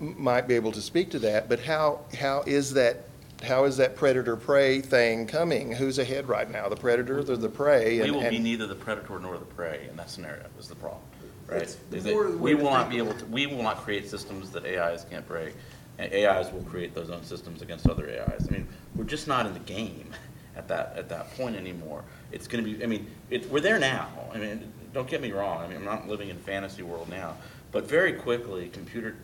might 0.00 0.48
be 0.48 0.54
able 0.54 0.72
to 0.72 0.80
speak 0.80 1.10
to 1.10 1.18
that, 1.18 1.50
but 1.50 1.60
how, 1.60 2.00
how 2.18 2.44
is 2.46 2.72
that, 2.74 3.04
how 3.44 3.64
is 3.64 3.76
that 3.76 3.96
predator-prey 3.96 4.80
thing 4.80 5.26
coming? 5.26 5.72
Who's 5.72 5.98
ahead 5.98 6.28
right 6.28 6.50
now, 6.50 6.68
the 6.68 6.76
predator 6.76 7.18
or 7.18 7.22
the 7.36 7.48
prey? 7.48 7.98
We 8.00 8.04
And- 8.06 8.12
will 8.14 8.20
be 8.28 8.36
and- 8.36 8.44
neither 8.44 8.66
the 8.66 8.74
predator 8.74 9.18
nor 9.18 9.38
the 9.38 9.44
prey 9.44 9.86
in 9.90 9.96
that 9.96 10.10
scenario, 10.10 10.44
is 10.58 10.68
the 10.68 10.74
problem, 10.74 11.02
right? 11.46 11.62
It's 11.62 11.76
Is 11.92 12.04
more 12.04 12.24
the 12.24 12.30
we 12.36 12.54
way 12.54 12.58
to 12.58 12.64
will 12.64 12.72
not 12.72 12.90
be 12.90 12.98
of 12.98 13.08
able 13.08 13.18
to, 13.18 13.24
we 13.26 13.46
will 13.46 13.62
not 13.62 13.78
create 13.84 14.08
systems 14.08 14.50
that 14.50 14.64
AIs 14.64 15.04
can't 15.08 15.26
break, 15.28 15.54
and 15.98 16.12
AIs 16.12 16.52
will 16.52 16.62
create 16.62 16.94
those 16.94 17.10
own 17.10 17.22
systems 17.24 17.62
against 17.62 17.88
other 17.88 18.08
AIs. 18.08 18.46
I 18.48 18.52
mean, 18.52 18.66
we're 18.96 19.04
just 19.04 19.28
not 19.28 19.46
in 19.46 19.52
the 19.52 19.60
game 19.60 20.10
at 20.56 20.66
that, 20.68 20.94
at 20.96 21.08
that 21.10 21.34
point 21.36 21.56
anymore. 21.56 22.02
It's 22.32 22.46
gonna 22.48 22.62
be, 22.62 22.82
I 22.82 22.86
mean, 22.86 23.06
it, 23.30 23.48
we're 23.50 23.60
there 23.60 23.78
now. 23.78 24.08
I 24.32 24.38
mean, 24.38 24.72
don't 24.92 25.08
get 25.08 25.20
me 25.20 25.32
wrong, 25.32 25.60
I 25.62 25.66
mean, 25.68 25.76
I'm 25.76 25.84
not 25.84 26.08
living 26.08 26.30
in 26.30 26.38
fantasy 26.38 26.82
world 26.82 27.08
now, 27.08 27.34
but 27.72 27.88
very 27.88 28.12
quickly, 28.12 28.68
computer 28.68 29.16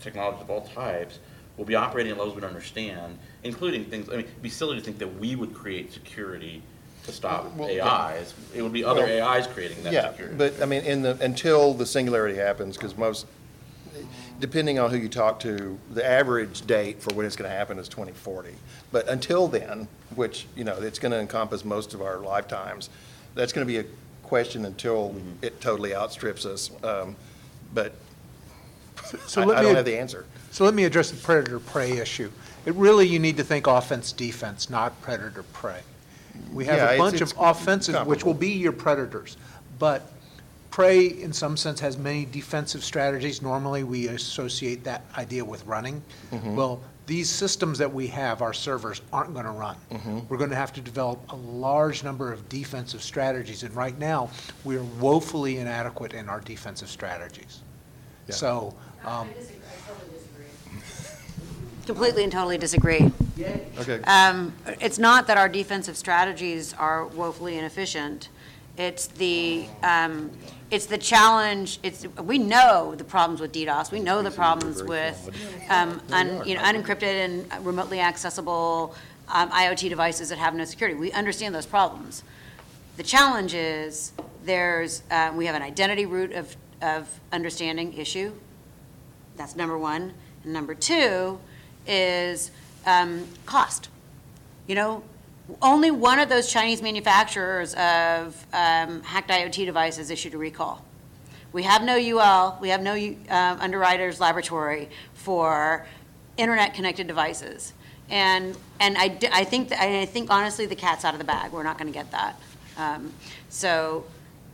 technologies 0.00 0.42
of 0.42 0.50
all 0.50 0.62
types 0.62 1.18
will 1.56 1.64
be 1.64 1.74
operating 1.74 2.12
at 2.12 2.18
levels 2.18 2.34
we 2.34 2.40
don't 2.40 2.50
understand, 2.50 3.18
including 3.44 3.84
things, 3.84 4.08
I 4.08 4.12
mean, 4.12 4.20
it'd 4.20 4.42
be 4.42 4.48
silly 4.48 4.76
to 4.76 4.82
think 4.82 4.98
that 4.98 5.18
we 5.18 5.36
would 5.36 5.54
create 5.54 5.92
security 5.92 6.62
to 7.04 7.12
stop 7.12 7.54
Well, 7.56 7.70
yeah. 7.70 7.86
AIs. 7.86 8.34
It 8.54 8.62
would 8.62 8.72
be 8.72 8.84
other 8.84 9.04
Well, 9.04 9.28
AIs 9.28 9.46
creating 9.46 9.82
that 9.84 9.92
Yeah, 9.92 10.10
security. 10.10 10.36
but, 10.36 10.62
I 10.62 10.66
mean, 10.66 10.84
in 10.84 11.02
the, 11.02 11.18
until 11.20 11.74
the 11.74 11.84
singularity 11.84 12.36
happens, 12.38 12.76
because 12.76 12.96
most, 12.96 13.26
depending 14.40 14.78
on 14.78 14.90
who 14.90 14.96
you 14.96 15.08
talk 15.08 15.40
to, 15.40 15.78
the 15.90 16.04
average 16.06 16.66
date 16.66 17.02
for 17.02 17.14
when 17.14 17.26
it's 17.26 17.36
going 17.36 17.50
to 17.50 17.56
happen 17.56 17.78
is 17.78 17.88
2040. 17.88 18.50
But 18.90 19.08
until 19.08 19.48
then, 19.48 19.88
which, 20.14 20.46
you 20.56 20.64
know, 20.64 20.76
it's 20.80 20.98
going 20.98 21.12
to 21.12 21.18
encompass 21.18 21.64
most 21.64 21.92
of 21.92 22.00
our 22.00 22.18
lifetimes, 22.18 22.88
that's 23.34 23.52
going 23.52 23.66
to 23.66 23.70
be 23.72 23.78
a 23.78 23.84
question 24.22 24.64
until 24.64 25.10
Mm-hmm. 25.10 25.30
it 25.44 25.60
totally 25.60 25.94
outstrips 25.94 26.46
us. 26.46 26.70
Um, 26.82 27.16
But 27.74 27.92
So 29.26 29.42
I 29.42 29.44
let 29.44 29.58
I 29.58 29.62
don't 29.62 29.74
have 29.76 29.84
the 29.84 29.98
answer. 29.98 30.24
So 30.52 30.64
let 30.66 30.74
me 30.74 30.84
address 30.84 31.10
the 31.10 31.16
predator-prey 31.16 31.92
issue. 31.92 32.30
It 32.66 32.74
really, 32.74 33.08
you 33.08 33.18
need 33.18 33.38
to 33.38 33.42
think 33.44 33.66
offense-defense, 33.66 34.68
not 34.68 35.00
predator-prey. 35.00 35.80
We 36.52 36.66
have 36.66 36.76
Yeah, 36.76 36.82
a 36.82 36.92
it's- 36.92 36.98
bunch 36.98 37.20
it's 37.22 37.32
of 37.32 37.38
offensive, 37.40 37.94
which 38.06 38.22
will 38.22 38.34
comparable. 38.34 38.38
be 38.40 38.48
your 38.52 38.72
predators. 38.72 39.38
But 39.78 40.12
prey, 40.70 41.06
in 41.06 41.32
some 41.32 41.56
sense, 41.56 41.80
has 41.80 41.96
many 41.96 42.26
defensive 42.26 42.84
strategies. 42.84 43.40
Normally, 43.40 43.82
we 43.82 44.08
associate 44.08 44.84
that 44.84 45.04
idea 45.16 45.42
with 45.42 45.64
running. 45.64 46.02
Mhm. 46.30 46.54
Well, 46.54 46.80
these 47.06 47.30
systems 47.30 47.78
that 47.78 47.92
we 47.92 48.06
have, 48.08 48.42
our 48.42 48.52
servers, 48.52 49.00
aren't 49.10 49.32
going 49.32 49.46
to 49.46 49.50
run. 49.52 49.76
Mhm. 49.90 50.28
We're 50.28 50.36
going 50.36 50.50
to 50.50 50.56
have 50.56 50.72
to 50.74 50.82
develop 50.82 51.18
a 51.32 51.36
large 51.36 52.04
number 52.04 52.30
of 52.30 52.46
defensive 52.50 53.02
strategies, 53.02 53.62
and 53.62 53.74
right 53.74 53.98
now, 53.98 54.28
we're 54.64 54.84
woefully 55.00 55.56
inadequate 55.56 56.12
in 56.12 56.28
our 56.28 56.40
defensive 56.40 56.90
strategies. 56.90 57.60
Yeah. 58.28 58.34
So, 58.36 58.74
um, 59.04 59.28
Completely 61.86 62.22
and 62.22 62.32
totally 62.32 62.58
disagree. 62.58 63.10
Okay. 63.78 64.00
Um, 64.02 64.52
It's 64.80 64.98
not 64.98 65.26
that 65.26 65.36
our 65.36 65.48
defensive 65.48 65.96
strategies 65.96 66.74
are 66.74 67.06
woefully 67.06 67.58
inefficient. 67.58 68.28
It's 68.78 69.06
the, 69.08 69.66
um, 69.82 70.30
it's 70.70 70.86
the 70.86 70.96
challenge, 70.96 71.78
it's, 71.82 72.06
we 72.22 72.38
know 72.38 72.94
the 72.94 73.04
problems 73.04 73.40
with 73.40 73.52
DDoS. 73.52 73.90
We 73.92 74.00
know 74.00 74.22
the 74.22 74.30
problems 74.30 74.82
with, 74.82 75.28
um, 75.68 76.00
un- 76.10 76.42
you 76.46 76.54
know, 76.54 76.62
unencrypted 76.62 77.02
and 77.02 77.66
remotely 77.66 78.00
accessible 78.00 78.94
um, 79.28 79.50
IoT 79.50 79.88
devices 79.88 80.28
that 80.30 80.38
have 80.38 80.54
no 80.54 80.64
security. 80.64 80.98
We 80.98 81.12
understand 81.12 81.54
those 81.54 81.66
problems. 81.66 82.22
The 82.96 83.02
challenge 83.02 83.54
is, 83.54 84.12
there's, 84.44 85.02
uh, 85.10 85.32
we 85.34 85.46
have 85.46 85.54
an 85.54 85.62
identity 85.62 86.06
root 86.06 86.32
of, 86.32 86.56
of 86.80 87.08
understanding 87.32 87.92
issue. 87.94 88.32
That's 89.36 89.56
number 89.56 89.76
one. 89.78 90.14
And 90.44 90.52
number 90.52 90.74
two 90.74 91.38
is 91.86 92.50
um, 92.86 93.26
cost. 93.46 93.88
You 94.66 94.74
know, 94.74 95.02
only 95.60 95.90
one 95.90 96.18
of 96.18 96.28
those 96.28 96.50
Chinese 96.50 96.82
manufacturers 96.82 97.74
of 97.74 98.46
um, 98.52 99.02
hacked 99.02 99.30
IoT 99.30 99.66
devices 99.66 100.10
issued 100.10 100.34
a 100.34 100.38
recall. 100.38 100.84
We 101.52 101.64
have 101.64 101.82
no 101.82 101.96
UL, 101.96 102.58
we 102.60 102.70
have 102.70 102.80
no 102.80 102.94
um, 102.94 103.60
underwriters 103.60 104.20
laboratory 104.20 104.88
for 105.14 105.86
internet-connected 106.36 107.06
devices. 107.06 107.74
And, 108.08 108.56
and 108.80 108.96
I, 108.96 109.18
I 109.32 109.44
think, 109.44 109.68
that- 109.68 109.80
I 109.82 110.06
think 110.06 110.30
honestly, 110.30 110.66
the 110.66 110.76
cat's 110.76 111.04
out 111.04 111.14
of 111.14 111.18
the 111.18 111.24
bag. 111.26 111.52
We're 111.52 111.62
not 111.62 111.78
going 111.78 111.92
to 111.92 111.98
get 111.98 112.10
that. 112.12 112.40
Um, 112.78 113.12
So 113.50 114.04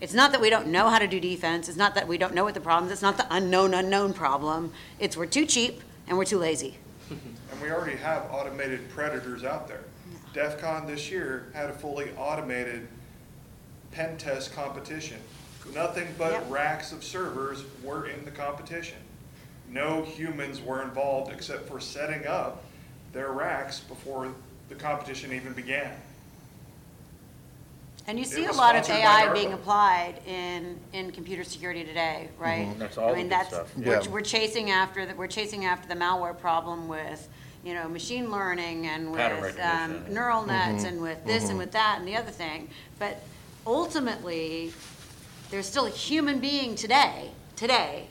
it's 0.01 0.15
not 0.15 0.33
that 0.33 0.41
we 0.41 0.51
don't 0.51 0.69
know 0.69 0.89
how 0.89 0.99
to 0.99 1.07
do 1.07 1.21
defense, 1.21 1.69
it's 1.69 1.79
not 1.79 1.95
that 1.95 2.09
we 2.09 2.19
don't 2.19 2.35
know 2.35 2.45
what 2.45 2.55
the 2.55 2.61
problem 2.61 2.87
is, 2.87 2.95
it's 2.95 3.03
not 3.03 3.17
the 3.17 3.27
unknown 3.31 3.75
unknown 3.75 4.13
problem. 4.13 4.73
It's 4.99 5.17
we're 5.17 5.27
too 5.27 5.47
cheap 5.47 5.83
and 6.09 6.19
we're 6.19 6.25
too 6.25 6.39
lazy. 6.39 6.79
And 7.11 7.61
we 7.63 7.71
already 7.71 7.97
have 7.97 8.27
automated 8.31 8.89
predators 8.91 9.45
out 9.45 9.69
there. 9.69 9.85
DEF 10.35 10.61
CON 10.61 10.87
this 10.87 11.11
year 11.11 11.49
had 11.55 11.71
a 11.71 11.73
fully 11.73 12.11
automated 12.17 12.89
pen 13.93 14.17
test 14.19 14.53
competition. 14.53 15.19
Nothing 15.75 16.15
but 16.17 16.33
Yep. 16.33 16.51
racks 16.51 16.93
of 16.93 17.05
servers 17.05 17.65
were 17.83 18.07
in 18.07 18.25
the 18.25 18.31
competition. 18.31 18.99
No 19.71 20.03
humans 20.03 20.61
were 20.61 20.83
involved 20.83 21.33
except 21.33 21.69
for 21.69 21.81
setting 21.81 22.27
up 22.27 22.65
their 23.13 23.33
racks 23.33 23.81
before 23.81 24.33
the 24.69 24.75
competition 24.75 25.33
even 25.33 25.53
began. 25.53 25.95
And 28.09 28.19
you 28.19 28.25
see 28.25 28.47
a 28.47 28.53
lot 28.53 28.75
of 28.75 28.87
sponsored 28.87 29.05
by 29.05 29.25
AI 29.27 29.33
being 29.35 29.53
applied 29.53 30.15
in, 30.27 30.79
in 30.95 31.11
computer 31.13 31.45
security 31.45 31.85
today, 31.85 32.31
right? 32.39 32.67
Mhm. 32.69 32.79
That's 32.79 32.97
all 32.97 33.09
I 33.09 33.11
the 33.11 33.17
mean, 33.19 33.27
good 33.27 33.33
that's, 33.33 33.49
stuff. 33.51 33.77
we're, 33.77 34.01
Yeah. 34.03 34.09
we're 34.09 34.21
chasing 34.23 34.71
after, 34.71 35.05
the- 35.05 35.15
we're 35.15 35.27
chasing 35.27 35.67
after 35.67 35.87
the 35.87 35.95
malware 35.95 36.37
problem 36.37 36.89
with, 36.89 37.29
you 37.63 37.75
know, 37.75 37.87
machine 37.87 38.31
learning 38.31 38.87
and 38.87 39.15
Pattern 39.15 39.43
with 39.43 39.57
um, 39.61 39.63
recognition. 39.91 40.15
neural 40.15 40.47
nets 40.47 40.85
Mhm. 40.85 40.89
and 40.89 41.03
with 41.03 41.23
this 41.27 41.45
and 41.51 41.53
Mhm. 41.57 41.59
with 41.59 41.73
that 41.73 41.97
and 41.99 42.09
the 42.09 42.17
other 42.17 42.31
thing. 42.31 42.71
But 42.99 43.21
ultimately, 43.67 44.73
there's 45.51 45.67
still 45.67 45.85
a 45.85 45.91
human 45.91 46.39
being 46.39 46.77
today, 46.77 47.33
today, 47.57 48.07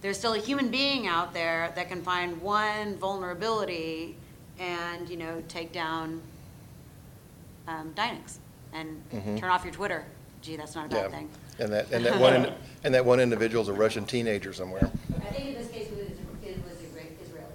there's 0.00 0.16
still 0.16 0.34
a 0.34 0.38
human 0.38 0.68
being 0.68 1.08
out 1.08 1.34
there 1.34 1.72
that 1.74 1.88
can 1.88 2.02
find 2.02 2.40
one 2.40 2.96
vulnerability 2.98 4.16
and, 4.60 5.08
you 5.08 5.16
know, 5.16 5.42
take 5.48 5.72
down 5.72 6.22
um, 7.66 7.92
Dynex 7.96 8.36
and 8.74 9.02
Mhm. 9.14 9.38
turn 9.40 9.50
off 9.50 9.64
your 9.64 9.72
Twitter. 9.72 10.04
Gee, 10.42 10.56
that's 10.56 10.74
not 10.74 10.92
a 10.92 10.94
Yeah. 10.94 11.02
bad 11.02 11.10
thing. 11.12 11.30
And 11.58 11.72
that, 11.72 11.90
and 11.92 12.04
that 12.04 12.20
one, 12.20 12.34
in- 12.34 12.52
and 12.84 12.92
that 12.94 13.04
one 13.04 13.20
individual's 13.20 13.68
a 13.68 13.72
Russian 13.72 14.04
teenager 14.04 14.52
somewhere, 14.52 14.90
I 15.16 15.20
think 15.32 15.46
in 15.46 15.54
this 15.54 15.70
case, 15.70 15.86
it 15.90 15.96
was, 15.96 16.18
it 16.44 16.58
was 16.64 16.72
Israeli. 16.82 17.50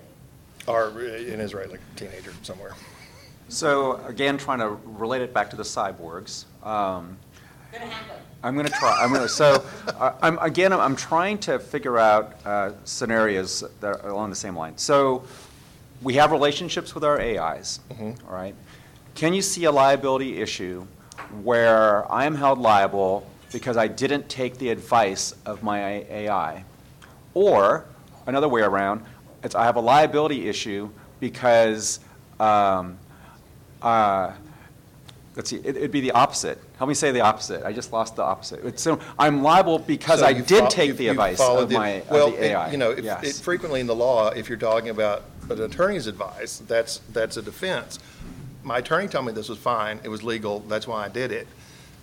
or 0.68 0.88
an 1.34 1.40
Israeli 1.42 1.78
teenager 1.96 2.34
somewhere. 2.42 2.72
So 3.50 3.96
again, 4.06 4.38
trying 4.38 4.60
to 4.60 4.70
relate 4.86 5.22
it 5.22 5.34
back 5.34 5.50
to 5.52 5.56
the 5.56 5.64
cyborgs. 5.64 6.46
um, 6.66 7.18
Gonna 7.72 7.86
happen. 7.86 8.16
I'm 8.42 8.54
going 8.56 8.66
to 8.68 8.72
try, 8.72 8.98
I'm 9.04 9.10
going 9.10 9.22
to, 9.22 9.28
so, 9.30 9.64
uh, 10.00 10.14
I'm, 10.22 10.40
again, 10.40 10.72
I'm 10.72 10.96
trying 10.96 11.40
to 11.40 11.60
figure 11.60 11.98
out 12.00 12.36
uh, 12.46 12.72
scenarios 12.86 13.64
that 13.82 14.02
are 14.04 14.10
along 14.10 14.30
the 14.30 14.36
same 14.38 14.56
line. 14.56 14.78
So, 14.78 15.24
we 16.02 16.14
have 16.14 16.32
relationships 16.32 16.96
with 16.96 17.04
our 17.04 17.20
AIs, 17.20 17.82
all 18.00 18.16
right? 18.34 18.56
Can 19.16 19.34
you 19.34 19.42
see 19.42 19.66
a 19.66 19.72
liability 19.72 20.42
issue 20.42 20.88
where 21.44 22.10
I 22.12 22.26
am 22.26 22.36
held 22.36 22.60
liable 22.60 23.30
because 23.52 23.78
I 23.78 23.88
didn't 23.88 24.30
take 24.30 24.58
the 24.58 24.70
advice 24.70 25.34
of 25.46 25.64
my 25.64 26.06
AI? 26.10 26.64
Or, 27.34 27.86
another 28.28 28.48
way 28.50 28.62
around, 28.62 29.04
it's 29.44 29.56
I 29.56 29.64
have 29.66 29.76
a 29.76 29.80
liability 29.82 30.48
issue 30.50 30.90
because, 31.20 32.00
um, 32.40 32.98
uh, 33.82 34.32
let's 35.36 35.50
see, 35.50 35.58
it- 35.58 35.78
it'd 35.78 35.92
be 35.92 36.02
the 36.02 36.12
opposite. 36.12 36.60
Help 36.78 36.88
me 36.90 36.94
say 36.94 37.12
the 37.12 37.22
opposite. 37.22 37.64
I 37.66 37.72
just 37.74 37.92
lost 37.94 38.16
the 38.16 38.24
opposite. 38.24 38.64
It's, 38.66 38.82
so 38.82 39.00
I'm 39.18 39.42
liable 39.44 39.80
because 39.80 40.20
So 40.22 40.26
I 40.26 40.30
you 40.30 40.44
did 40.44 40.60
fol- 40.60 40.68
take 40.68 40.88
you- 40.90 40.94
the 40.94 41.04
you 41.06 41.12
advice 41.12 41.38
followed 41.38 41.64
of 41.64 41.70
the- 41.70 41.78
my, 41.78 41.90
of 41.90 42.10
well, 42.12 42.32
the 42.32 42.38
it- 42.46 42.52
AI. 42.52 42.72
You 42.72 42.78
know, 42.78 42.92
if- 42.92 43.04
Yes. 43.04 43.24
it 43.24 43.36
frequently 43.44 43.80
in 43.80 43.88
the 43.88 43.96
law, 43.96 44.30
if 44.30 44.50
you're 44.50 44.58
talking 44.58 44.90
about 44.90 45.24
an 45.50 45.62
attorney's 45.62 46.08
advice, 46.08 46.62
that's, 46.68 47.02
that's 47.12 47.38
a 47.38 47.42
defense. 47.42 48.00
My 48.64 48.80
attorney 48.80 49.08
told 49.08 49.26
me 49.26 49.32
this 49.32 49.50
was 49.50 49.58
fine, 49.58 50.00
it 50.04 50.10
was 50.10 50.24
legal, 50.24 50.60
that's 50.62 50.88
why 50.88 51.06
I 51.06 51.08
did 51.10 51.32
it, 51.32 51.48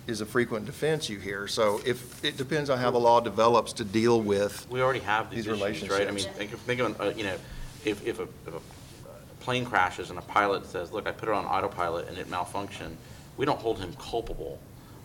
is 0.07 0.21
a 0.21 0.25
frequent 0.25 0.65
defense 0.65 1.09
you 1.09 1.19
hear. 1.19 1.47
So 1.47 1.81
if, 1.85 2.23
it 2.23 2.37
depends 2.37 2.69
on 2.69 2.79
how 2.79 2.89
the 2.91 2.97
law 2.97 3.19
develops 3.19 3.73
to 3.73 3.83
deal 3.83 4.21
with, 4.21 4.67
We 4.69 4.81
already 4.81 4.99
have 5.01 5.29
these 5.29 5.45
These 5.45 5.61
issues, 5.61 5.89
right? 5.89 6.01
I 6.07 6.11
mean, 6.11 6.25
relationships. 6.25 6.37
think 6.37 6.53
of, 6.53 6.59
think 6.61 6.79
of, 6.81 7.01
uh, 7.01 7.13
you 7.15 7.23
know, 7.23 7.35
if, 7.85 8.05
if 8.05 8.19
a, 8.19 8.23
if 8.23 8.53
a 8.55 8.59
plane 9.43 9.65
crashes 9.65 10.09
and 10.09 10.17
a 10.17 10.21
pilot 10.23 10.65
says, 10.65 10.91
look, 10.91 11.07
I 11.07 11.11
put 11.11 11.29
it 11.29 11.35
on 11.35 11.45
autopilot 11.45 12.07
and 12.07 12.17
it 12.17 12.29
malfunctioned, 12.29 12.95
we 13.37 13.45
don't 13.45 13.59
hold 13.59 13.79
him 13.79 13.93
culpable 13.99 14.59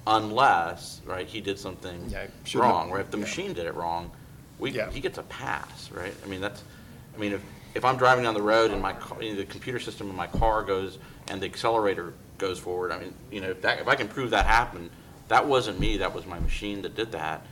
unless, 0.06 1.00
right, 1.04 1.26
he 1.26 1.40
did 1.40 1.58
something 1.58 2.08
Yeah, 2.08 2.26
shouldn't 2.44 2.64
have- 2.66 2.74
wrong, 2.74 2.90
right? 2.90 3.00
If 3.02 3.10
the 3.10 3.18
yeah. 3.18 3.24
machine 3.24 3.52
did 3.52 3.66
it 3.66 3.74
wrong, 3.74 4.10
we, 4.58 4.70
Yeah. 4.70 4.90
he 4.90 5.00
gets 5.00 5.18
a 5.18 5.22
pass, 5.24 5.90
right? 5.92 6.14
I 6.24 6.28
mean, 6.28 6.40
that's, 6.40 6.62
I 7.14 7.18
mean, 7.18 7.32
if, 7.32 7.42
if 7.74 7.84
I'm 7.84 7.96
driving 7.96 8.24
down 8.24 8.34
the 8.34 8.42
road 8.42 8.70
and 8.70 8.80
my, 8.82 8.92
car- 8.92 9.22
you 9.22 9.30
know, 9.30 9.36
the 9.36 9.44
computer 9.44 9.80
system 9.80 10.10
in 10.10 10.16
my 10.16 10.26
car 10.26 10.62
goes 10.62 10.98
and 11.28 11.40
the 11.40 11.46
accelerator 11.46 12.12
goes 12.38 12.58
forward, 12.58 12.92
I 12.92 12.98
mean, 12.98 13.14
you 13.30 13.40
know, 13.40 13.50
if 13.50 13.62
that, 13.62 13.80
if 13.80 13.88
I 13.88 13.94
can 13.94 14.08
prove 14.08 14.30
that 14.30 14.46
happened, 14.46 14.90
that 15.28 15.46
wasn't 15.46 15.80
me, 15.80 15.96
that 15.98 16.14
was 16.14 16.26
my 16.26 16.38
machine 16.38 16.82
that 16.82 16.94
did 16.94 17.12
that. 17.12 17.46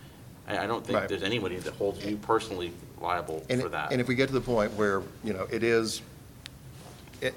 I, 0.47 0.59
I 0.65 0.67
don't 0.67 0.85
think 0.85 0.99
Right. 0.99 1.09
there's 1.09 1.23
anybody 1.23 1.57
that 1.59 1.75
holds 1.75 2.05
you 2.05 2.17
personally 2.17 2.73
liable 3.01 3.45
and, 3.49 3.63
for 3.63 3.69
that. 3.71 3.93
and 3.93 4.01
if 4.01 4.09
we 4.09 4.15
get 4.15 4.27
to 4.29 4.35
the 4.35 4.41
point 4.41 4.73
where, 4.75 5.03
you 5.25 5.33
know, 5.33 5.47
it 5.51 5.63
is, 5.63 6.03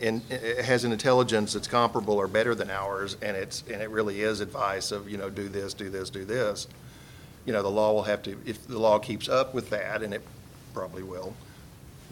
and 0.02 0.22
it 0.30 0.64
has 0.66 0.84
an 0.84 0.92
intelligence 0.92 1.54
that's 1.54 1.68
comparable 1.68 2.16
or 2.16 2.28
better 2.28 2.56
than 2.56 2.70
ours, 2.70 3.16
and 3.22 3.38
it's, 3.38 3.64
and 3.72 3.82
it 3.82 3.90
really 3.90 4.22
is 4.22 4.40
advice 4.42 4.92
of, 4.92 5.10
you 5.10 5.18
know, 5.18 5.30
do 5.30 5.48
this, 5.48 5.74
do 5.74 5.90
this, 5.90 6.10
do 6.10 6.26
this, 6.26 6.68
you 7.46 7.54
know, 7.54 7.62
the 7.62 7.70
law 7.72 7.94
will 7.94 8.04
have 8.04 8.22
to, 8.24 8.38
if 8.46 8.66
the 8.68 8.80
law 8.80 8.98
keeps 9.00 9.30
up 9.30 9.54
with 9.54 9.70
that, 9.70 10.02
and 10.02 10.14
it 10.14 10.22
probably 10.74 11.04
will, 11.04 11.34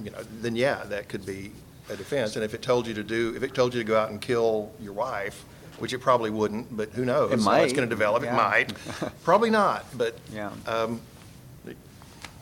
you 0.03 0.09
know, 0.11 0.19
then 0.41 0.55
yeah, 0.55 0.83
that 0.85 1.07
could 1.09 1.25
be 1.25 1.51
a 1.89 1.95
defense. 1.95 2.35
And 2.35 2.43
if 2.45 2.53
it 2.53 2.61
told 2.61 2.87
you 2.87 2.93
to 2.93 3.03
do, 3.03 3.33
if 3.35 3.43
it 3.43 3.53
told 3.53 3.73
you 3.73 3.79
to 3.81 3.87
go 3.87 3.97
out 3.99 4.09
and 4.09 4.21
kill 4.21 4.71
your 4.79 4.93
wife, 4.93 5.43
which 5.79 5.93
it 5.93 5.99
probably 5.99 6.29
wouldn't, 6.29 6.75
but 6.75 6.89
who 6.91 7.05
knows? 7.05 7.31
It 7.31 7.39
how 7.39 7.45
might, 7.45 7.63
It's 7.63 7.73
gonna 7.73 7.87
develop, 7.87 8.23
it 8.23 8.27
yeah. 8.27 8.35
might. 8.35 8.73
Probably 9.23 9.49
not, 9.49 9.85
but, 9.97 10.15
Yeah. 10.33 10.51
um, 10.67 11.01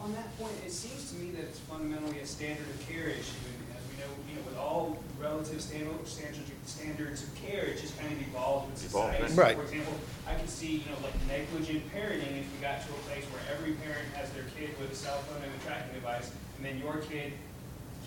On 0.02 0.14
that 0.14 0.38
point, 0.39 0.54
it 0.66 0.72
seems 0.72 1.12
to 1.12 1.18
me 1.18 1.32
that 1.32 1.41
it's 1.43 1.60
fundamentally 1.60 2.20
a 2.20 2.26
standard 2.26 2.68
of 2.70 2.88
care 2.88 3.08
issue, 3.08 3.36
and 3.47 3.76
as 3.76 3.84
we 3.91 3.97
know, 4.02 4.12
you 4.30 4.36
know, 4.36 4.41
with 4.47 4.58
all 4.58 4.97
relative 5.22 5.61
standards, 5.61 6.22
standards 6.65 7.24
of 7.24 7.36
care, 7.36 7.65
it 7.65 7.80
just 7.82 7.97
kind 7.99 8.11
of 8.11 8.22
evolves 8.22 8.70
with 8.72 8.86
Evolves, 8.86 9.17
society. 9.17 9.24
right. 9.24 9.32
So, 9.36 9.41
Right. 9.41 9.57
For 9.57 9.63
example, 9.63 9.93
I 10.28 10.34
could 10.36 10.49
see, 10.49 10.72
you 10.78 10.86
know, 10.91 10.97
like 11.03 11.13
negligent 11.28 11.84
parenting, 11.93 12.39
if 12.39 12.47
we 12.53 12.57
got 12.61 12.82
to 12.86 12.89
a 12.93 13.01
place 13.09 13.26
where 13.26 13.41
every 13.55 13.74
parent 13.74 14.07
has 14.15 14.30
their 14.32 14.43
kid 14.57 14.70
with 14.80 14.91
a 14.91 14.95
cell 14.95 15.17
phone 15.28 15.43
and 15.43 15.51
a 15.53 15.65
tracking 15.65 15.93
device, 15.93 16.32
and 16.57 16.65
then 16.65 16.80
your 16.80 16.97
kid. 16.97 17.34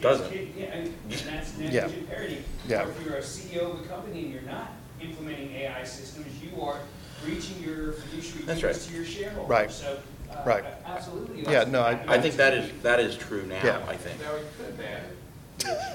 Doesn't. 0.00 0.30
kid- 0.32 0.48
Yeah, 0.56 0.64
and 0.72 0.86
and 0.88 1.12
that's 1.12 1.56
Yeah. 1.58 1.70
negligent 1.86 2.10
parenting. 2.10 2.42
Yeah. 2.66 2.86
Or 2.86 2.90
if 2.90 3.04
you're 3.04 3.16
a 3.16 3.22
CEO 3.22 3.72
of 3.72 3.80
a 3.84 3.88
company 3.88 4.24
and 4.24 4.32
you're 4.32 4.42
not 4.42 4.72
implementing 5.00 5.52
AI 5.54 5.84
systems, 5.84 6.26
you 6.42 6.60
are 6.62 6.78
breaching 7.24 7.62
your 7.62 7.92
fiduciary 7.92 8.46
That's 8.46 8.60
duties 8.60 8.64
right. 8.82 8.88
to 8.88 8.94
your 8.96 9.04
shareholders. 9.04 9.48
Right. 9.50 9.70
So, 9.70 9.98
uh, 10.30 10.42
Right. 10.46 10.64
absolutely. 10.86 11.42
Yeah, 11.52 11.64
no, 11.64 11.82
I- 11.82 12.00
I 12.08 12.20
think 12.20 12.36
that 12.36 12.54
is, 12.54 12.70
that 12.82 12.98
is 13.00 13.16
true 13.16 13.44
now, 13.46 13.60
Yeah. 13.62 13.80
I 13.86 13.96
think. 13.96 14.20
Now, 14.20 14.34
it 14.34 14.46
could 14.58 14.78
matter 14.78 15.04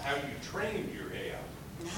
how 0.03 0.15
you 0.15 0.21
trained 0.41 0.93
your 0.93 1.03
AI. 1.03 1.06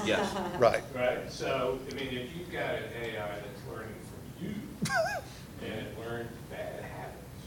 Yes. 0.05 0.33
right. 0.59 0.83
Right, 0.95 1.31
so, 1.31 1.79
I 1.91 1.95
mean, 1.95 2.07
if 2.07 2.35
you've 2.37 2.51
got 2.51 2.75
an 2.75 2.83
AI 3.03 3.13
that's 3.15 3.61
learning 3.71 3.95
from 4.09 4.45
you, 4.47 4.53
and 5.65 5.73
it 5.87 5.99
learned 5.99 6.29
bad 6.49 6.83
habits, 6.83 7.45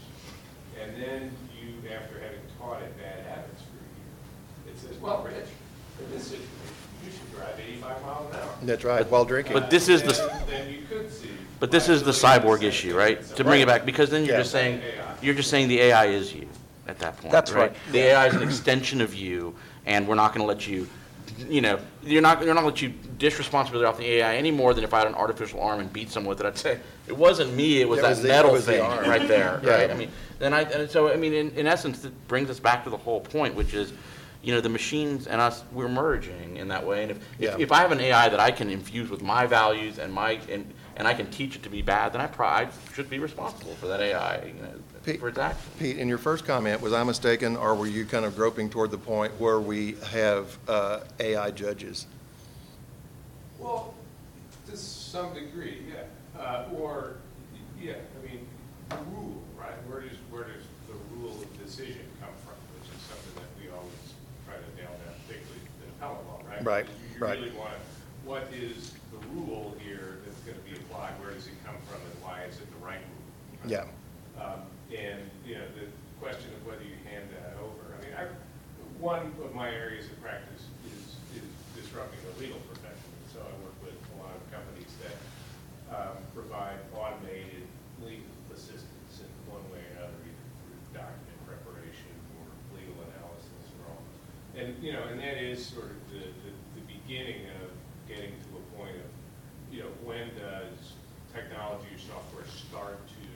and 0.81 1.01
then 1.01 1.31
you, 1.59 1.89
after 1.89 2.19
having 2.19 2.39
taught 2.59 2.81
it 2.81 2.97
bad 2.97 3.25
habits 3.25 3.61
for 3.63 3.77
a 3.77 4.67
year, 4.67 4.73
it 4.73 4.79
says, 4.79 4.97
well, 5.01 5.23
Rich, 5.23 5.47
in 5.99 6.11
this 6.11 6.23
situation, 6.23 6.47
you 7.05 7.11
should 7.11 7.31
drive 7.35 7.59
eighty-five 7.59 8.01
miles 8.03 8.33
an 8.33 8.39
hour. 8.39 8.49
That's 8.63 8.83
right, 8.83 9.09
while 9.09 9.25
drinking. 9.25 9.53
But 9.53 9.69
this 9.69 9.89
is 9.89 10.01
the, 10.03 10.13
Then- 10.13 10.41
Then 10.47 10.73
you 10.73 10.81
could 10.89 11.11
see. 11.11 11.29
but 11.59 11.71
this 11.71 11.89
is 11.89 12.03
the 12.03 12.11
cyborg 12.11 12.63
issue, 12.63 12.95
right? 12.95 13.23
To 13.35 13.43
bring 13.43 13.61
it 13.61 13.67
back, 13.67 13.85
because 13.85 14.09
then 14.09 14.25
you're 14.25 14.37
just 14.37 14.51
saying, 14.51 14.81
you're 15.21 15.35
just 15.35 15.49
saying 15.49 15.67
the 15.69 15.79
AI 15.79 16.05
is 16.07 16.33
you 16.33 16.47
at 16.87 16.99
that 16.99 17.15
point, 17.17 17.31
That's 17.31 17.51
right. 17.51 17.73
The 17.91 17.99
AI 17.99 18.27
is 18.27 18.35
an 18.35 18.43
extension 18.43 18.99
of 19.01 19.15
you, 19.15 19.55
and 19.85 20.07
we're 20.07 20.15
not 20.15 20.33
gonna 20.33 20.45
let 20.45 20.67
you, 20.67 20.87
you 21.49 21.61
know, 21.61 21.79
you're 22.03 22.21
not, 22.21 22.39
you're 22.43 22.53
not 22.53 22.61
gonna 22.61 22.67
let 22.73 22.81
you 22.81 22.89
dish 23.17 23.37
responsibility 23.37 23.85
off 23.85 23.97
the 23.97 24.05
AI 24.05 24.35
any 24.35 24.51
more 24.51 24.73
than 24.73 24.83
if 24.83 24.93
I 24.93 24.99
had 24.99 25.07
an 25.07 25.15
artificial 25.15 25.61
arm 25.61 25.79
and 25.79 25.91
beat 25.91 26.09
someone 26.09 26.29
with 26.29 26.39
it. 26.41 26.45
I'd 26.45 26.57
say, 26.57 26.79
it 27.07 27.17
wasn't 27.17 27.53
me, 27.53 27.81
it 27.81 27.87
was 27.89 28.01
that 28.01 28.09
was 28.09 28.21
the- 28.21 28.27
it 28.27 28.31
metal 28.31 28.51
was 28.51 28.65
the 28.65 28.73
thing 28.73 28.81
arm. 28.81 29.07
right 29.09 29.27
there, 29.27 29.59
Yeah. 29.63 29.69
right? 29.71 29.91
I 29.91 29.93
mean, 29.93 30.09
then 30.39 30.53
I, 30.53 30.61
and 30.61 30.89
so, 30.89 31.11
I 31.11 31.15
mean, 31.15 31.33
in, 31.33 31.51
in 31.51 31.67
essence, 31.67 32.03
it 32.05 32.27
brings 32.27 32.49
us 32.49 32.59
back 32.59 32.83
to 32.85 32.89
the 32.89 32.97
whole 32.97 33.21
point, 33.21 33.55
which 33.55 33.73
is, 33.73 33.93
you 34.41 34.53
know, 34.53 34.59
the 34.59 34.69
machines 34.69 35.27
and 35.27 35.39
us, 35.39 35.63
we're 35.71 35.87
merging 35.87 36.57
in 36.57 36.67
that 36.67 36.85
way. 36.85 37.03
And 37.03 37.11
if, 37.11 37.19
Yeah. 37.39 37.53
if, 37.53 37.59
if 37.61 37.71
I 37.71 37.79
have 37.79 37.91
an 37.93 37.99
AI 38.01 38.27
that 38.29 38.39
I 38.39 38.51
can 38.51 38.69
infuse 38.69 39.09
with 39.09 39.21
my 39.21 39.45
values 39.45 39.99
and 39.99 40.11
my, 40.11 40.31
and, 40.49 40.69
and 40.97 41.07
I 41.07 41.13
can 41.13 41.29
teach 41.31 41.55
it 41.55 41.63
to 41.63 41.69
be 41.69 41.81
bad, 41.81 42.11
then 42.13 42.19
I 42.21 42.27
probably, 42.27 42.67
I 42.67 42.93
should 42.93 43.09
be 43.09 43.19
responsible 43.19 43.73
for 43.75 43.87
that 43.87 44.01
AI, 44.01 44.43
you 44.45 44.53
know, 44.53 44.69
Pete- 45.03 45.19
for. 45.19 45.31
Pete, 45.79 45.97
in 45.97 46.07
your 46.07 46.17
first 46.17 46.45
comment, 46.45 46.81
was 46.81 46.93
I 46.93 47.03
mistaken, 47.03 47.57
or 47.57 47.75
were 47.75 47.87
you 47.87 48.05
kind 48.05 48.25
of 48.25 48.35
groping 48.35 48.69
toward 48.69 48.91
the 48.91 48.97
point 48.97 49.33
where 49.39 49.59
we 49.59 49.95
have 50.11 50.57
uh, 50.67 51.01
AI 51.19 51.51
judges? 51.51 52.05
Well, 53.59 53.93
to 54.69 54.77
some 54.77 55.33
degree, 55.33 55.79
yeah. 55.89 56.41
Uh, 56.41 56.65
Or, 56.77 57.15
yeah, 57.81 57.93
I 57.93 58.25
mean, 58.25 58.45
the 58.89 58.95
rule, 59.11 59.41
right? 59.59 59.75
Where 59.89 60.01
does, 60.01 60.17
where 60.31 60.43
does 60.43 60.63
the 60.87 60.95
rule 61.17 61.31
of 61.41 61.63
decision 61.63 62.03
come 62.21 62.31
from? 62.47 62.55
Which 62.79 62.87
is 62.95 63.01
something 63.03 63.35
that 63.35 63.49
we 63.59 63.69
always 63.75 64.07
try 64.47 64.55
to 64.55 64.69
nail 64.79 64.91
down, 65.03 65.15
particularly 65.27 65.61
in 65.83 65.87
appellate 65.99 66.25
law, 66.27 66.39
right? 66.49 66.63
Right, 66.65 66.85
Because 66.87 66.99
you- 67.15 67.19
right. 67.25 67.37
You 67.39 67.43
really 67.45 67.57
want 67.57 67.71
to, 67.75 67.79
what 68.23 68.47
is 68.55 68.93
the 69.11 69.19
rule 69.35 69.75
here 69.83 70.23
that's 70.23 70.39
going 70.47 70.57
to 70.57 70.63
be 70.63 70.75
applied? 70.79 71.11
Where 71.19 71.31
does 71.35 71.47
it 71.47 71.59
come 71.67 71.75
from 71.91 71.99
and 71.99 72.15
why 72.23 72.43
is 72.47 72.55
it 72.55 72.67
the 72.71 72.79
right 72.85 73.03
rule? 73.03 73.67
Yeah, 73.67 73.83
Um, 74.39 74.63
And, 74.93 75.25
you 75.45 75.55
know, 75.55 75.65
the 75.73 75.87
question 76.21 76.53
of 76.53 76.61
whether 76.69 76.83
you 76.83 76.93
hand 77.09 77.25
that 77.33 77.57
over, 77.57 77.81
I 77.97 77.97
mean, 78.05 78.13
I, 78.13 78.25
one 79.03 79.35
of 79.43 79.51
my 79.51 79.67
areas 79.67 80.07
of 80.07 80.15
practice 80.23 80.63
is, 80.87 81.19
is 81.35 81.43
disrupting 81.75 82.23
the 82.23 82.39
legal 82.39 82.55
profession. 82.71 83.11
So 83.35 83.43
I 83.43 83.51
work 83.59 83.75
with 83.83 83.99
a 83.99 84.15
lot 84.23 84.31
of 84.31 84.39
companies 84.47 84.87
that 85.03 85.19
um, 85.91 86.15
provide 86.31 86.79
automated 86.95 87.67
legal 87.99 88.31
assistance 88.55 89.19
in 89.19 89.27
one 89.51 89.59
way 89.75 89.83
or 89.83 89.91
another, 89.99 90.15
either 90.23 90.47
through 90.55 90.79
document 90.95 91.35
preparation 91.43 92.15
or 92.39 92.47
legal 92.79 92.95
analysis 93.11 93.67
or 93.83 93.91
all. 93.91 94.03
And, 94.55 94.79
you 94.79 94.95
know, 94.95 95.03
and 95.11 95.19
that 95.19 95.35
is 95.35 95.59
sort 95.59 95.91
of 95.91 95.99
the, 96.07 96.23
the, 96.47 96.51
the 96.79 96.83
beginning 96.87 97.51
of 97.59 97.75
getting 98.07 98.31
to 98.31 98.49
a 98.55 98.63
point 98.79 98.95
of, 99.03 99.11
you 99.67 99.83
know, 99.83 99.91
when 100.07 100.31
does 100.39 100.95
technology 101.35 101.91
or 101.91 101.99
software 101.99 102.47
start 102.47 103.03
to 103.19 103.27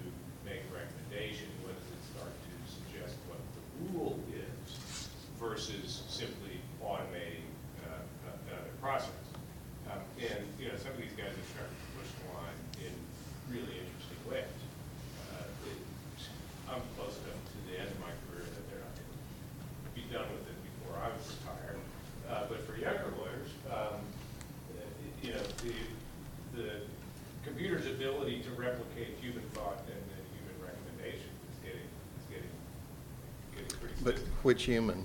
make 0.47 0.63
recommendations? 0.72 1.51
When 1.59 1.76
does 1.76 1.91
it 1.91 2.03
start 2.15 2.32
to 2.32 2.53
suggest 2.72 3.20
what 3.28 3.43
the 3.51 3.63
rule 3.91 4.15
is 4.32 4.47
versus 5.57 6.03
simply 6.07 6.61
automating 6.85 7.49
uh, 7.89 7.97
another 8.45 8.69
process? 8.79 9.09
Um, 9.89 9.97
And, 10.21 10.45
you 10.61 10.69
know, 10.69 10.77
some 10.77 10.93
of 10.93 11.01
these 11.01 11.17
guys 11.17 11.33
are 11.33 11.49
starting 11.49 11.73
to 11.73 11.89
push 11.97 12.09
the 12.21 12.25
line 12.37 12.59
in 12.85 12.93
really 13.49 13.73
interesting 13.81 14.21
ways. 14.29 14.53
Uh, 15.33 15.49
it- 15.65 15.81
I'm 16.69 16.85
close 16.93 17.17
enough 17.25 17.41
to 17.41 17.57
the 17.65 17.73
end 17.81 17.89
of 17.89 17.97
my 18.05 18.13
career 18.29 18.45
that 18.45 18.63
they're 18.69 18.85
not 18.85 18.93
going 18.93 19.09
to 19.09 19.91
be 19.97 20.05
done 20.13 20.29
with 20.29 20.45
it 20.45 20.59
before 20.61 20.93
I 21.01 21.09
was 21.09 21.25
retired. 21.25 21.81
Uh, 22.29 22.45
But 22.53 22.59
for 22.69 22.77
younger 22.77 23.09
lawyers, 23.17 23.49
um, 23.73 23.97
uh, 24.77 24.85
you 25.25 25.33
know, 25.33 25.41
the, 25.65 25.73
the 26.53 26.69
computer's 27.41 27.87
ability 27.89 28.45
to 28.45 28.51
replicate 28.61 29.17
human 29.25 29.41
thought 29.57 29.81
and 29.89 30.03
and 30.05 30.23
human 30.37 30.57
recommendation 30.61 31.33
is 31.49 31.57
getting, 31.65 31.89
is 32.21 32.25
getting, 32.29 32.53
getting 33.57 33.73
pretty 33.81 33.95
but 34.05 34.17
which 34.45 34.63
human? 34.69 35.01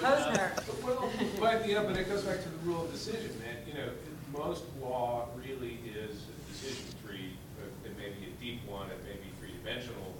Posner. 0.00 0.48
Well, 0.86 1.10
but, 1.40 1.66
you 1.68 1.74
know, 1.74 1.84
but 1.84 1.96
it 1.96 2.08
goes 2.08 2.22
back 2.22 2.40
to 2.42 2.48
the 2.48 2.56
rule 2.64 2.84
of 2.84 2.92
decision, 2.92 3.30
man, 3.40 3.56
you 3.66 3.74
know, 3.74 3.90
most 4.32 4.62
law 4.80 5.26
really 5.36 5.80
is 5.84 6.22
a 6.30 6.52
decision 6.52 6.86
tree. 7.04 7.32
uh, 7.60 7.66
It 7.88 7.98
may 7.98 8.10
be 8.10 8.30
a 8.30 8.34
deep 8.40 8.60
one, 8.70 8.88
it 8.90 9.02
may 9.04 9.16
be 9.18 9.28
three-dimensional, 9.40 10.14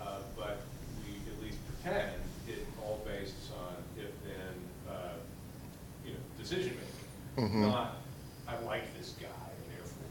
uh, 0.00 0.20
but 0.36 0.62
we 1.04 1.12
at 1.30 1.42
least 1.44 1.58
pretend 1.68 2.10
it 2.48 2.64
all 2.82 3.00
based 3.04 3.52
on 3.60 3.74
if-then, 3.98 4.54
uh, 4.88 5.12
you 6.06 6.12
know, 6.12 6.18
decision-making. 6.38 6.86
Mhm. 7.40 7.60
Not, 7.70 7.96
I 8.46 8.58
like 8.64 8.82
this 8.98 9.14
guy 9.20 9.26
and 9.28 9.76
therefore 9.76 10.04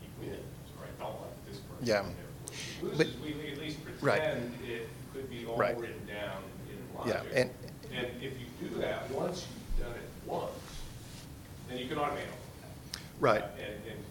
he 0.00 0.08
wins, 0.20 0.40
or 0.78 0.84
I 0.86 1.02
don't 1.02 1.20
like 1.20 1.46
this 1.48 1.58
person 1.58 1.84
Yeah. 1.86 2.04
and 2.04 2.14
therefore 2.16 2.54
he 2.54 2.96
But- 2.96 3.06
loses. 3.06 3.20
We 3.20 3.52
at 3.52 3.58
least 3.58 3.78
Right. 4.00 4.20
pretend 4.20 4.54
it 4.64 4.88
could 5.12 5.28
be 5.28 5.46
all 5.46 5.56
Right. 5.56 5.76
written 5.76 6.06
down 6.06 6.42
in 6.70 7.08
Yeah, 7.08 7.14
logic. 7.18 7.32
and- 7.34 7.50
And 7.92 8.06
if 8.22 8.38
you 8.38 8.46
do 8.68 8.76
that, 8.76 9.10
once 9.10 9.46
you've 9.50 9.84
done 9.86 9.96
it 9.96 10.08
once, 10.26 10.52
then 11.68 11.78
you 11.78 11.88
can 11.88 11.96
automate 11.98 12.02
all 12.30 12.38
of 12.38 12.62
that. 12.62 12.70
Right. 13.18 13.42
uh, 13.42 13.46
And, 13.58 13.74
and 13.90 14.04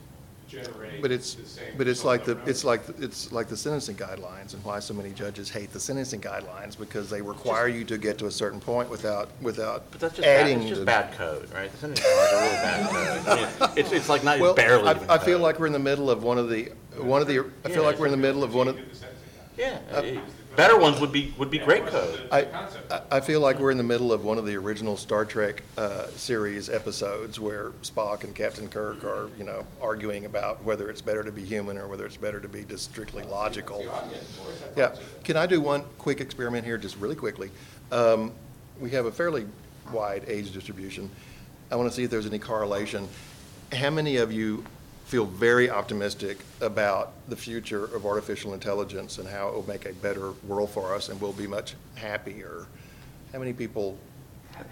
generate 0.50 0.89
But 1.02 1.12
it's, 1.12 1.36
the 1.36 1.46
same. 1.46 1.66
but 1.78 1.88
it's 1.88 2.04
like 2.04 2.26
the, 2.26 2.36
result 2.36 2.50
it's 2.50 2.64
like, 2.64 2.82
it's 3.00 3.32
like 3.32 3.48
the 3.48 3.58
sentencing 3.58 3.96
guidelines 3.96 4.54
and 4.54 4.64
why 4.64 4.80
so 4.80 4.94
many 4.94 5.12
judges 5.12 5.50
hate 5.50 5.72
the 5.74 5.80
sentencing 5.80 6.22
guidelines 6.22 6.78
because 6.78 7.10
they 7.10 7.22
require 7.22 7.68
you 7.68 7.84
to 7.86 7.98
get 7.98 8.18
to 8.20 8.26
a 8.28 8.32
certain 8.32 8.60
point 8.60 8.90
without, 8.90 9.30
without 9.42 9.90
But 9.92 10.00
that's 10.02 10.16
just 10.16 10.26
bad, 10.26 10.42
adding. 10.42 10.60
it's 10.62 10.70
just 10.70 10.80
the- 10.82 10.86
bad 10.86 11.14
code, 11.18 11.50
right? 11.54 11.72
The 11.72 11.78
sentencing 11.78 12.06
laws 12.16 12.34
are 12.34 12.42
really 12.42 12.56
bad 12.56 12.90
code. 12.90 13.28
I 13.62 13.68
mean, 13.68 13.78
It's, 13.78 13.92
it's 13.92 14.10
like 14.10 14.24
not 14.24 14.40
Well, 14.40 14.54
barely 14.54 14.88
I, 14.88 14.92
even 14.96 15.10
I 15.10 15.18
feel 15.18 15.38
code. 15.38 15.42
like 15.44 15.60
we're 15.60 15.68
in 15.68 15.74
the 15.74 15.80
middle 15.80 16.10
of 16.10 16.24
one 16.24 16.38
of 16.38 16.50
the, 16.50 16.72
one 16.98 17.22
of 17.22 17.28
the, 17.28 17.40
I 17.64 17.70
feel 17.70 17.78
Yeah, 17.82 17.88
like 17.88 18.00
we're 18.00 18.06
in 18.08 18.12
the 18.12 18.18
middle 18.18 18.44
of 18.44 18.54
one 18.54 18.68
of, 18.68 18.80
Yeah, 19.58 19.80
uh, 19.94 20.02
it- 20.04 20.20
better 20.56 20.78
ones 20.78 21.00
would 21.00 21.12
be, 21.12 21.34
would 21.38 21.50
be 21.50 21.60
great 21.60 21.86
code. 21.88 22.28
I, 22.32 22.42
I- 22.90 23.02
I 23.12 23.20
feel 23.22 23.40
like 23.40 23.60
we're 23.60 23.72
in 23.72 23.78
the 23.78 23.84
middle 23.84 24.12
of 24.14 24.24
one 24.24 24.38
of 24.38 24.46
the 24.46 24.56
original 24.56 24.96
Star 24.98 25.26
Trek 25.26 25.64
uh, 25.78 26.08
series 26.08 26.70
episodes 26.70 27.40
where 27.40 27.72
Spock 27.84 28.24
and 28.24 28.36
Captain 28.36 28.68
Kirk 28.68 29.04
are, 29.04 29.30
you 29.38 29.44
know, 29.44 29.66
arguing 29.82 30.26
about 30.26 30.64
whether 30.64 30.90
it's 30.90 31.02
better 31.02 31.24
to 31.24 31.32
be 31.32 31.44
human 31.44 31.78
or 31.78 31.88
whether 31.88 32.06
it's 32.06 32.18
better 32.18 32.40
to 32.40 32.48
be 32.48 32.64
just 32.66 32.86
strictly 32.86 33.24
logical. 33.24 33.84
Yeah. 34.78 34.96
Can 35.24 35.38
I 35.38 35.46
do 35.48 35.60
one 35.62 35.84
quick 35.98 36.22
experiment 36.22 36.66
here, 36.66 36.78
just 36.78 36.98
really 36.98 37.16
quickly? 37.16 37.50
Um, 37.92 38.32
We 38.80 38.92
have 38.92 39.06
a 39.06 39.12
fairly 39.12 39.46
wide 39.92 40.24
age 40.28 40.52
distribution. 40.54 41.10
I 41.72 41.76
want 41.76 41.90
to 41.90 41.96
see 41.96 42.04
if 42.04 42.10
there's 42.12 42.26
any 42.28 42.40
correlation. 42.40 43.08
How 43.74 43.90
many 43.90 44.18
of 44.18 44.32
you 44.32 44.64
feel 45.10 45.26
very 45.26 45.72
optimistic 45.72 46.38
about 46.62 47.14
the 47.30 47.36
future 47.36 47.86
of 47.96 48.06
artificial 48.06 48.54
intelligence 48.54 49.18
and 49.18 49.28
how 49.28 49.48
it 49.48 49.56
will 49.56 49.68
make 49.68 49.86
a 49.88 49.94
better 49.94 50.34
world 50.48 50.70
for 50.70 50.94
us 50.94 51.10
and 51.10 51.20
we'll 51.20 51.34
be 51.34 51.48
much 51.48 51.74
happier? 51.96 52.68
How 53.34 53.40
many 53.40 53.52
people? 53.54 53.98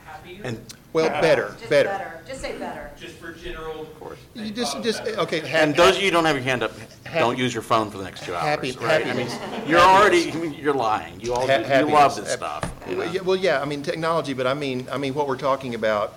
Happier? 0.06 0.42
And, 0.44 0.60
well, 0.94 1.10
better, 1.22 1.56
Just 1.58 1.70
better. 1.72 1.90
better, 1.90 2.22
just 2.28 2.42
say 2.42 2.56
better. 2.60 2.92
Just 3.00 3.16
for 3.16 3.32
general. 3.32 3.82
Of 3.82 4.00
course. 4.00 4.20
You 4.36 4.52
just, 4.52 4.84
just, 4.84 5.02
okay. 5.08 5.42
And 5.50 5.74
those 5.76 5.96
of 5.96 6.02
you 6.04 6.10
who 6.10 6.12
don't 6.12 6.26
have 6.26 6.36
your 6.36 6.44
hand 6.44 6.62
up, 6.62 6.72
Happy- 7.04 7.20
don't 7.20 7.38
use 7.38 7.52
your 7.54 7.64
phone 7.64 7.90
for 7.90 7.98
the 7.98 8.04
next 8.04 8.24
two 8.24 8.34
Happy- 8.34 8.68
hours, 8.76 8.78
right? 8.80 9.08
I 9.08 9.14
mean, 9.14 9.28
you're 9.66 9.80
already, 9.80 10.32
I 10.32 10.36
mean, 10.36 10.54
you're 10.54 10.74
lying. 10.76 11.20
You 11.20 11.34
all, 11.34 11.48
Ha- 11.48 11.58
you 11.58 11.64
happiness. 11.64 11.94
love 11.94 12.16
this 12.16 12.30
Hap- 12.30 12.38
stuff. 12.38 12.74
you 12.88 12.96
know? 12.98 13.04
Yeah, 13.06 13.22
Well, 13.22 13.38
yeah, 13.38 13.60
I 13.62 13.66
mean, 13.66 13.82
technology, 13.82 14.34
but 14.34 14.46
I 14.46 14.54
mean, 14.54 14.88
I 14.92 14.98
mean, 15.00 15.16
what 15.16 15.28
we're 15.28 15.36
talking 15.38 15.74
about 15.74 16.14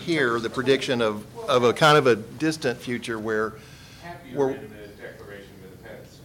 here, 0.00 0.40
the 0.40 0.50
prediction 0.50 1.00
of, 1.02 1.24
of 1.48 1.64
a 1.64 1.72
kind 1.72 1.96
of 1.96 2.06
a 2.06 2.16
distant 2.16 2.78
future 2.78 3.18
where, 3.18 3.54
Happier 4.02 4.38
where, 4.38 4.50
in 4.50 4.62
the 4.62 5.02
Declaration 5.02 5.50
of 5.62 5.70
Independence. 5.72 6.20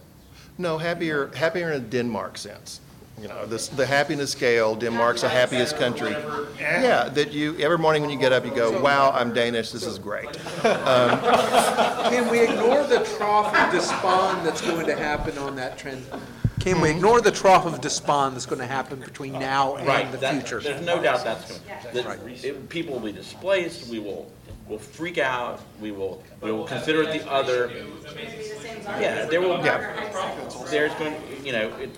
no, 0.58 0.78
happier, 0.78 1.28
happier 1.34 1.72
in 1.72 1.76
a 1.76 1.84
Denmark 1.84 2.38
sense. 2.38 2.80
You 3.20 3.28
know, 3.28 3.46
this, 3.46 3.68
the 3.68 3.86
happiness 3.86 4.32
scale, 4.32 4.74
Denmark's 4.76 5.22
the 5.22 5.28
happiest 5.30 5.78
country. 5.78 6.10
Yeah, 6.60 7.08
that 7.08 7.32
you, 7.32 7.56
every 7.58 7.78
morning 7.78 8.02
when 8.02 8.10
you 8.10 8.18
get 8.18 8.30
up, 8.32 8.44
you 8.44 8.54
go, 8.54 8.78
wow, 8.82 9.10
I'm 9.10 9.32
Danish, 9.32 9.70
this 9.70 9.86
is 9.86 9.98
great. 9.98 10.28
Um, 10.64 11.18
Can 12.10 12.30
we 12.30 12.40
ignore 12.40 12.86
the 12.86 13.08
trough 13.16 13.56
of 13.56 13.72
despond 13.72 14.46
that's 14.46 14.60
going 14.60 14.84
to 14.84 14.94
happen 14.94 15.38
on 15.38 15.56
that 15.56 15.78
trend? 15.78 16.04
Can 16.60 16.80
we 16.80 16.90
ignore 16.90 17.20
the 17.20 17.30
trough 17.30 17.66
of 17.66 17.80
despond 17.80 18.34
that's 18.34 18.46
going 18.46 18.60
to 18.60 18.66
happen 18.66 18.98
between 19.00 19.32
now 19.34 19.76
and 19.76 20.12
the 20.12 20.18
that- 20.18 20.32
future? 20.34 20.60
There's 20.60 20.84
no 20.84 21.02
doubt 21.02 21.22
that's 21.24 21.58
going, 21.92 22.04
that 22.04 22.44
it- 22.44 22.68
people 22.68 22.94
will 22.94 23.00
be 23.06 23.12
displaced, 23.12 23.88
we 23.88 23.98
will, 23.98 24.30
will 24.66 24.78
freak 24.78 25.18
out, 25.18 25.60
we 25.80 25.92
will, 25.92 26.22
we 26.40 26.50
will 26.50 26.64
consider 26.64 27.02
it 27.02 27.22
the 27.22 27.30
other. 27.30 27.70
Yeah, 28.98 29.26
there 29.26 29.40
will, 29.40 29.58
there's 30.70 30.92
going, 30.94 31.14
you 31.44 31.52
know, 31.52 31.68
it, 31.76 31.90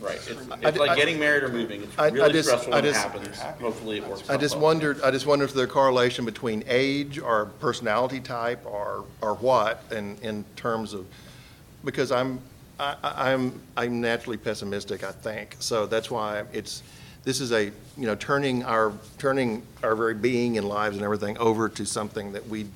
right, 0.00 0.14
it's, 0.16 0.28
it's 0.62 0.78
like 0.78 0.96
getting 0.96 1.18
married 1.18 1.42
or 1.42 1.48
moving, 1.48 1.82
it's 1.82 1.98
I- 1.98 2.04
I 2.04 2.08
really 2.08 2.32
just- 2.32 2.48
stressful 2.48 2.72
I 2.72 2.76
when 2.76 2.84
it 2.84 2.88
just- 2.92 3.02
happens, 3.02 3.38
hopefully 3.60 3.98
it 3.98 4.06
works. 4.06 4.30
I 4.30 4.36
just 4.36 4.54
out 4.54 4.60
well. 4.60 4.70
wondered, 4.70 5.02
I 5.02 5.10
just 5.10 5.26
wondered 5.26 5.46
if 5.46 5.54
there's 5.54 5.68
a 5.68 5.72
correlation 5.72 6.24
between 6.24 6.62
age 6.68 7.18
or 7.18 7.46
personality 7.60 8.20
type 8.20 8.64
or, 8.64 9.04
or 9.20 9.34
what 9.34 9.82
in, 9.90 10.16
in 10.22 10.44
terms 10.56 10.94
of, 10.94 11.04
because 11.84 12.10
I'm, 12.12 12.40
I, 12.78 12.96
I- 13.02 13.32
I'm, 13.32 13.60
I'm 13.76 14.00
naturally 14.00 14.36
pessimistic, 14.36 15.04
I 15.04 15.12
think. 15.12 15.56
So 15.60 15.86
that's 15.86 16.10
why 16.10 16.44
it's, 16.52 16.82
this 17.24 17.40
is 17.40 17.52
a, 17.52 17.64
you 17.96 18.06
know, 18.06 18.14
turning 18.16 18.64
our, 18.64 18.92
turning 19.18 19.62
our 19.82 19.94
very 19.94 20.14
being 20.14 20.58
and 20.58 20.68
lives 20.68 20.96
and 20.96 21.04
everything 21.04 21.38
over 21.38 21.68
to 21.70 21.84
something 21.86 22.32
that 22.32 22.46
we 22.48 22.66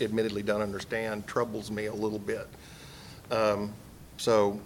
admittedly 0.00 0.42
don't 0.42 0.62
understand 0.62 1.26
troubles 1.26 1.70
me 1.70 1.86
a 1.86 1.94
little 1.94 2.18
bit. 2.20 2.46
Um, 3.30 3.72
So, 4.16 4.58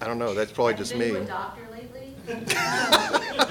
I 0.00 0.06
don't 0.06 0.18
know, 0.18 0.34
that's 0.34 0.52
probably 0.52 0.74
just 0.74 0.94
me. 0.94 1.12
Been 1.12 1.26
to 1.26 1.32
a 1.32 1.34
doctor 1.34 1.62
lately? 1.72 2.14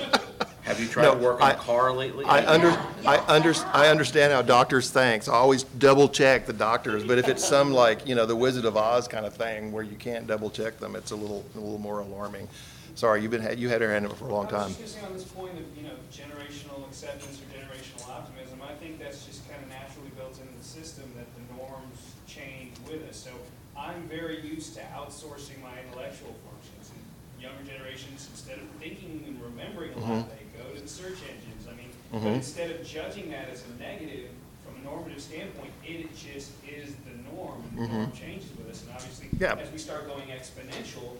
Have 0.65 0.79
you 0.79 0.87
tried 0.87 1.03
No, 1.03 1.13
to 1.15 1.19
work 1.21 1.41
on 1.41 1.51
I- 1.51 1.53
a 1.53 1.57
car 1.57 1.93
lately? 1.93 2.25
I 2.25 2.43
under, 2.45 2.69
I 3.05 3.23
under, 3.27 3.53
I 3.71 3.87
understand 3.89 4.33
how 4.33 4.41
doctors 4.41 4.89
think, 4.89 5.23
so 5.23 5.31
I 5.31 5.35
always 5.35 5.63
double 5.63 6.09
check 6.09 6.47
the 6.47 6.53
doctors, 6.53 7.03
but 7.03 7.19
if 7.19 7.27
it's 7.27 7.45
some 7.47 7.71
like, 7.71 8.07
you 8.07 8.15
know, 8.15 8.25
the 8.25 8.35
Wizard 8.35 8.65
of 8.65 8.75
Oz 8.75 9.07
kind 9.07 9.25
of 9.27 9.35
thing 9.35 9.71
where 9.71 9.83
you 9.83 9.95
can't 9.95 10.25
double 10.25 10.49
check 10.49 10.79
them, 10.79 10.95
it's 10.95 11.11
a 11.11 11.15
little, 11.15 11.45
a 11.55 11.59
little 11.59 11.77
more 11.77 11.99
alarming. 11.99 12.47
Sorry, 12.95 13.21
you've 13.21 13.29
been, 13.31 13.43
you 13.59 13.69
had 13.69 13.79
your 13.81 13.91
hand 13.91 14.07
up 14.07 14.17
for 14.17 14.25
a 14.27 14.33
long 14.33 14.47
I 14.47 14.49
time. 14.49 14.67
was 14.69 14.77
just 14.77 14.95
gonna 15.01 15.07
say 15.07 15.11
on 15.11 15.13
this 15.13 15.23
point 15.25 15.53
of, 15.59 15.65
you 15.77 15.83
know, 15.83 15.93
generational 16.11 16.87
acceptance 16.87 17.37
or 17.37 17.45
generational 17.53 18.09
optimism, 18.09 18.59
I 18.63 18.73
think 18.81 18.97
that's 18.99 19.23
just 19.25 19.47
kind 19.47 19.61
of 19.61 19.69
naturally 19.69 20.09
built 20.17 20.39
into 20.39 20.57
the 20.57 20.63
system 20.63 21.03
that 21.17 21.27
the 21.35 21.43
norms 21.61 21.99
change 22.25 22.73
with 22.89 23.07
us. 23.07 23.17
So 23.17 23.29
I'm 23.77 24.07
very 24.09 24.41
used 24.41 24.73
to 24.75 24.81
outsourcing 24.97 25.61
my 25.61 25.77
intellectual 25.85 26.33
functions. 26.47 26.89
And 26.89 27.03
younger 27.43 27.69
generations, 27.69 28.27
instead 28.31 28.57
of 28.57 28.65
thinking 28.79 29.23
and 29.27 29.37
remembering 29.43 29.93
a 29.93 29.99
lot, 29.99 30.09
Mhm. 30.09 30.29
they 30.31 30.44
go 30.57 30.63
to 30.75 30.81
the 30.81 30.87
search 30.87 31.19
engines. 31.29 31.67
I 31.69 31.75
mean, 31.75 31.89
but 32.11 32.21
Mhm. 32.21 32.35
instead 32.35 32.71
of 32.71 32.85
judging 32.85 33.29
that 33.31 33.49
as 33.51 33.63
a 33.65 33.81
negative 33.81 34.29
from 34.63 34.75
a 34.81 34.83
normative 34.83 35.21
standpoint, 35.21 35.71
it 35.87 36.07
just 36.15 36.51
is 36.67 36.95
the 37.05 37.15
norm. 37.31 37.61
And 37.77 37.77
the 37.77 37.87
norm 37.87 38.11
changes 38.13 38.49
with 38.57 38.69
us. 38.69 38.81
And 38.83 38.91
obviously, 38.95 39.29
Yeah. 39.39 39.57
as 39.61 39.71
we 39.71 39.77
start 39.77 40.07
going 40.07 40.27
exponential, 40.29 41.17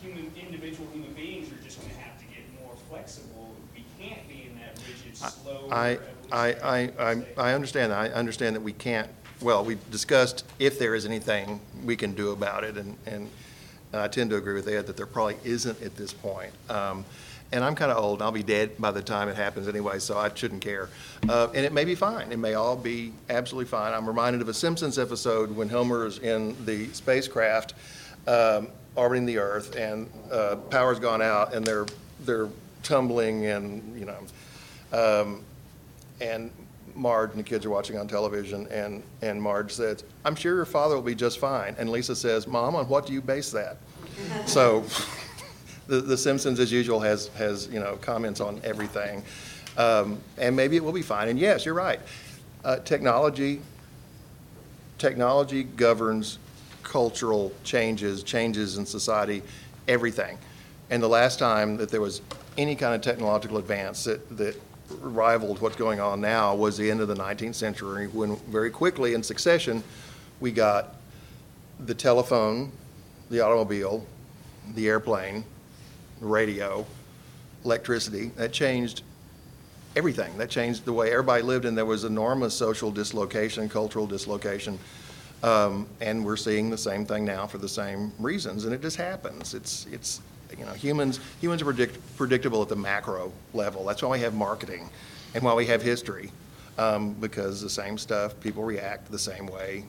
human, 0.00 0.30
individual 0.36 0.88
human 0.92 1.12
beings 1.14 1.50
are 1.52 1.62
just 1.64 1.80
gonna 1.80 1.94
have 1.94 2.18
to 2.18 2.24
get 2.26 2.42
more 2.60 2.74
flexible. 2.90 3.54
We 3.74 3.84
can't 3.98 4.28
be 4.28 4.46
in 4.50 4.56
that 4.58 4.76
rigid, 4.86 5.16
slow. 5.16 5.68
I, 5.70 5.98
I, 6.30 6.54
I, 6.62 6.78
I, 6.98 7.22
I 7.36 7.52
understand 7.54 7.92
that. 7.92 7.98
I 7.98 8.08
understand 8.08 8.56
that 8.56 8.62
we 8.62 8.72
can't, 8.72 9.08
well, 9.40 9.64
we've 9.64 9.90
discussed 9.90 10.44
if 10.58 10.78
there 10.78 10.94
is 10.94 11.04
anything 11.06 11.60
we 11.84 11.96
can 11.96 12.14
do 12.14 12.30
about 12.30 12.64
it, 12.64 12.76
and, 12.76 12.96
and 13.06 13.30
I 13.92 14.08
tend 14.08 14.30
to 14.30 14.36
agree 14.36 14.54
with 14.54 14.66
Ed 14.68 14.86
that 14.86 14.96
there 14.96 15.06
probably 15.06 15.36
isn't 15.44 15.80
at 15.82 15.96
this 15.96 16.12
point. 16.12 16.52
Um, 16.70 17.04
And 17.52 17.62
I'm 17.62 17.74
kind 17.74 17.92
of 17.92 18.02
old, 18.02 18.20
and 18.20 18.22
I'll 18.22 18.32
be 18.32 18.42
dead 18.42 18.78
by 18.78 18.90
the 18.90 19.02
time 19.02 19.28
it 19.28 19.36
happens 19.36 19.68
anyway, 19.68 19.98
so 19.98 20.16
I 20.16 20.30
shouldn't 20.34 20.62
care. 20.62 20.88
Uh, 21.28 21.48
And 21.54 21.66
it 21.66 21.72
may 21.72 21.84
be 21.84 21.94
fine. 21.94 22.32
It 22.32 22.38
may 22.38 22.54
all 22.54 22.76
be 22.76 23.12
absolutely 23.28 23.68
fine. 23.68 23.92
I'm 23.92 24.06
reminded 24.06 24.40
of 24.40 24.48
a 24.48 24.54
Simpsons 24.54 24.98
episode 24.98 25.54
when 25.54 25.68
Homer 25.68 26.06
is 26.06 26.18
in 26.18 26.56
the 26.64 26.88
spacecraft 26.94 27.74
um, 28.26 28.68
orbiting 28.94 29.26
the 29.26 29.36
Earth, 29.38 29.76
and 29.76 30.08
uh, 30.30 30.56
power's 30.70 30.98
gone 30.98 31.20
out, 31.20 31.52
and 31.54 31.64
they're, 31.66 31.86
they're 32.24 32.48
tumbling 32.82 33.46
and, 33.46 33.98
you 33.98 34.06
know, 34.06 34.18
um, 34.98 35.44
and 36.20 36.50
Marge 36.94 37.30
and 37.30 37.38
the 37.38 37.42
kids 37.44 37.64
are 37.64 37.70
watching 37.70 37.96
on 37.98 38.06
television, 38.08 38.66
and, 38.70 39.02
and 39.22 39.40
Marge 39.42 39.72
says, 39.72 40.04
I'm 40.24 40.34
sure 40.34 40.56
your 40.56 40.64
father 40.64 40.94
will 40.94 41.02
be 41.02 41.14
just 41.14 41.38
fine. 41.38 41.74
And 41.78 41.90
Lisa 41.90 42.14
says, 42.16 42.46
Mom, 42.46 42.74
on 42.76 42.88
what 42.88 43.06
do 43.06 43.12
you 43.12 43.20
base 43.22 43.50
that? 43.52 43.76
So, 44.46 44.84
the, 45.86 46.00
the 46.00 46.16
Simpsons, 46.16 46.60
as 46.60 46.70
usual, 46.70 47.00
has, 47.00 47.28
has, 47.28 47.68
you 47.68 47.80
know, 47.80 47.96
comments 47.96 48.40
on 48.40 48.60
everything. 48.64 49.22
Um, 49.76 50.20
and 50.38 50.54
maybe 50.54 50.76
it 50.76 50.84
will 50.84 50.92
be 50.92 51.02
fine. 51.02 51.28
And 51.28 51.38
yes, 51.38 51.64
you're 51.64 51.74
right. 51.74 52.00
Uh, 52.64 52.76
technology, 52.78 53.60
technology 54.98 55.64
governs 55.64 56.38
cultural 56.82 57.52
changes, 57.64 58.22
changes 58.22 58.76
in 58.76 58.86
society, 58.86 59.42
everything. 59.88 60.38
And 60.90 61.02
the 61.02 61.08
last 61.08 61.38
time 61.38 61.76
that 61.78 61.88
there 61.88 62.00
was 62.00 62.20
any 62.58 62.76
kind 62.76 62.94
of 62.94 63.00
technological 63.00 63.56
advance 63.56 64.04
that, 64.04 64.36
that 64.36 64.60
rivaled 65.00 65.60
what's 65.60 65.76
going 65.76 66.00
on 66.00 66.20
now 66.20 66.54
was 66.54 66.76
the 66.76 66.90
end 66.90 67.00
of 67.00 67.08
the 67.08 67.14
19th 67.14 67.54
century, 67.54 68.08
when 68.08 68.36
very 68.36 68.70
quickly 68.70 69.14
in 69.14 69.22
succession, 69.22 69.82
we 70.40 70.52
got 70.52 70.96
the 71.80 71.94
telephone, 71.94 72.70
the 73.30 73.40
automobile, 73.40 74.06
the 74.74 74.86
airplane, 74.86 75.44
radio, 76.22 76.86
electricity. 77.64 78.30
That 78.36 78.52
changed 78.52 79.02
everything. 79.96 80.36
That 80.38 80.50
changed 80.50 80.84
the 80.84 80.92
way 80.92 81.10
everybody 81.10 81.42
lived, 81.42 81.64
and 81.64 81.76
there 81.76 81.86
was 81.86 82.04
enormous 82.04 82.54
social 82.54 82.90
dislocation, 82.90 83.68
cultural 83.68 84.06
dislocation. 84.06 84.78
Um, 85.42 85.88
and 86.00 86.24
we're 86.24 86.36
seeing 86.36 86.70
the 86.70 86.78
same 86.78 87.04
thing 87.04 87.24
now 87.24 87.46
for 87.46 87.58
the 87.58 87.68
same 87.68 88.12
reasons, 88.18 88.64
and 88.64 88.72
it 88.72 88.80
just 88.80 88.96
happens. 88.96 89.54
It's, 89.54 89.86
it's, 89.86 90.20
you 90.56 90.64
know, 90.64 90.72
humans, 90.72 91.18
humans 91.40 91.62
are 91.62 91.66
predict, 91.66 92.16
predictable 92.16 92.62
at 92.62 92.68
the 92.68 92.76
macro 92.76 93.32
level. 93.52 93.84
That's 93.84 94.02
why 94.02 94.10
we 94.10 94.20
have 94.20 94.34
marketing 94.34 94.88
and 95.34 95.42
why 95.42 95.54
we 95.54 95.66
have 95.66 95.82
history, 95.82 96.30
um, 96.78 97.14
because 97.14 97.60
the 97.60 97.70
same 97.70 97.98
stuff, 97.98 98.38
people 98.40 98.62
react 98.62 99.10
the 99.10 99.18
same 99.18 99.46
way, 99.46 99.84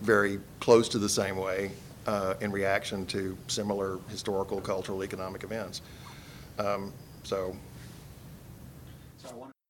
very 0.00 0.40
close 0.58 0.88
to 0.88 0.98
the 0.98 1.08
same 1.08 1.36
way 1.36 1.70
uh, 2.08 2.34
in 2.40 2.50
reaction 2.50 3.04
to 3.04 3.36
similar 3.48 3.98
historical, 4.08 4.62
cultural, 4.62 5.04
economic 5.04 5.44
events. 5.44 5.82
Um, 6.58 6.94
so 7.22 7.54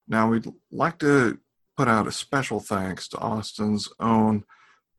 Now, 0.06 0.30
we'd 0.30 0.46
like 0.70 0.98
to 0.98 1.38
put 1.76 1.88
out 1.88 2.06
a 2.06 2.12
special 2.12 2.60
thanks 2.60 3.08
to 3.08 3.18
Austin's 3.18 3.88
own 3.98 4.44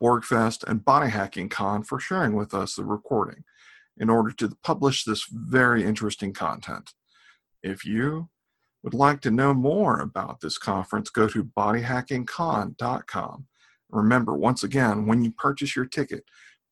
Borgfest 0.01 0.65
and 0.67 0.83
Body 0.83 1.09
Hacking 1.09 1.47
Con 1.47 1.83
for 1.83 1.97
sharing 1.97 2.35
with 2.35 2.53
us 2.53 2.75
the 2.75 2.83
recording 2.83 3.45
in 3.97 4.09
order 4.09 4.31
to 4.31 4.57
publish 4.61 5.05
this 5.05 5.25
very 5.31 5.85
interesting 5.85 6.33
content. 6.33 6.91
If 7.63 7.85
you 7.85 8.27
would 8.83 8.93
like 8.93 9.21
to 9.21 9.31
know 9.31 9.53
more 9.53 9.99
about 9.99 10.41
this 10.41 10.57
conference, 10.57 11.09
go 11.09 11.27
to 11.29 11.45
bodyhackingcon.com. 11.45 13.45
Remember, 13.91 14.35
once 14.35 14.63
again, 14.63 15.05
when 15.05 15.23
you 15.23 15.31
purchase 15.31 15.75
your 15.75 15.85
ticket, 15.85 16.25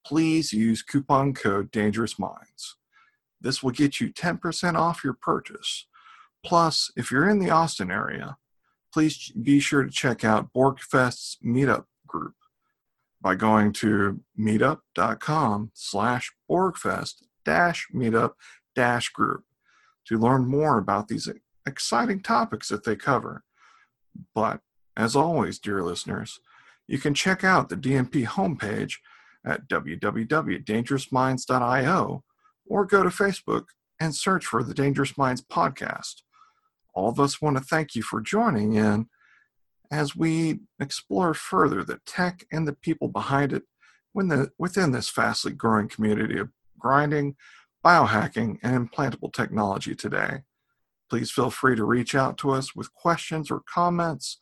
please 0.08 0.54
use 0.54 0.82
coupon 0.82 1.34
code 1.34 1.70
Dangerous 1.70 2.18
Minds. 2.18 2.78
This 3.42 3.62
will 3.62 3.72
get 3.72 4.00
you 4.00 4.14
10% 4.14 4.76
off 4.76 5.04
your 5.04 5.18
purchase. 5.22 5.86
Plus, 6.46 6.90
if 6.96 7.12
you're 7.12 7.28
in 7.28 7.40
the 7.40 7.50
Austin 7.50 7.92
area, 7.92 8.38
please 8.94 9.32
be 9.32 9.60
sure 9.60 9.84
to 9.84 9.90
check 9.90 10.24
out 10.24 10.54
Borgfest's 10.54 11.38
meetup 11.46 11.86
group 12.08 12.36
by 13.22 13.36
going 13.36 13.74
to 13.74 14.22
meetup.com 14.40 15.72
slash 15.74 16.32
borgfest 16.50 17.24
dash 17.44 17.88
meetup 17.94 18.32
dash 18.76 19.10
group 19.10 19.44
to 20.08 20.18
learn 20.18 20.48
more 20.48 20.78
about 20.78 21.10
these 21.10 21.28
exciting 21.68 22.22
topics 22.22 22.70
that 22.70 22.86
they 22.86 22.96
cover. 22.96 23.44
But 24.34 24.62
as 24.96 25.18
always, 25.18 25.60
dear 25.60 25.84
listeners, 25.84 26.40
you 26.88 26.98
can 26.98 27.14
check 27.14 27.44
out 27.44 27.68
the 27.68 27.76
DMP 27.76 28.26
homepage 28.26 29.00
at 29.48 29.70
www.dangerousminds.io 29.70 32.24
or 32.66 32.86
go 32.86 33.04
to 33.04 33.10
Facebook 33.10 33.66
and 34.00 34.16
search 34.16 34.46
for 34.46 34.64
the 34.64 34.74
Dangerous 34.74 35.18
Minds 35.18 35.42
podcast. 35.42 36.22
All 36.94 37.10
of 37.10 37.20
us 37.20 37.42
want 37.42 37.58
to 37.58 37.64
thank 37.64 37.96
you 37.96 38.04
for 38.04 38.22
joining 38.22 38.74
in 38.74 39.08
as 39.90 40.16
we 40.16 40.60
explore 40.80 41.34
further 41.34 41.84
the 41.84 42.00
tech 42.06 42.46
and 42.52 42.68
the 42.68 42.74
people 42.74 43.08
behind 43.08 43.54
it 43.54 43.64
the, 44.14 44.52
within 44.58 44.92
this 44.92 45.10
fastly 45.10 45.52
growing 45.52 45.88
community 45.88 46.40
of 46.40 46.50
grinding, 46.80 47.36
biohacking, 47.86 48.58
and 48.64 48.90
implantable 48.90 49.32
technology 49.32 49.94
today. 49.94 50.42
Please 51.10 51.32
feel 51.32 51.52
free 51.52 51.76
to 51.76 51.86
reach 51.86 52.16
out 52.16 52.38
to 52.40 52.52
us 52.52 52.76
with 52.76 52.94
questions 52.94 53.52
or 53.52 53.62
comments, 53.72 54.38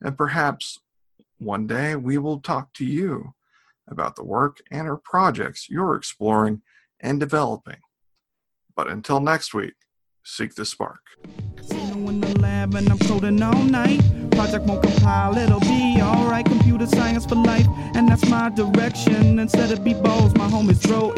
and 0.00 0.16
perhaps 0.16 0.78
one 1.38 1.66
day 1.66 1.96
we 1.96 2.18
will 2.18 2.38
talk 2.38 2.72
to 2.74 2.84
you 2.84 3.34
about 3.88 4.16
the 4.16 4.24
work 4.24 4.58
and 4.70 4.88
or 4.88 4.96
projects 4.96 5.68
you're 5.68 5.94
exploring 5.94 6.62
and 7.00 7.20
developing. 7.20 7.78
But 8.76 8.88
until 8.88 9.20
next 9.20 9.54
week, 9.54 9.74
seek 10.24 10.54
the 10.54 10.64
spark. 10.64 11.00
in 11.70 12.20
the 12.20 12.38
lab 12.40 12.74
and 12.74 12.88
I'm 12.88 12.98
coding 12.98 13.42
all 13.42 13.62
night. 13.64 14.00
Project 14.30 14.64
won't 14.66 14.82
compile, 14.82 15.36
it'll 15.36 15.60
be 15.60 15.98
alright. 16.00 16.44
Computer 16.44 16.86
science 16.86 17.24
for 17.24 17.36
life, 17.36 17.66
and 17.94 18.08
that's 18.08 18.28
my 18.28 18.48
direction. 18.50 19.38
Instead 19.38 19.70
of 19.70 19.84
be 19.84 19.94
balls, 19.94 20.34
my 20.34 20.48
home 20.48 20.70
is 20.70 20.78
throw. 20.80 21.12